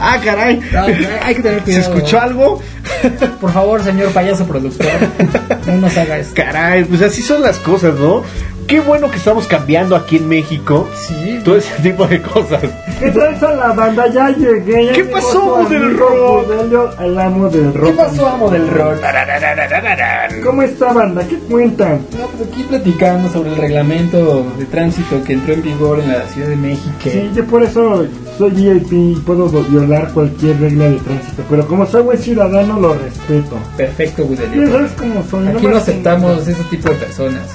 [0.00, 0.60] ah, caray.
[0.72, 0.84] No,
[1.22, 1.94] hay que tener ¿Se cuidado.
[1.94, 2.60] escuchó algo?
[3.40, 4.86] Por favor, señor payaso productor,
[5.66, 6.34] no nos haga esto.
[6.34, 8.22] Caray, pues así son las cosas, ¿no?
[8.66, 11.40] Qué bueno que estamos cambiando aquí en México Sí.
[11.44, 12.62] todo ese tipo de cosas.
[13.00, 14.06] ¿Qué tranza la banda?
[14.08, 14.86] Ya llegué.
[14.86, 16.46] ya ¿Qué pasó, amo del rock?
[16.46, 17.86] Budelio, el amo del rock.
[17.86, 18.96] ¿Qué pasó, amo del rock?
[20.44, 21.26] ¿Cómo está, banda?
[21.26, 22.00] ¿Qué cuentan?
[22.18, 26.22] No, pues aquí platicando sobre el reglamento de tránsito que entró en vigor en la
[26.28, 26.92] Ciudad de México.
[27.02, 28.06] Sí, yo por eso
[28.36, 31.42] soy VIP y puedo violar cualquier regla de tránsito.
[31.48, 33.56] Pero como soy buen ciudadano, lo respeto.
[33.78, 34.72] Perfecto, Ya Budelio.
[34.72, 35.48] sabes cómo soy.
[35.48, 37.48] Aquí no me aceptamos ese tipo de personas.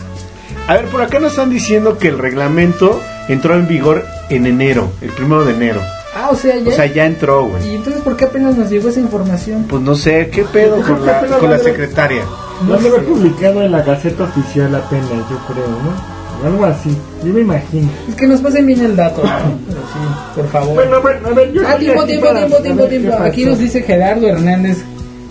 [0.67, 4.89] A ver, por acá nos están diciendo que el reglamento entró en vigor en enero,
[5.01, 5.81] el primero de enero.
[6.15, 6.69] Ah, o sea, ya.
[6.69, 7.69] O sea, ya entró, güey.
[7.71, 9.65] ¿Y entonces por qué apenas nos llegó esa información?
[9.69, 12.23] Pues no sé, ¿qué pedo con la, con la secretaria?
[12.67, 16.15] Lo han de haber publicado en la Gaceta Oficial apenas, yo creo, ¿no?
[16.47, 17.89] Algo así, yo me imagino.
[18.09, 19.29] Es que nos pasen bien el dato, ¿no?
[19.67, 20.75] Pero sí, por favor.
[20.75, 23.17] Bueno, bueno, a ver, yo Ah, tiempo, aquí tiempo, para tiempo, tiempo, tiempo.
[23.19, 24.77] Aquí nos dice Gerardo Hernández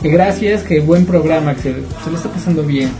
[0.00, 1.72] que gracias, que buen programa, que se,
[2.04, 2.90] se lo está pasando bien.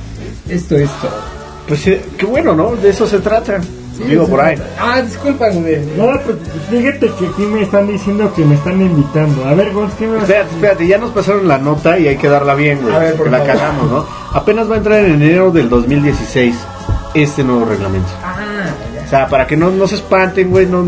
[0.48, 1.43] Esto es todo.
[1.69, 2.77] Pues eh, qué bueno, ¿no?
[2.77, 3.61] De eso se trata.
[4.09, 4.57] Digo, sí, por ahí.
[4.78, 5.78] Ah, disculpa, güey.
[5.97, 6.36] No, pues
[6.69, 9.45] fíjate que aquí me están diciendo que me están invitando.
[9.45, 12.09] A ver, Gonz, ¿qué me vas a Espérate, espérate, ya nos pasaron la nota y
[12.09, 12.93] hay que darla bien, güey.
[12.95, 13.53] A ver, por que la favor.
[13.55, 14.07] cagamos, ¿no?
[14.32, 16.57] Apenas va a entrar en enero del 2016
[17.15, 18.09] este nuevo reglamento.
[18.24, 18.65] Ah,
[19.07, 20.85] O sea, para que no, no se espanten, güey, no...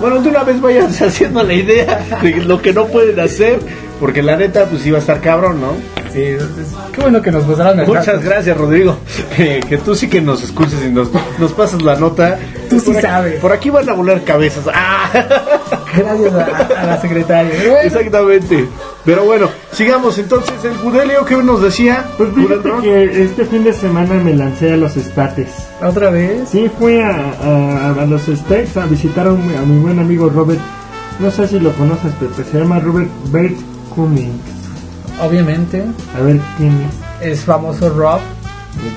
[0.00, 3.60] Bueno, de una vez vayan haciendo la idea de lo que no pueden hacer,
[4.04, 5.68] porque la neta, pues iba a estar cabrón, ¿no?
[6.12, 8.98] Sí, entonces, qué bueno que nos pasaron el Muchas gracias, Rodrigo.
[9.34, 11.08] Que, que tú sí que nos escuches y nos,
[11.38, 12.38] nos pasas la nota.
[12.68, 13.40] Tú sí Por aquí- sabes.
[13.40, 14.64] Por aquí van a volar cabezas.
[14.74, 15.08] ¡Ah!
[15.96, 17.50] Gracias a, a la secretaria.
[17.56, 18.68] Pero bueno, Exactamente.
[19.06, 20.52] Pero bueno, sigamos entonces.
[20.64, 22.04] El Budelio que nos decía.
[22.18, 25.48] Pues fíjate que este fin de semana me lancé a los estates.
[25.82, 26.46] ¿Otra vez?
[26.50, 27.08] Sí, fui a,
[27.42, 30.60] a, a los estates a visitar a, un- a mi buen amigo Robert.
[31.20, 32.44] No sé si lo conoces, Pepe.
[32.44, 33.56] Se llama Robert Bert
[33.94, 34.40] Cummings.
[35.22, 35.84] obviamente,
[36.16, 36.88] A ver quién
[37.20, 37.26] es.
[37.38, 38.20] es famoso Rob.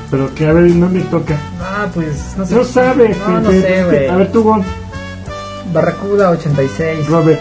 [0.09, 1.37] Pero que a ver, ¿dónde toca?
[1.61, 2.55] Ah, pues no sé.
[2.55, 4.07] No sabe, No, no sé, es güey.
[4.07, 4.63] A ver, tú, Gon.
[5.73, 7.07] Barracuda 86.
[7.07, 7.39] Robert.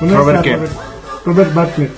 [0.00, 0.56] ¿Dónde ¿Robert está qué?
[0.56, 0.72] Robert?
[1.24, 1.90] Robert Butler.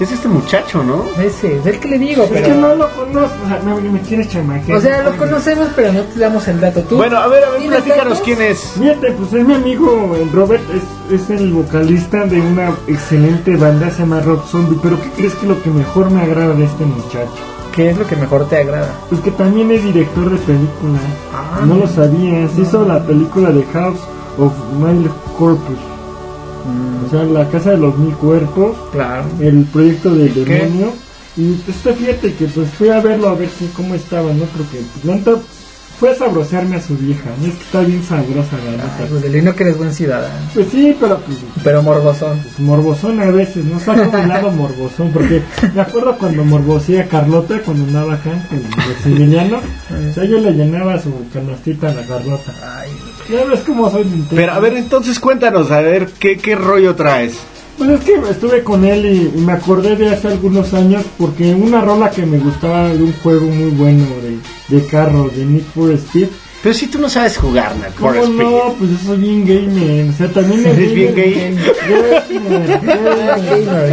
[0.00, 1.04] Es este muchacho, ¿no?
[1.22, 2.46] Ese, es el que le digo, Es pero...
[2.46, 4.78] que no lo conozco, o sea, me, me quieres chamaquear.
[4.78, 6.80] O sea, lo conocemos, pero no te damos el dato.
[6.84, 6.96] ¿Tú?
[6.96, 8.60] Bueno, a ver, a ver, ¿Tienes platícanos quién es.
[8.78, 10.62] Fíjate, pues es mi amigo el Robert,
[11.10, 15.34] es, es el vocalista de una excelente banda, se llama Rock Zombie, pero ¿qué crees
[15.34, 17.30] que lo que mejor me agrada de este muchacho?
[17.74, 18.88] ¿Qué es lo que mejor te agrada?
[19.10, 21.02] Pues que también es director de películas.
[21.34, 21.60] Ah.
[21.66, 24.00] no lo sabías, hizo la película de House
[24.38, 25.89] of Mil Corpus.
[27.10, 29.24] Sea, la casa de los mil cuerpos, Claro.
[29.40, 30.92] el proyecto del demonio.
[31.36, 34.44] Y pues este, fíjate que pues fui a verlo a ver qué, cómo estaba, ¿no?
[34.44, 35.32] Porque pues, la neta,
[35.98, 37.46] fue a sabrosearme a su vieja, ¿no?
[37.46, 39.06] Es que está bien sabrosa la neta.
[39.08, 40.34] Pues del no que eres buen ciudadano.
[40.54, 42.38] Pues sí, pero pues, Pero morbosón.
[42.40, 43.78] pues, morbosón a veces, ¿no?
[43.78, 45.42] Saco mi lado morbosón, porque
[45.74, 49.58] me acuerdo cuando morbosé a Carlota, cuando andaba acá, el Maximiliano,
[50.10, 52.52] o sea, yo le llenaba su canastita a la Carlota.
[52.80, 52.90] Ay,
[53.30, 54.34] Ya ves cómo soy de intenso.
[54.36, 57.34] Pero a ver, entonces cuéntanos, a ver, ¿qué, qué rollo traes?
[57.78, 61.54] Pues es que estuve con él y, y me acordé de hace algunos años porque
[61.54, 64.04] una rola que me gustaba de un juego muy bueno
[64.68, 66.28] de, de carros, de Need for Speed.
[66.62, 68.36] Pero si tú no sabes jugar, ¿Cómo for Speed.
[68.36, 68.74] no?
[68.78, 70.10] Pues eso es bien gamer.
[70.10, 71.74] O sea, también es ¿Eres bien gamer.
[71.88, 72.80] Gamer,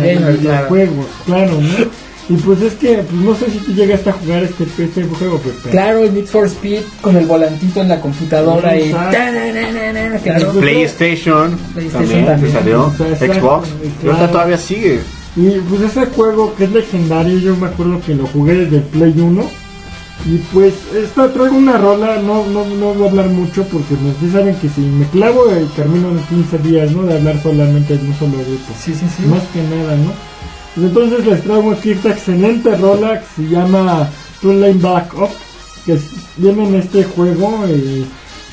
[0.02, 0.68] Gamer, gamer.
[0.68, 2.07] Juegos, claro, ¿no?
[2.30, 5.40] Y pues es que, pues no sé si tú llegaste a jugar este, este juego,
[5.42, 8.90] pero- Claro, el Need for Speed con el volantito en la computadora y...
[8.92, 10.52] Claro.
[10.60, 12.52] PlayStation, PlayStation también, también.
[12.54, 12.92] que salió,
[13.40, 13.70] Xbox,
[14.04, 15.00] y ahorita todavía sigue.
[15.38, 18.84] Y pues ese juego que es legendario, yo me acuerdo que lo jugué desde el
[18.84, 19.50] Play 1.
[20.26, 24.30] Y pues esta traigo una rola, no, no, no voy a hablar mucho porque sí
[24.32, 27.04] saben que si me clavo eh, termino en 15 días, ¿no?
[27.04, 28.74] De hablar solamente de un solo grupo.
[28.84, 29.24] Sí, sí, sí.
[29.28, 30.12] Más que nada, ¿no?
[30.78, 34.08] Pues entonces les traigo aquí esta excelente rola que se llama
[34.42, 35.30] Two Lane Back Up,
[35.86, 38.06] que es- viene en este juego y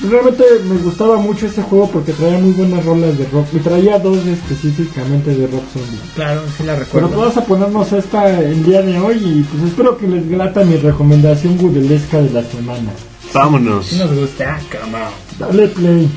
[0.09, 3.99] realmente me gustaba mucho este juego porque traía muy buenas rolas de rock y traía
[3.99, 5.99] dos específicamente de rock zombie.
[6.15, 7.09] Claro, sí la Pero recuerdo.
[7.09, 10.77] vamos a ponernos esta el día de hoy y pues espero que les grata mi
[10.77, 12.89] recomendación gudelesca de la semana.
[13.35, 13.85] Vámonos.
[13.85, 14.59] Sí nos gusta.
[14.71, 15.11] Come on.
[15.37, 16.09] Dale play.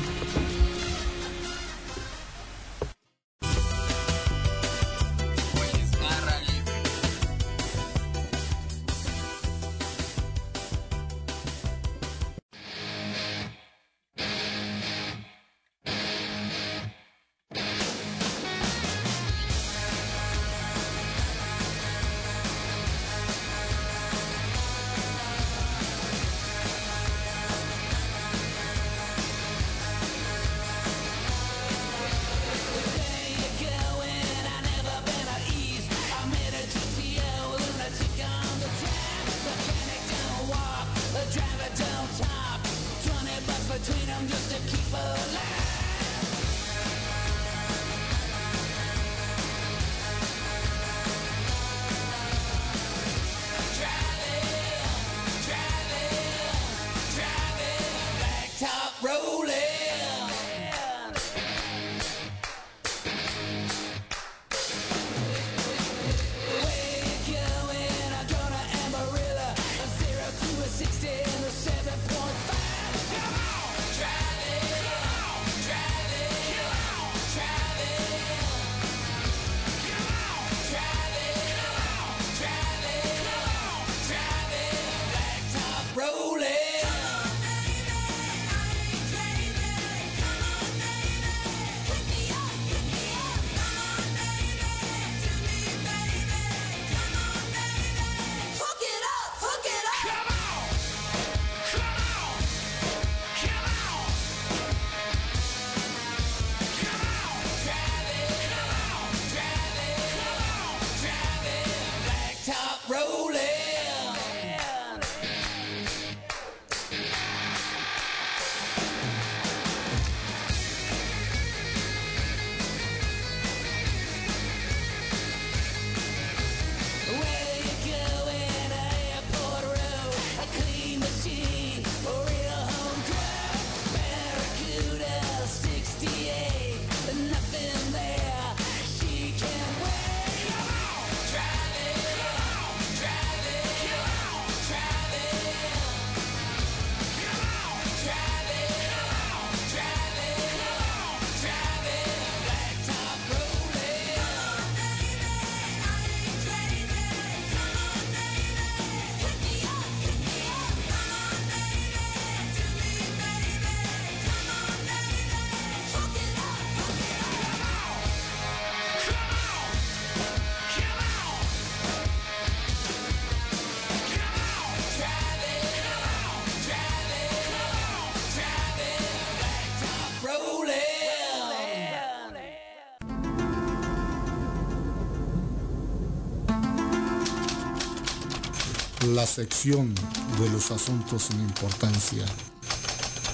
[189.19, 189.93] La sección
[190.39, 192.23] de los asuntos sin importancia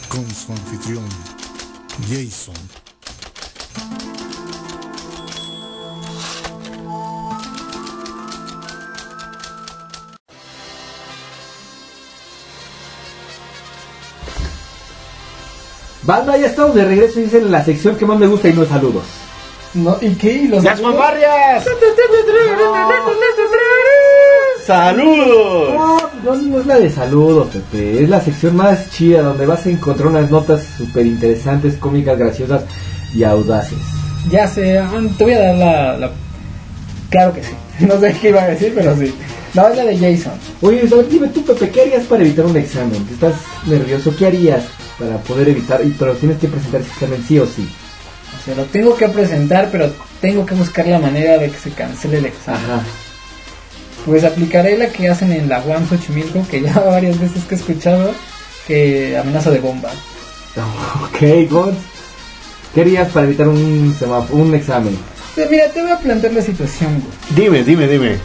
[0.10, 1.08] con su anfitrión
[2.10, 2.56] Jason.
[16.02, 18.54] Banda, ya estamos de regreso y es en la sección que más me gusta y
[18.54, 19.04] no es saludos.
[19.76, 20.32] No, ¿Y qué?
[20.32, 21.64] ¿Y los ¡Las fanfarrias!
[24.66, 25.74] ¡Saludos!
[25.76, 28.04] No, no, no es la de saludos, Pepe.
[28.04, 32.64] Es la sección más chida donde vas a encontrar unas notas súper interesantes, cómicas, graciosas
[33.14, 33.78] y audaces.
[34.32, 36.12] Ya sé, ah, te voy a dar la, la-
[37.10, 37.52] Claro que sí.
[37.86, 39.14] No sé qué iba a decir, pero sí.
[39.54, 40.34] No, es la de Jason.
[40.62, 43.06] Oye, dime tú, Pepe, ¿qué harías para evitar un examen?
[43.12, 43.36] ¿Estás
[43.68, 44.14] nervioso?
[44.18, 44.64] ¿Qué harías
[45.00, 45.82] para poder evitar?
[45.86, 47.70] Y, pero tienes que presentar ese examen sí o sí.
[48.42, 51.70] O sea, lo tengo que presentar, pero tengo que buscar la manera de que se
[51.70, 52.62] cancele el examen.
[52.64, 52.82] Ajá.
[54.06, 57.58] Pues aplicaré la que hacen en la UAM Xochimilco, que ya varias veces que he
[57.58, 58.12] escuchado,
[58.68, 59.90] que amenaza de bomba.
[61.04, 61.76] Ok, Gons.
[62.74, 63.96] ¿Qué harías para evitar un
[64.32, 64.98] un examen?
[65.34, 67.50] Pues mira, te voy a plantear la situación, güey.
[67.50, 68.16] Dime, dime, dime.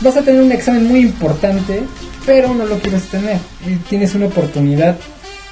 [0.00, 1.82] Vas a tener un examen muy importante,
[2.26, 3.38] pero no lo quieres tener.
[3.66, 4.96] Y tienes una oportunidad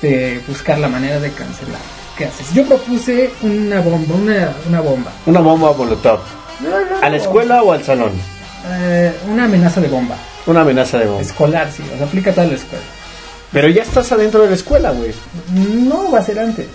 [0.02, 1.80] de buscar la manera de cancelar.
[2.18, 2.52] ¿Qué haces?
[2.52, 5.12] Yo propuse una bomba, una, una bomba.
[5.24, 6.20] Una bomba molotov.
[6.60, 8.12] No, no, ¿A la escuela o al salón?
[8.68, 10.16] Eh, una amenaza de bomba.
[10.46, 11.22] Una amenaza de bomba.
[11.22, 11.82] Escolar, sí.
[11.92, 12.84] O sea, aplica a toda la escuela.
[13.52, 15.12] Pero ya estás adentro de la escuela, güey.
[15.52, 16.66] No, va a ser antes.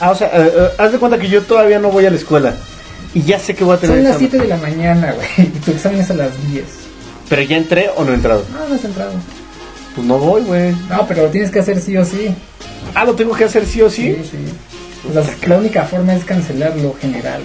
[0.00, 2.16] Ah, o sea, eh, eh, haz de cuenta que yo todavía no voy a la
[2.16, 2.54] escuela.
[3.14, 4.30] Y ya sé que voy a tener Son las examen.
[4.30, 5.48] 7 de la mañana, güey.
[5.48, 6.64] Y tu examen es a las 10.
[7.28, 8.44] Pero ya entré o no he entrado.
[8.52, 9.12] No, no has entrado.
[9.94, 10.74] Pues no voy, güey.
[10.88, 12.34] No, pero lo tienes que hacer sí o sí.
[12.94, 14.14] Ah, lo tengo que hacer sí o sí.
[14.14, 15.12] Sí, sí.
[15.12, 17.42] Sea, la única forma es cancelar lo general.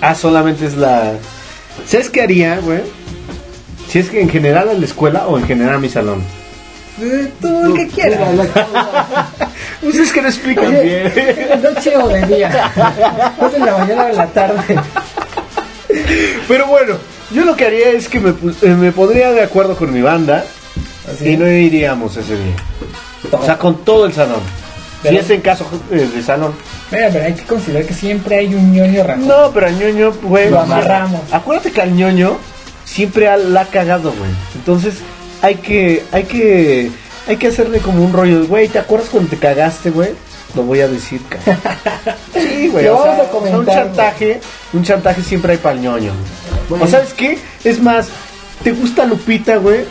[0.00, 1.12] Ah, solamente es la.
[1.86, 2.80] ¿Sabes qué haría, güey?
[3.88, 6.22] Si es que en general a la escuela o en general a mi salón.
[7.00, 8.20] Eh, Tú el que quieras.
[9.80, 11.14] Pues es que no explican Oye, bien.
[11.14, 12.72] ¿De noche o de día?
[13.40, 14.80] ¿Es en la mañana o en la tarde?
[16.48, 16.96] Pero bueno,
[17.30, 20.44] yo lo que haría es que me, eh, me pondría de acuerdo con mi banda
[21.24, 22.56] y no iríamos ese día.
[23.30, 24.40] O sea, con todo el salón.
[25.02, 26.52] Si es en caso eh, de salón.
[26.90, 29.28] Mira, pero hay que considerar que siempre hay un ñoño rajón.
[29.28, 30.50] No, pero al ñoño, güey.
[30.50, 31.20] Lo amarramos.
[31.32, 32.36] Acuérdate que al ñoño
[32.84, 34.30] siempre la ha cagado, güey.
[34.56, 34.94] Entonces
[35.42, 36.90] hay que, hay que,
[37.28, 38.68] hay que hacerle como un rollo, güey.
[38.68, 40.10] ¿Te acuerdas cuando te cagaste, güey?
[40.54, 41.58] Lo voy a decir, cabrón.
[42.32, 42.86] Sí, güey.
[42.88, 44.40] O sea, un chantaje,
[44.72, 46.12] un chantaje siempre hay para el ñoño.
[46.68, 46.84] Bueno.
[46.84, 47.38] ¿O sabes qué?
[47.64, 48.08] Es más,
[48.62, 49.84] ¿te gusta Lupita, güey?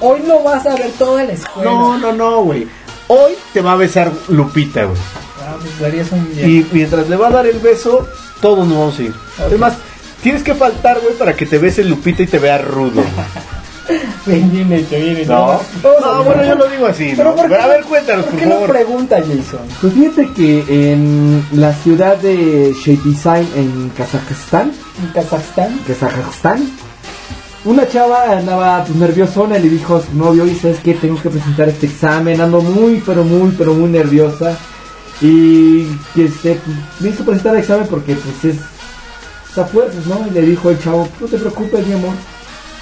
[0.00, 1.70] Hoy no vas a ver toda la escuela.
[1.70, 2.66] No, no, no, güey.
[3.14, 4.96] Hoy te va a besar Lupita, güey.
[5.46, 6.46] Ah, pues darías un día.
[6.46, 8.08] Y mientras le va a dar el beso,
[8.40, 9.14] todos nos vamos a ir.
[9.38, 9.74] Además,
[10.22, 13.02] tienes que faltar, güey, para que te bese Lupita y te vea rudo.
[14.24, 15.32] Bien, hecho, bien hecho.
[15.32, 17.12] No, a no, bueno, yo lo digo así.
[17.16, 17.36] Pero ¿no?
[17.36, 18.70] ¿por qué a no- ver, cuéntanos, ¿Por por qué no favor.
[18.70, 19.60] pregunta Jason?
[19.80, 24.72] Pues fíjate que en la ciudad de Shepisain, en Kazajstán,
[25.02, 25.78] ¿En Kazajstán?
[25.86, 26.70] Kazajstán,
[27.64, 31.20] una chava andaba pues, nerviosona y le dijo a su novio, y sabes que tengo
[31.20, 34.56] que presentar este examen, ando muy, pero muy, pero muy nerviosa.
[35.20, 35.84] Y
[36.14, 38.60] que este, pues, me hizo presentar el examen porque pues es
[39.52, 40.26] está fuerzas, ¿no?
[40.26, 42.14] Y le dijo el chavo, no te preocupes, mi amor,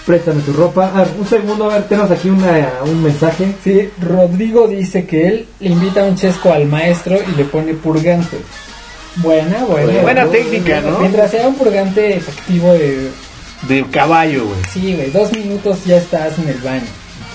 [0.07, 0.93] préstame tu ropa.
[0.95, 3.57] A ver, un segundo, a ver, tenemos aquí una, un mensaje.
[3.65, 8.39] Sí, Rodrigo dice que él le invita un chesco al maestro y le pone purgante.
[9.17, 10.01] Buena, buena.
[10.03, 11.01] Buena técnica, ¿no?
[11.01, 13.11] Mientras sea un purgante efectivo de...
[13.69, 14.59] De caballo, güey.
[14.73, 16.87] Sí, güey, dos minutos ya estás en el baño.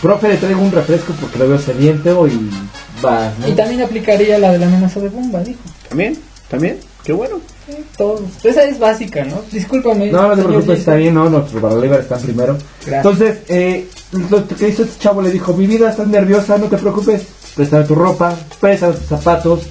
[0.02, 3.47] Profe, le traigo un refresco porque lo veo sediente y va, ¿no?
[3.47, 5.60] Y también aplicaría la de la amenaza de bomba, dijo.
[5.88, 6.18] ¿También?
[6.49, 6.80] ¿También?
[7.03, 7.39] Qué bueno.
[7.68, 8.22] Sí, todos.
[8.43, 9.41] Esa es básica, ¿no?
[9.52, 10.11] Discúlpame.
[10.11, 12.57] No, no te preocupes, está bien, no, nuestros barra están primero.
[12.85, 13.06] Gracias.
[13.06, 13.88] Entonces, eh,
[14.30, 17.23] lo que hizo este chavo le dijo, mi vida, estás nerviosa, no te preocupes,
[17.56, 19.61] préstame tu ropa, préstame tus zapatos,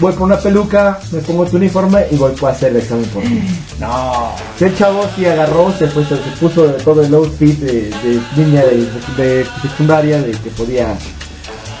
[0.00, 3.22] voy por una peluca, me pongo tu uniforme y voy a hacer el examen por
[3.22, 3.42] ti.
[3.80, 4.32] No.
[4.60, 8.86] El chavo sí agarró, se, fue, se, puso todo el outfit de, de niña de,
[9.16, 10.96] de secundaria, de que podía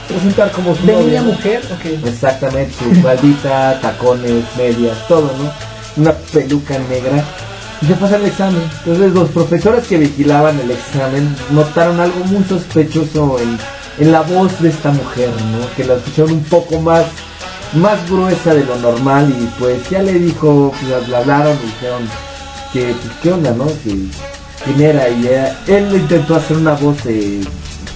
[0.08, 1.62] presentar como su ¿De niña mujer?
[1.72, 2.06] Ok.
[2.06, 5.52] Exactamente, su faldita, tacones, medias, todo, ¿no?
[5.96, 7.24] Una peluca negra.
[7.82, 8.62] Y se fue a hacer el examen.
[8.78, 13.58] Entonces los profesores que vigilaban el examen notaron algo muy sospechoso en,
[13.98, 15.74] en la voz de esta mujer, ¿no?
[15.76, 17.04] Que la escucharon un poco más,
[17.76, 22.02] más gruesa de lo normal y pues ya le dijo, pues, le hablaron, dijeron
[22.72, 23.66] que, pues, qué onda, ¿no?
[23.66, 23.96] Que
[24.64, 27.40] quién era y era- él intentó hacer una voz eh,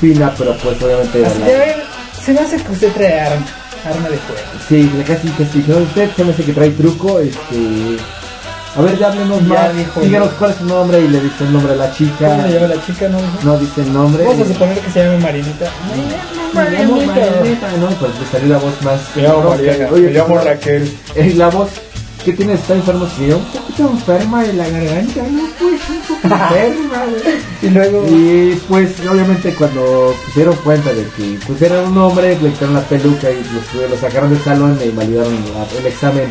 [0.01, 1.77] fina, pero pues obviamente era Así la- de, ver,
[2.25, 3.47] se me hace que usted trae arma,
[3.85, 4.43] arma de fuego.
[4.69, 7.97] Sí, casi que sí, usted se me hace que trae truco, este
[8.79, 9.77] A ver, ya háblenos Ya más.
[9.77, 12.29] dijo Díganos el- cuál es su nombre y le dice el nombre a la chica.
[12.29, 13.09] ¿Cómo se llama la chica?
[13.09, 13.19] No?
[13.43, 14.25] No dice el nombre.
[14.25, 15.71] Vamos a suponer que se llama Marinita.
[16.55, 17.87] Llamo Marinita, ¿no?
[17.99, 19.01] Pues le salió la voz más.
[19.17, 20.93] Me llamo Mariana, oye, me llamo pues, Raquel.
[21.15, 21.69] Es la voz.
[22.25, 22.61] ¿Qué tienes?
[22.61, 25.43] ¿Está enfermo su Un poquito enferma de la garganta, ¿no?
[25.59, 27.05] Pues un poco enferma.
[27.63, 28.05] Y luego.
[28.09, 32.75] Y pues obviamente cuando se dieron cuenta de que pues era un hombre, le quitaron
[32.75, 35.33] la peluca y los, lo sacaron del salón y validaron
[35.79, 36.29] el examen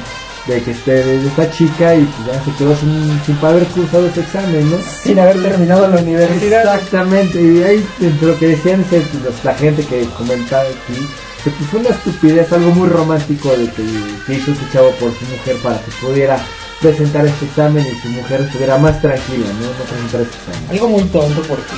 [0.47, 4.07] de que este, de esta chica y pues ya se quedó sin, sin haber cursado
[4.07, 4.77] ese examen, ¿no?
[5.03, 6.61] Sin haber terminado la universidad.
[6.75, 11.07] Exactamente, y ahí entre lo que decían es los- la gente que comentaba aquí,
[11.43, 13.83] que pues fue una estupidez, algo muy romántico de que,
[14.25, 16.39] que hizo este chavo por su mujer para que pudiera
[16.81, 19.65] presentar este examen y su mujer estuviera más tranquila, ¿no?
[19.67, 20.69] No presentar este examen.
[20.71, 21.73] Algo muy tonto porque.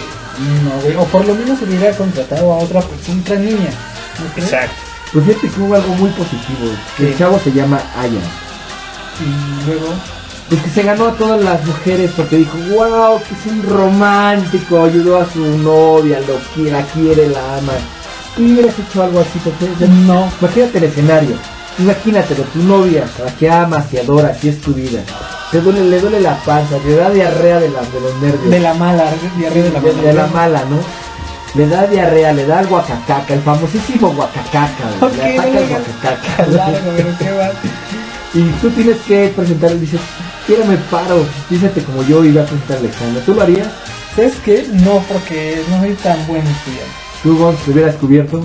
[0.96, 1.02] No.
[1.02, 3.70] O por lo menos hubiera contratado a otra persona, otra niña.
[4.20, 4.50] ¿No crees?
[5.12, 8.22] Pues fíjate que hubo algo muy positivo, que el chavo se llama Aya.
[9.22, 9.88] Y luego.
[10.50, 14.84] Pues que se ganó a todas las mujeres porque dijo, wow, que es un romántico,
[14.84, 17.74] ayudó a su novia, lo quiere, la quiere, la ama.
[18.36, 20.28] Y hubieras hecho algo así, porque No.
[20.42, 21.36] Imagínate el escenario.
[21.78, 25.02] Imagínatelo, tu novia, a la que amas y adoras y es tu vida.
[25.52, 28.50] Te duele, le duele la panza, le da diarrea de, la, de los nervios.
[28.50, 29.06] De la mala,
[29.38, 30.02] diarrea de la mala.
[30.02, 30.78] de la mala, ¿no?
[31.56, 34.70] Le da diarrea, le da el guacacaca, el famosísimo guacacaca,
[35.16, 36.46] le ataca el guacacaca.
[36.98, 37.70] Pero qué.
[38.34, 40.00] Y tú tienes que presentar, dices,
[40.46, 43.24] quiero me paro, dícete como yo iba a presentar el examen.
[43.26, 43.68] ¿Tú lo harías?
[44.16, 44.66] ¿Sabes qué?
[44.84, 46.92] No, porque no soy tan buen estudiante.
[47.24, 48.44] ¿Tú, Gon, te hubieras cubierto?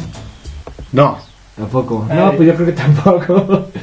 [0.93, 1.19] No.
[1.57, 2.07] Tampoco.
[2.09, 2.17] Ay.
[2.17, 3.67] No, pues yo creo que tampoco.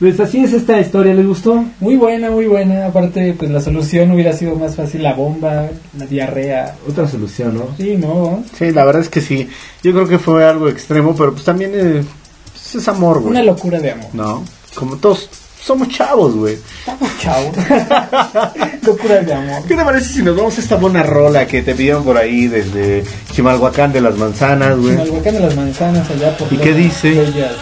[0.00, 1.62] Pues así es esta historia, ¿les gustó?
[1.78, 2.86] Muy buena, muy buena.
[2.86, 5.68] Aparte, pues la solución hubiera sido más fácil la bomba,
[5.98, 6.74] la diarrea.
[6.88, 7.76] Otra solución, ¿no?
[7.76, 8.42] Sí, no.
[8.56, 9.46] Sí, la verdad es que sí.
[9.82, 12.02] Yo creo que fue algo extremo, pero pues también eh,
[12.50, 13.32] pues, es amor, güey.
[13.32, 14.08] Una locura de amor.
[14.14, 14.42] No,
[14.74, 15.28] como todos
[15.64, 16.58] somos chavos, güey.
[16.80, 17.56] Estamos chavos.
[18.86, 19.62] locura de amor.
[19.66, 22.46] ¿Qué te parece si nos vamos a esta buena rola que te pidieron por ahí
[22.48, 24.96] desde Chimalhuacán de las manzanas, güey?
[24.96, 27.10] Volcán de las manzanas allá por ¿Y qué dice?
[27.10, 27.52] Bellas.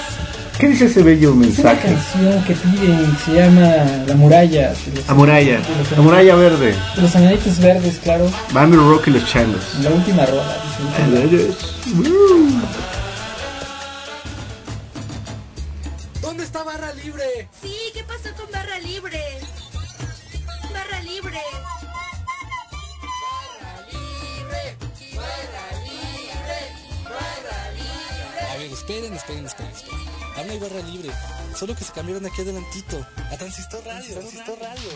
[0.59, 1.89] ¿Qué dice ese bello Es una mensaje?
[1.95, 3.75] canción que piden, se llama
[4.09, 4.71] La Muralla.
[4.73, 8.29] de los- la muralla verde, de Los Enanitos Verdes, claro.
[8.53, 9.61] Bambi Rock y los changos.
[9.85, 10.57] La última rola.
[11.31, 11.47] dice.
[28.73, 30.19] Esperen, esperen, esperen, esperen.
[30.47, 31.11] No hay barra libre.
[31.57, 33.05] Solo que se cambiaron aquí adelantito.
[33.31, 34.15] A Transistor Radio.
[34.15, 34.91] Transistor Radio.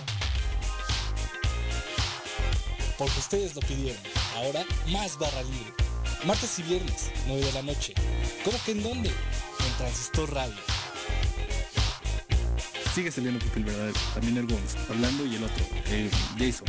[2.97, 4.01] Porque ustedes lo pidieron.
[4.37, 5.73] Ahora, más barra libre.
[6.25, 7.95] Martes y viernes, 9 de la noche.
[8.45, 9.09] ¿Cómo que en dónde?
[9.09, 10.55] En Transistor Radio.
[12.95, 13.99] Sigue saliendo Pipe el verdadero.
[14.15, 16.67] También el Gonz, Orlando y el otro, eh, Jason.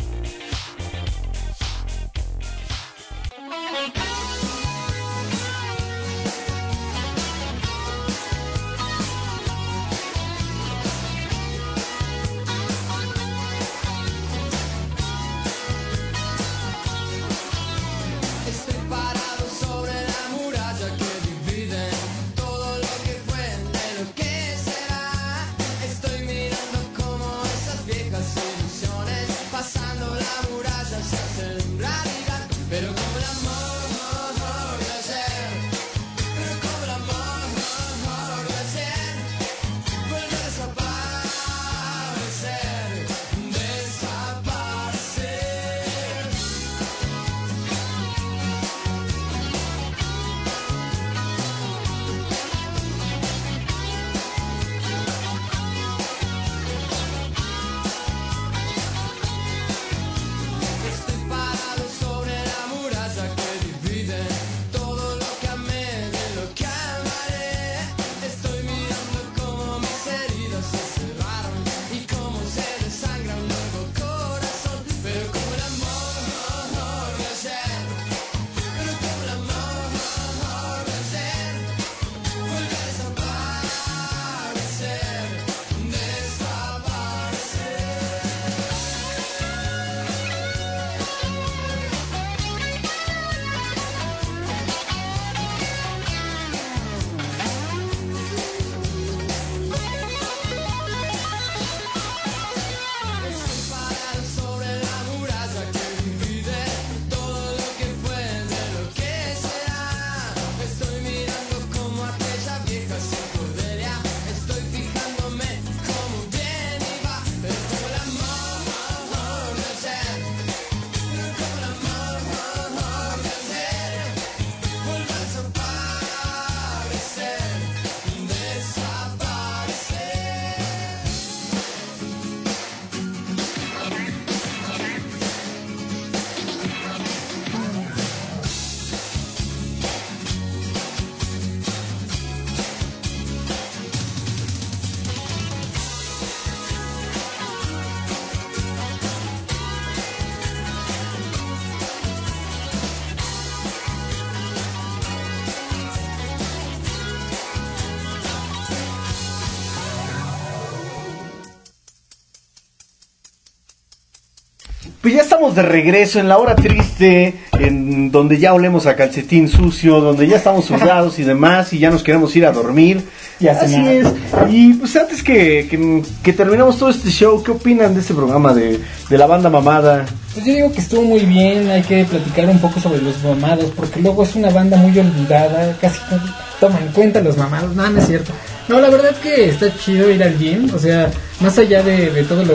[165.43, 170.25] Estamos de regreso en la hora triste, en donde ya olemos a calcetín sucio, donde
[170.25, 173.03] ya estamos sudados y demás, y ya nos queremos ir a dormir.
[173.41, 174.07] Y Así es.
[174.49, 178.53] Y pues antes que, que, que terminemos todo este show, ¿qué opinan de este programa
[178.53, 178.79] de,
[179.09, 180.05] de la banda mamada?
[180.33, 183.69] Pues yo digo que estuvo muy bien, hay que platicar un poco sobre los mamados,
[183.75, 186.21] porque luego es una banda muy olvidada, casi no
[186.61, 188.31] toma en cuenta los mamados, no, no es cierto.
[188.69, 191.11] No, la verdad que está chido ir al gym, o sea,
[191.41, 192.53] más allá de, de todo lo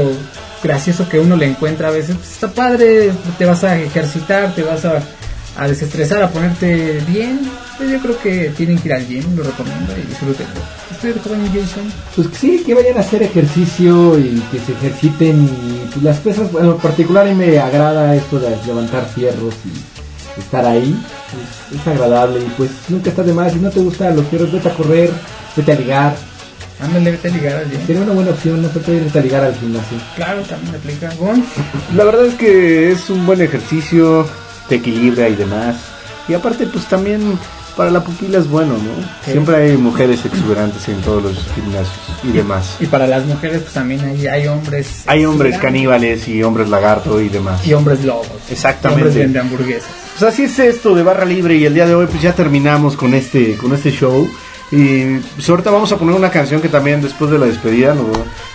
[0.62, 4.62] gracioso que uno le encuentra a veces, pues está padre, te vas a ejercitar, te
[4.62, 5.02] vas a,
[5.56, 7.40] a desestresar, a ponerte bien.
[7.76, 10.60] Pues yo creo que tienen que ir al gym, lo recomiendo y disfrútenlo.
[10.90, 11.92] Estoy Jason.
[12.16, 16.50] Pues sí, que vayan a hacer ejercicio y que se ejerciten y pues, las pesas,
[16.50, 20.96] bueno, en particular a mí me agrada esto de levantar fierros y estar ahí,
[21.72, 24.68] es, agradable y pues nunca está de más, si no te gustan los fierros, vete
[24.68, 25.10] a correr,
[25.56, 26.16] vete a ligar.
[26.80, 27.86] Ándale, vete a ligar al gym.
[27.86, 29.98] Sería una buena opción, no te irte a ligar al gimnasio.
[30.16, 31.12] Claro, también aplica.
[31.94, 34.26] La verdad es que es un buen ejercicio,
[34.68, 35.76] te equilibra y demás.
[36.28, 37.38] Y aparte, pues también
[37.76, 39.02] para la pupila es bueno, ¿no?
[39.24, 39.32] Sí.
[39.32, 42.76] Siempre hay mujeres exuberantes en todos los gimnasios y demás.
[42.80, 45.04] Y para las mujeres, pues también hay, hay hombres.
[45.06, 47.66] Hay hombres caníbales y hombres lagarto y demás.
[47.66, 48.26] Y hombres lobos.
[48.50, 49.00] Exactamente.
[49.00, 49.90] Y hombres vende hamburguesas.
[50.18, 52.96] Pues así es esto de Barra Libre y el día de hoy pues ya terminamos
[52.96, 54.28] con este, con este show.
[54.70, 58.06] Y pues ahorita vamos a poner una canción que también después de la despedida nos,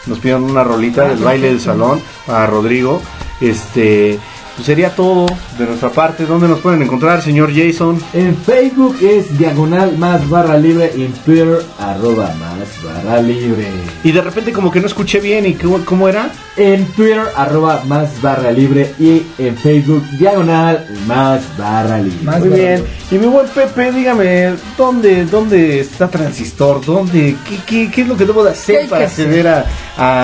[0.06, 3.02] nos pidieron una rolita del baile del salón a Rodrigo.
[3.41, 4.19] Este,
[4.56, 5.26] pues sería todo
[5.58, 6.26] de nuestra parte.
[6.26, 8.00] ¿Dónde nos pueden encontrar, señor Jason?
[8.14, 13.68] En Facebook es diagonal más barra libre y en Twitter arroba más barra libre.
[14.04, 16.30] Y de repente como que no escuché bien y cómo, cómo era.
[16.56, 22.40] En Twitter arroba más barra libre y en Facebook diagonal más barra libre.
[22.40, 22.86] Muy bien.
[23.10, 26.86] Y mi buen Pepe, dígame, ¿dónde, dónde está Transistor?
[26.86, 27.36] ¿Dónde?
[27.48, 29.66] ¿Qué, qué, qué es lo que debo de ¿Qué hacer para acceder a,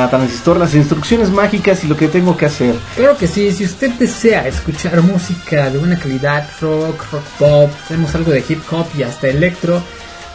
[0.04, 0.58] a Transistor?
[0.58, 2.76] Las instrucciones mágicas y lo que tengo que hacer.
[2.96, 8.14] Claro que sí, si usted desea escuchar música de buena calidad, rock, rock pop, tenemos
[8.16, 9.82] algo de hip hop y hasta electro,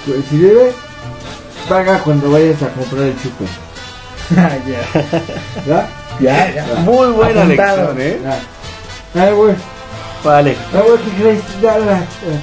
[0.06, 0.74] pues, si debes,
[1.68, 3.46] paga cuando vayas a comprar el chupe.
[4.38, 4.82] Ah, ya.
[5.68, 5.90] ¿Ya?
[6.20, 6.66] Ya, ya.
[6.82, 7.94] Muy buena Apuntado.
[7.94, 8.20] lección, ¿eh?
[9.14, 9.24] Ya.
[9.24, 9.56] Ay, güey.
[10.24, 10.56] Vale.
[10.74, 11.42] Ay, güey, ¿qué crees?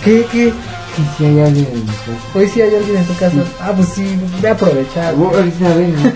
[0.02, 0.52] ¿Qué, qué?
[1.19, 2.12] Si hay alguien en mi casa.
[2.35, 3.36] Hoy sí hay alguien en tu casa.
[3.61, 5.15] Ah, pues sí, voy a aprovechar.
[5.16, 5.94] Vos ahorita ven.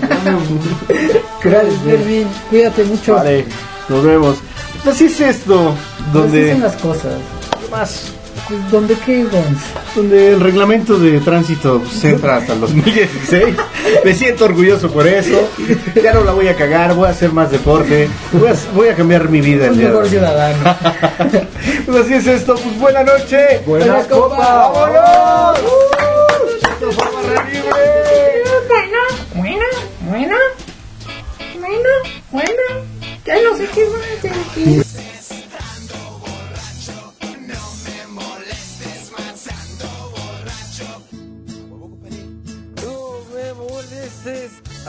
[1.43, 2.29] Gracias, Fermín.
[2.49, 3.15] Cuídate mucho.
[3.17, 3.45] Vale,
[3.89, 4.37] nos vemos.
[4.85, 6.53] Pues así es esto, Así donde...
[6.53, 7.15] son las cosas.
[7.61, 8.13] ¿Qué más?
[8.71, 9.27] ¿Dónde qué?
[9.95, 13.57] Donde el reglamento de tránsito se entra hasta el 2016.
[14.05, 15.51] Me siento orgulloso por eso.
[16.03, 18.09] Ya no la voy a cagar, voy a hacer más deporte.
[18.33, 20.77] Voy a, voy a cambiar mi vida el día mejor ciudadano.
[21.87, 22.55] Pues así es esto.
[22.55, 23.61] Pues buena noche.
[23.67, 24.37] Buena copa.
[24.37, 25.61] ¡Vámonos!
[25.61, 25.99] ¡Uh!
[28.69, 28.99] Bueno,
[29.35, 29.67] bueno,
[30.11, 30.37] bueno,
[31.61, 31.89] bueno,
[32.31, 32.63] bueno.
[33.25, 34.88] Ya no sé qué más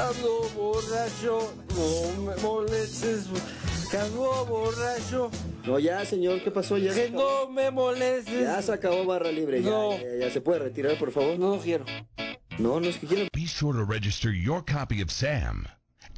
[0.07, 1.53] ando borracho.
[1.75, 3.25] No me molestes,
[3.93, 5.29] ando borracho.
[5.65, 6.77] No, ya, señor, ¿qué pasó?
[6.77, 7.45] Ya Que acabó.
[7.45, 8.41] no me molestes.
[8.41, 9.59] Ya se acabó barra libre.
[9.61, 9.91] No.
[9.97, 11.37] Ya, ya, se puede retirar, por favor.
[11.37, 11.85] No quiero.
[12.57, 13.27] No, no es que quiero.
[13.33, 15.67] Be sure to register your copy of SAM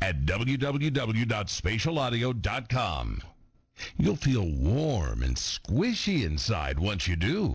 [0.02, 3.22] at www.spatialaudio.com.
[3.98, 7.54] You'll feel warm and squishy inside once you do.